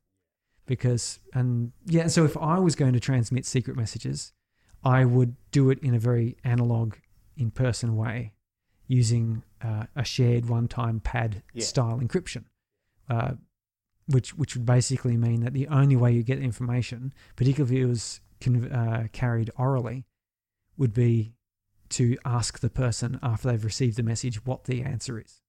[0.67, 4.33] because, and yeah, so if I was going to transmit secret messages,
[4.83, 6.95] I would do it in a very analog,
[7.35, 8.33] in person way
[8.87, 11.65] using uh, a shared one time pad Yeah.
[11.65, 12.43] style encryption.
[13.09, 13.33] Uh,
[14.07, 17.87] which, which would basically mean that the only way you get information, particularly if it
[17.87, 20.05] was con- uh, carried orally,
[20.77, 21.33] would be
[21.89, 25.41] to ask the person after they've received the message what the answer is.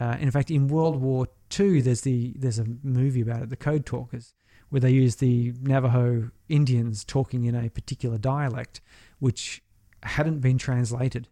[0.00, 1.28] Uh, in fact, in World War
[1.58, 4.34] II, there's the there's a movie about it, the Code Talkers,
[4.70, 8.80] where they use the Navajo Indians talking in a particular dialect,
[9.18, 9.62] which
[10.02, 11.28] hadn't been translated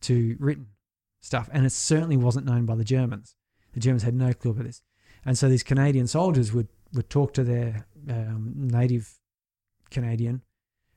[0.00, 0.68] to written
[1.20, 3.36] stuff, and it certainly wasn't known by the Germans.
[3.74, 4.82] The Germans had no clue about this,
[5.24, 9.18] and so these Canadian soldiers would would talk to their um, native
[9.90, 10.42] Canadian,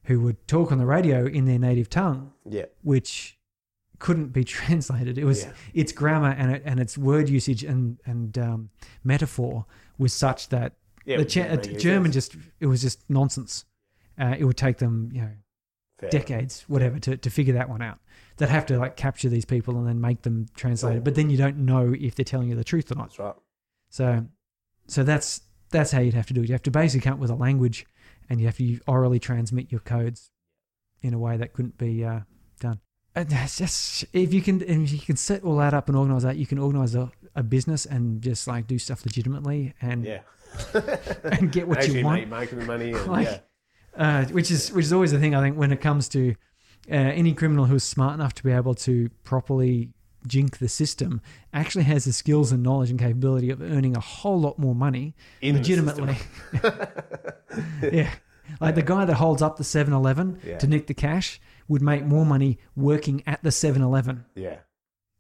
[0.06, 2.66] who would talk on the radio in their native tongue, Yeah.
[2.82, 3.38] which
[4.00, 5.18] couldn't be translated.
[5.18, 5.54] It was Yeah.
[5.74, 8.70] its grammar and it, and its word usage and and um,
[9.04, 9.66] metaphor
[9.98, 10.74] was such that
[11.06, 11.18] Yeah.
[11.18, 13.66] the cha- doesn't make any German just it was just nonsense.
[14.20, 15.32] Uh, it would take them you know
[16.00, 16.10] Fair.
[16.10, 18.00] decades, whatever, to, to figure that one out.
[18.38, 21.04] They'd have to like capture these people and then make them translate it.
[21.04, 23.10] But then you don't know if they're telling you the truth or not.
[23.10, 23.36] That's right.
[23.94, 24.26] So,
[24.88, 26.49] so that's that's how you'd have to do it.
[26.49, 27.86] You have to basically come up with a language,
[28.28, 30.32] and you have to orally transmit your codes
[31.03, 32.22] in a way that couldn't be uh,
[32.60, 32.80] done.
[33.15, 36.24] And that's just if you can if you can set all that up and organize
[36.24, 40.22] that, you can organize a, a business and just like do stuff legitimately and Yeah.
[41.24, 42.28] and get what Actually you want.
[42.30, 42.94] Making the money.
[42.94, 43.40] And, Like- yeah.
[43.95, 46.34] uh, which is which is always the thing I think when it comes to
[46.91, 49.94] uh, any criminal who's smart enough to be able to properly
[50.28, 51.22] jink the system
[51.54, 55.16] actually has the skills and knowledge and capability of earning a whole lot more money
[55.41, 56.18] In legitimately.
[57.91, 58.12] yeah.
[58.60, 60.58] Like the guy that holds up the 7-Eleven Yeah.
[60.58, 64.26] to nick the cash would make more money working at the 7-Eleven.
[64.36, 64.58] Yeah.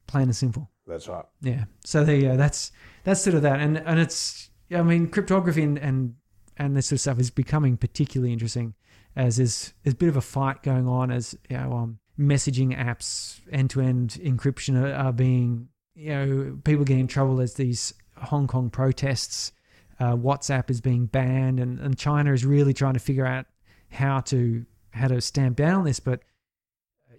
[0.07, 0.69] Plain and simple.
[0.85, 1.25] That's right.
[1.41, 1.65] Yeah.
[1.85, 2.37] So there you go.
[2.37, 2.71] That's
[3.05, 6.15] that's sort of that, and and it's I mean cryptography and and,
[6.57, 8.73] and this sort of stuff is becoming particularly interesting
[9.15, 12.77] as there's there's a bit of a fight going on as you know um, messaging
[12.77, 17.55] apps end to end encryption are, are being you know people get in trouble as
[17.55, 19.51] these Hong Kong protests.
[19.99, 23.45] Uh, WhatsApp is being banned, and, and China is really trying to figure out
[23.91, 25.99] how to how to stamp down on this.
[25.99, 26.21] But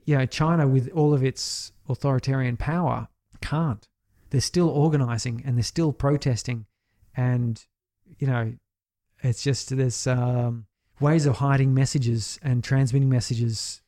[0.04, 3.08] you know, China with all of its authoritarian power
[3.40, 3.86] can't.
[4.30, 6.66] They're still organizing and they're still protesting,
[7.16, 7.64] and
[8.18, 8.54] you know,
[9.22, 10.66] it's just there's um,
[11.00, 13.80] ways of hiding messages and transmitting messages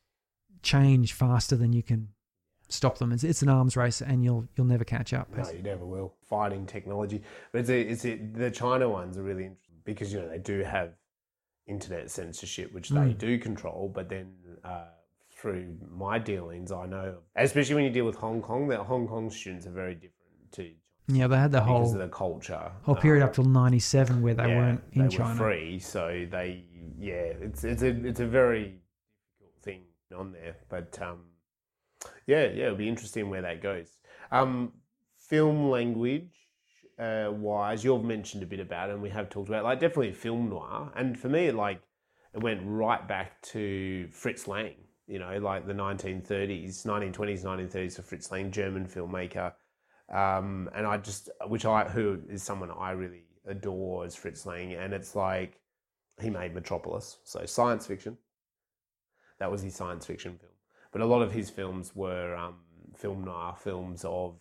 [0.63, 2.09] change faster than you can
[2.69, 3.13] stop them.
[3.13, 5.29] It's, it's an arms race, and you'll you'll never catch up.
[5.37, 6.15] No, you never will.
[6.29, 7.23] Fighting technology,
[7.53, 10.39] but it's, a, it's a, the China ones are really interesting because you know they
[10.39, 10.91] do have
[11.67, 13.19] internet censorship, which they Mm.
[13.19, 13.91] do control.
[13.95, 14.33] But then
[14.65, 14.85] uh,
[15.31, 19.31] through my dealings, I know, especially when you deal with Hong Kong, that Hong Kong
[19.31, 20.71] students are very different to.
[21.09, 22.73] Yeah, they had the whole the culture.
[22.83, 25.31] whole Um, period up till '97 where they yeah, weren't in they China.
[25.41, 26.65] Were free, so they
[26.99, 27.15] yeah,
[27.47, 28.81] it's it's a it's a very
[30.15, 31.21] on there, but um,
[32.27, 33.89] yeah, yeah, it'll be interesting where that goes.
[34.31, 34.73] Um,
[35.19, 36.35] film language
[36.99, 40.13] uh, wise, you've mentioned a bit about, it and we have talked about like definitely
[40.13, 41.81] film noir, and for me, like
[42.35, 44.75] it went right back to Fritz Lang.
[45.07, 49.53] You know, like the 1930s, 1920s, 1930s for Fritz Lang, German filmmaker
[50.13, 54.75] um, and I just which I who is someone I really adore as Fritz Lang,
[54.75, 55.61] and it's like
[56.21, 58.17] he made Metropolis, so science fiction.
[59.39, 60.53] That was his science fiction film,
[60.93, 62.55] but a lot of his films were um,
[62.95, 64.37] film noir films of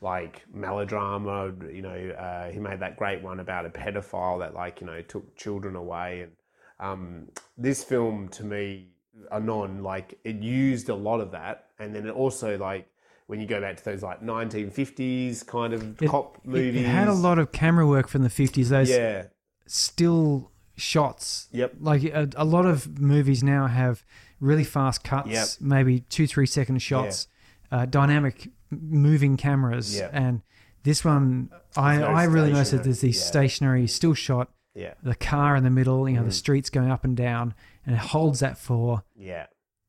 [0.00, 1.52] like melodrama.
[1.72, 5.00] You know, uh, he made that great one about a pedophile that like you know
[5.02, 6.32] took children away, and
[6.80, 8.88] um, this film to me,
[9.30, 12.88] Anon, like it used a lot of that, and then it also like
[13.28, 16.82] when you go back to those like 1950s kind of It- cop movies.
[16.82, 18.68] it had a lot of camera work from the 50s.
[18.70, 19.26] Those Yeah.
[19.66, 21.48] still shots.
[21.52, 21.74] Yep.
[21.80, 24.04] Like a, a lot of movies now have
[24.40, 25.48] really fast cuts, Yep.
[25.60, 27.28] maybe two, three second shots,
[27.70, 29.96] uh, dynamic moving cameras.
[29.96, 30.08] Yeah.
[30.12, 30.42] And
[30.82, 33.24] this one, I, no I really noticed that there's these yeah.
[33.26, 34.94] stationary still shot, Yeah.
[35.02, 36.32] the car in the middle, you know, the Mm.
[36.34, 37.54] streets going up and down,
[37.86, 39.46] and it holds that for Yeah.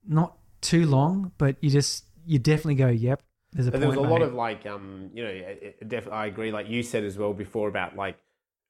[0.07, 3.21] not too long, but you just, you definitely go, yep,
[3.53, 6.11] there's a point there was a lot of like, um, you know, it, it def-
[6.11, 6.51] I agree.
[6.51, 8.17] Like you said as well before about like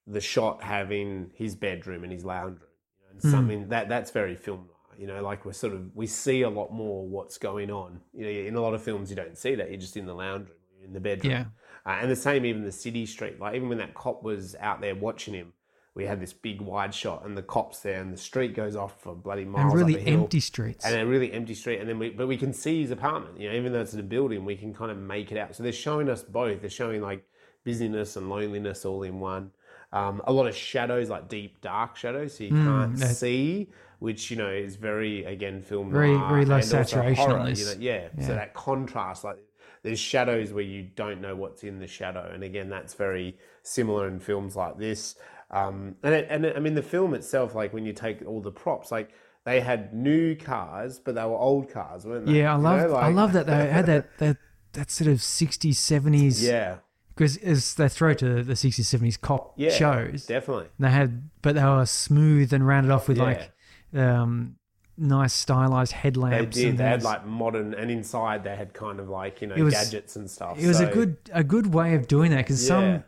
[0.07, 2.69] the shot having his bedroom and his lounge room,
[2.99, 3.31] you know, and Mm.
[3.31, 4.69] something that that's very film.
[4.97, 7.99] You know, like we're sort of we see a lot more what's going on.
[8.13, 9.69] You know, in a lot of films you don't see that.
[9.71, 11.31] You're just in the lounge room, you're in the bedroom.
[11.31, 11.45] Yeah.
[11.85, 13.39] Uh, and the same even the city street.
[13.39, 15.53] Like even when that cop was out there watching him,
[15.95, 19.01] we had this big wide shot and the cops there and the street goes off
[19.01, 19.71] for bloody miles.
[19.73, 20.85] and really up a hill empty streets.
[20.85, 23.47] and a really empty street and then we but we can see his apartment you
[23.49, 25.61] know even though it's in a building we can kind of make it out so
[25.61, 27.23] they're showing us both they're showing like
[27.63, 29.51] busyness and loneliness all in one
[29.94, 34.30] um, a lot of shadows like deep dark shadows so you can't that- see which
[34.32, 37.60] you know is very again film Very- very low saturation on this.
[37.60, 38.07] you know, yeah.
[38.18, 38.28] Yeah.
[38.28, 39.38] so that contrast like
[39.84, 44.07] there's shadows where you don't know what's in the shadow and again that's very similar
[44.07, 45.15] in films like this
[45.52, 48.41] um, and it, and it, I mean the film itself like when you take all
[48.41, 49.11] the props like
[49.45, 52.90] they had new cars but they were old cars weren't they Yeah, I You love
[52.90, 54.38] know, I love that they had that that
[54.74, 56.78] that sort of 60s 70s yeah
[57.15, 60.68] because as they throw to the 60s 70s cop yeah shows definitely.
[60.80, 63.23] they had but they were smooth and rounded off with Yeah.
[63.23, 63.52] like
[63.95, 64.56] um
[64.98, 66.69] nice stylized headlamps they did.
[66.72, 69.73] and they had like modern and inside they had kind of like you know was-
[69.73, 72.68] gadgets and stuff it was a good a good way of doing that because Yeah.
[72.68, 73.03] some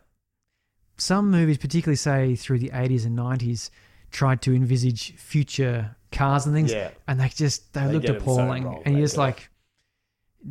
[0.98, 3.70] some movies particularly say through the 80s and 90s
[4.10, 6.72] tried to envisage future cars and things
[7.06, 8.82] and they just they, They looked 'em so appalling.
[8.84, 9.50] and you're just like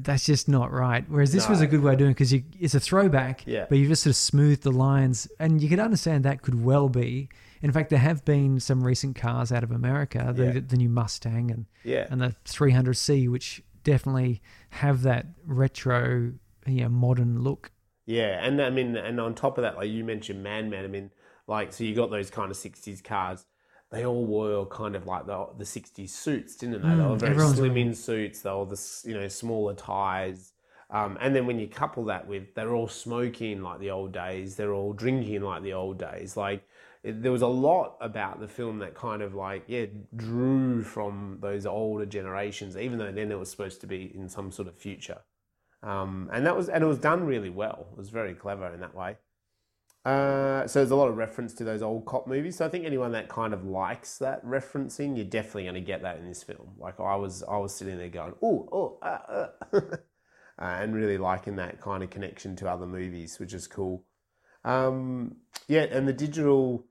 [0.01, 2.75] that's just not right whereas this was a good way of doing it because it's
[2.75, 3.65] a throwback Yeah.
[3.69, 6.89] but you just sort of smoothed the lines and you could understand that could well
[6.89, 7.29] be
[7.61, 10.59] in fact there have been some recent cars out of america the, Yeah.
[10.67, 14.41] the new mustang and, yeah and the 300c which definitely
[14.71, 16.33] have that retro
[16.65, 17.71] you know, modern look
[18.05, 20.83] Yeah, and I mean, and on top of that, like you mentioned, Mad Men.
[20.83, 21.11] I mean,
[21.47, 23.45] like so you got those kind of '60s cars.
[23.95, 26.95] They all wore kind of like the the '60s suits, didn't they?
[26.95, 28.41] they Mm, were very slim in suits.
[28.41, 30.53] They were the you know smaller ties.
[30.91, 34.55] Um, and then when you couple that with they're all smoking like the old days,
[34.55, 36.37] they're all drinking like the old days.
[36.37, 36.67] Like
[37.03, 39.85] it, there was a lot about the film that kind of like yeah
[40.15, 44.51] drew from those older generations, even though then it was supposed to be in some
[44.51, 45.19] sort of future.
[45.83, 47.87] Um, and that was and it was done really well.
[47.93, 49.17] It was very clever in that way.
[50.05, 52.57] Uh, so there's a lot of reference to those old cop movies.
[52.57, 56.03] So I think anyone that kind of likes that referencing, you're definitely going to get
[56.03, 56.73] that in this film.
[56.77, 59.79] Like I was, I was sitting there going, oh, oh, uh, uh.
[60.59, 64.03] uh, and really liking that kind of connection to other movies, which is cool.
[64.63, 65.37] Um,
[65.67, 66.85] yeah, and the digital,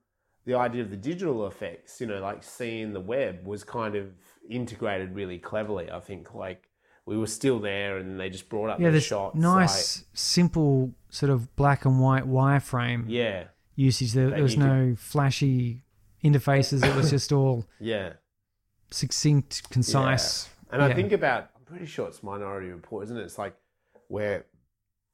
[0.45, 4.09] the idea of the digital effects, you know, like seeing the web was kind of
[4.49, 5.89] integrated really cleverly.
[5.89, 6.69] I think like
[7.05, 9.35] we were still there, and they just brought up yeah the shots.
[9.35, 13.45] nice simple sort of black and white wireframe yeah,
[13.75, 15.81] usage there, there was you could- no flashy
[16.23, 18.13] interfaces it was just all yeah.
[18.91, 23.21] succinct concise And I think about, I'm pretty sure it's Minority Report, isn't it?
[23.23, 23.55] It's like
[24.07, 24.45] where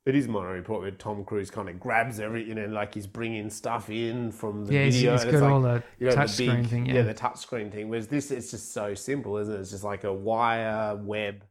[0.05, 3.05] it is Minority Report where Tom Cruise kind of grabs every, you know, like he's
[3.07, 5.13] bringing stuff in from the yeah video.
[5.13, 6.93] it's and got it's like, all the you know, touch the screen thing yeah.
[6.95, 7.89] yeah, the touch screen thing.
[7.89, 9.59] Whereas this, it's just so simple, isn't it?
[9.59, 11.43] It's just like a wire web.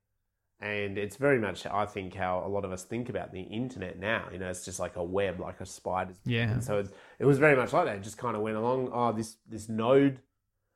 [0.63, 3.99] And it's very much, I think, how a lot of us think about the internet
[3.99, 4.29] now.
[4.31, 6.51] You know, it's just like a web, like a spider's Yeah.
[6.51, 7.97] And so it's, it was very much like that.
[7.97, 8.91] It just kind of went along.
[8.93, 10.21] Oh, this this node,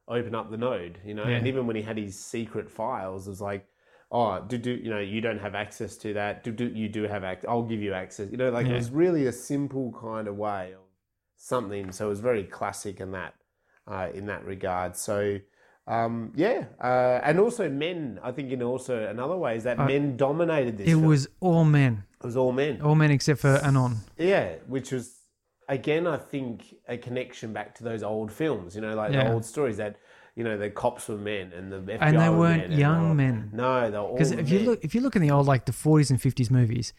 [0.09, 1.01] open up the node.
[1.05, 3.67] You know, and even when he had his secret files, it was like,
[4.11, 6.45] oh, do, do you know you don't have access to that?
[6.45, 7.49] Do, do you do have access?
[7.51, 8.31] I'll give you access.
[8.31, 8.73] You know, like Yeah.
[8.73, 10.81] it was really a simple kind of way of
[11.37, 11.93] something.
[11.93, 13.35] So it was very classic in that
[13.87, 14.97] uh, in that regard.
[14.97, 15.41] So.
[15.87, 18.19] Um, yeah, uh, and also men.
[18.23, 20.87] I think in also another way is that men dominated this.
[20.87, 21.05] Uh, It film.
[21.07, 22.81] was all men, it was all men.
[22.81, 23.97] all men except for Anon.
[24.17, 25.15] Yeah, which was
[25.69, 28.75] again, I think, a connection back to those old films.
[28.75, 29.25] You know, like Yeah.
[29.25, 29.97] the old stories that
[30.37, 33.17] you know the cops were men and the FBI And they were weren't men young
[33.17, 33.51] men.
[33.53, 35.67] No, they were all Because if you look, if you look in the old like
[35.67, 36.95] the 40s and 50s movies,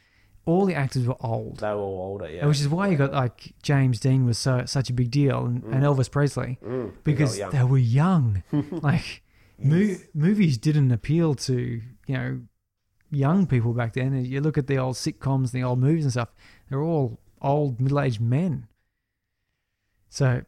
[0.45, 1.57] all the actors were old.
[1.57, 2.29] they were all older.
[2.29, 5.45] Yeah, Which is why you got like James Dean was so such a big deal
[5.45, 8.43] and, and Elvis Presley Mm, because they were young.
[8.71, 9.23] like
[9.57, 12.41] mo- movies didn't appeal to you know
[13.11, 14.13] young people back then.
[14.13, 16.29] And You look at the old sitcoms, the old movies and stuff;
[16.69, 18.67] they're all old middle aged men.
[20.09, 20.43] So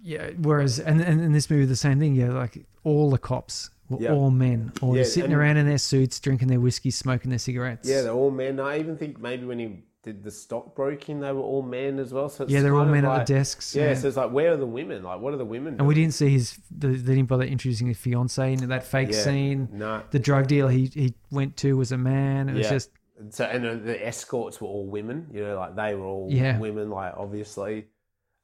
[0.00, 2.14] yeah, whereas and, and in this movie the same thing.
[2.14, 4.12] Yeah, like all the cops were Yeah.
[4.14, 7.88] all men, all Yeah, sitting around in their suits, drinking their whiskey, smoking their cigarettes.
[7.88, 8.58] yeah, they're all men.
[8.60, 12.28] I even think maybe when he did the stockbroking, they were all men as well.
[12.28, 13.74] So it's yeah, they're all men at the desks.
[13.76, 15.02] Yeah, so it's like, where are the women?
[15.04, 15.76] Like, what are the women?
[15.78, 16.58] And we didn't see his.
[16.76, 19.18] The, they didn't bother introducing his fiance into that fake Yeah.
[19.22, 19.68] scene.
[19.72, 20.02] no.
[20.10, 22.48] The drug deal he he went to was a man.
[22.48, 22.70] It was Yeah.
[22.70, 25.28] just And So and uh, the escorts were all women.
[25.32, 26.58] You know, like they were all Yeah.
[26.58, 26.90] women.
[26.90, 27.86] Like obviously,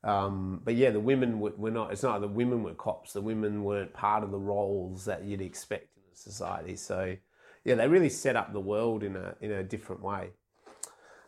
[0.09, 1.93] um, but yeah, the women were, were not.
[1.93, 3.13] It's not like the women were cops.
[3.13, 6.77] The women weren't part of the roles that you'd expect in a society.
[6.77, 7.15] So
[7.63, 10.31] yeah, they really set up the world in a in a different way.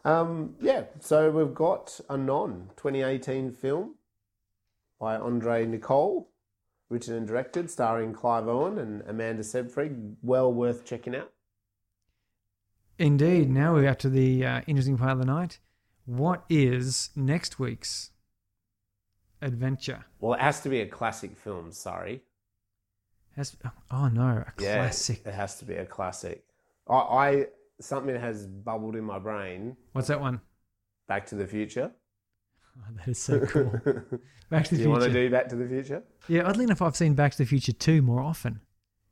[0.07, 3.97] Um, yeah, so we've got Anon 2018 film
[4.99, 6.29] by Andrew Niccol,
[6.89, 10.17] written and directed, starring Clive Owen and Amanda Seyfried.
[10.23, 11.31] Well worth checking out.
[12.99, 13.51] indeed.
[13.51, 15.59] Now we're up to the uh, interesting part of the night.
[16.07, 18.13] What is next week's
[19.43, 20.05] adventure?
[20.21, 21.73] Well, it has to be a classic film.
[21.73, 22.23] Sorry.
[23.37, 23.57] Has,
[23.91, 25.23] oh no, a Yeah, classic.
[25.25, 26.45] It has to be a classic.
[26.89, 27.47] I, I
[27.81, 29.77] something has bubbled in my brain.
[29.93, 30.41] What's that one?
[31.09, 31.91] Back to the Future.
[32.79, 33.65] Oh, that is so cool.
[34.51, 34.77] Back to the Future.
[34.77, 36.03] do you want to do Back to the Future?
[36.29, 38.61] Yeah, oddly enough, I've seen Back to the Future two more often.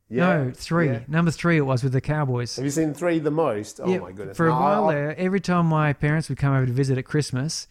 [0.09, 0.45] Yeah.
[0.45, 0.87] no, three.
[0.87, 1.01] Yeah.
[1.09, 2.55] Number three it was with the Cowboys.
[2.57, 3.81] Have you seen three the most?
[3.83, 4.37] Oh Yeah, my goodness!
[4.37, 6.99] For a No, while I- there, every time my parents would come over to visit
[6.99, 7.67] at Christmas,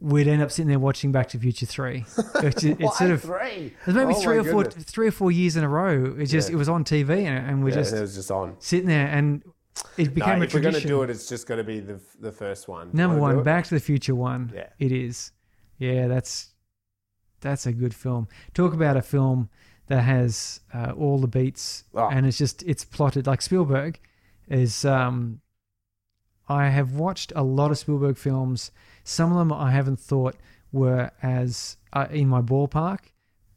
[0.00, 2.04] we'd end up sitting there watching Back to the Future three.
[2.42, 3.74] It's, it's sort of three.
[3.84, 6.14] there's maybe Oh three or four three or four years in a row.
[6.18, 6.56] It just Yeah.
[6.56, 8.56] it was on TV and, and we're Yeah, just it was just on.
[8.58, 9.42] sitting there and
[9.96, 11.80] it No, became a if we're going to do it, it's just going to be
[11.80, 12.90] the the first one.
[12.92, 13.42] Number one.
[13.42, 14.52] Back to the Future one.
[14.54, 14.68] Yeah.
[14.78, 15.32] It is.
[15.78, 16.54] Yeah, that's
[17.40, 18.28] that's a good film.
[18.52, 19.48] Talk about a film
[19.86, 22.08] that has uh, all the beats Oh.
[22.10, 24.00] and it's just it's plotted like Spielberg
[24.48, 25.40] is um
[26.48, 28.70] I have watched a lot of Spielberg films.
[29.04, 30.36] Some of them I haven't thought
[30.72, 33.00] were as uh, in my ballpark,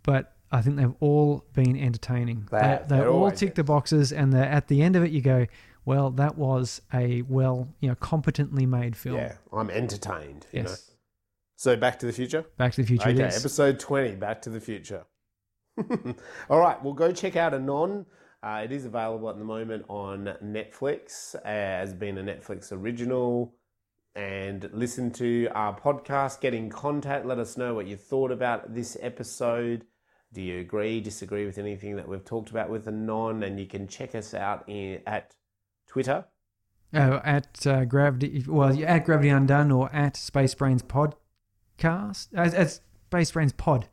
[0.04, 2.48] but I think they've all been entertaining.
[2.52, 5.48] They They, they all tick the boxes, and at the end of it, you go,
[5.86, 10.48] "Well, that was a well, you know, competently made film." Yeah, I'm entertained.
[10.52, 10.70] You know?
[10.70, 10.92] Yes.
[11.58, 12.46] So Back to the Future.
[12.58, 13.10] Back to the Future.
[13.10, 15.06] Okay, episode 20, Back to the Future.
[16.50, 18.06] All right, we'll go check out Anon.
[18.44, 23.56] Uh, it is available at the moment on Netflix as being a Netflix original.
[24.18, 28.74] And listen to our podcast, get in contact, let us know what you thought about
[28.74, 29.86] this episode.
[30.34, 33.44] Do you agree, disagree with anything that we've talked about with Anon?
[33.44, 35.36] And you can check us out in, at
[35.86, 36.26] Twitter.
[36.96, 42.56] Oh, at uh, Gravity, well, you're at Gravity Undone or at Space Brains Podcast, as,
[42.56, 43.88] as Space Brains Pod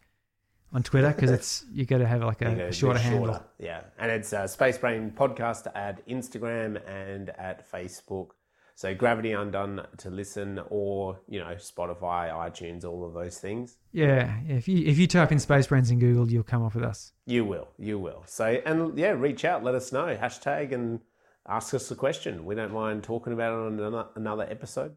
[0.72, 3.02] on Twitter because it's you got to have like You a, know, a shorter bit
[3.02, 3.42] handle.
[3.58, 8.28] Yeah, and it's uh, Space Brain Podcast at Instagram and at Facebook.
[8.76, 13.76] So Gravity Undone to listen, or you know Spotify, iTunes, all of those things.
[13.92, 16.82] Yeah, if you if you type in Space Brains in Google, you'll come up with
[16.82, 17.12] us.
[17.24, 18.24] You will, you will.
[18.26, 21.00] So and yeah, reach out, let us know, hashtag, and
[21.46, 22.44] ask us a question.
[22.44, 24.96] We don't mind talking about it on another, another episode.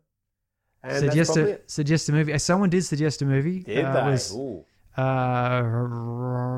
[0.83, 1.69] And suggest a it.
[1.69, 2.37] suggest a movie.
[2.39, 3.59] Someone did suggest a movie.
[3.59, 4.11] Did uh, they?
[4.11, 4.65] Was, Ooh.
[4.95, 5.61] uh,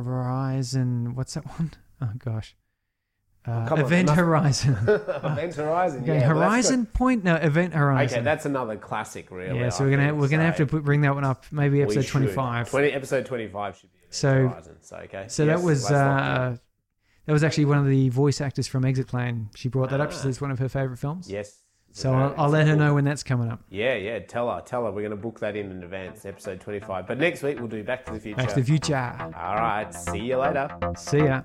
[0.03, 1.15] Horizon.
[1.15, 1.73] What's that one?
[2.01, 2.55] Oh gosh.
[3.49, 4.77] Uh, come on, Event enough- Horizon.
[4.87, 6.03] Event Horizon.
[6.03, 7.23] Okay, yeah, well, that's Horizon Point.
[7.23, 8.17] No, Event Horizon.
[8.19, 9.59] Okay, that's another classic, really.
[9.59, 10.21] yeah, so I we're gonna think.
[10.21, 11.45] we're gonna have to put, bring that one up.
[11.51, 12.11] Maybe We episode should.
[12.11, 12.69] twenty five.
[12.69, 14.75] 20, episode 25 should be Event So- Horizon.
[14.81, 15.25] So, okay.
[15.27, 16.27] So Yes, that was that's locked in.
[16.53, 16.57] uh,
[17.25, 19.49] that was actually one of the voice actors from Exit Plan.
[19.55, 20.11] She brought that up.
[20.11, 20.21] She Ah.
[20.21, 21.29] says it's one of her favorite films.
[21.29, 21.57] Yes.
[21.91, 23.61] So I'll, I'll let her know when that's coming up.
[23.69, 24.19] Yeah, yeah.
[24.19, 24.61] Tell her.
[24.61, 24.91] Tell her.
[24.91, 27.07] We're going to book that in in advance, episode 25.
[27.07, 28.37] But next week, we'll do Back to the Future.
[28.37, 29.15] Back to the Future.
[29.19, 29.91] All right.
[29.93, 30.69] See you later.
[30.95, 31.41] See ya.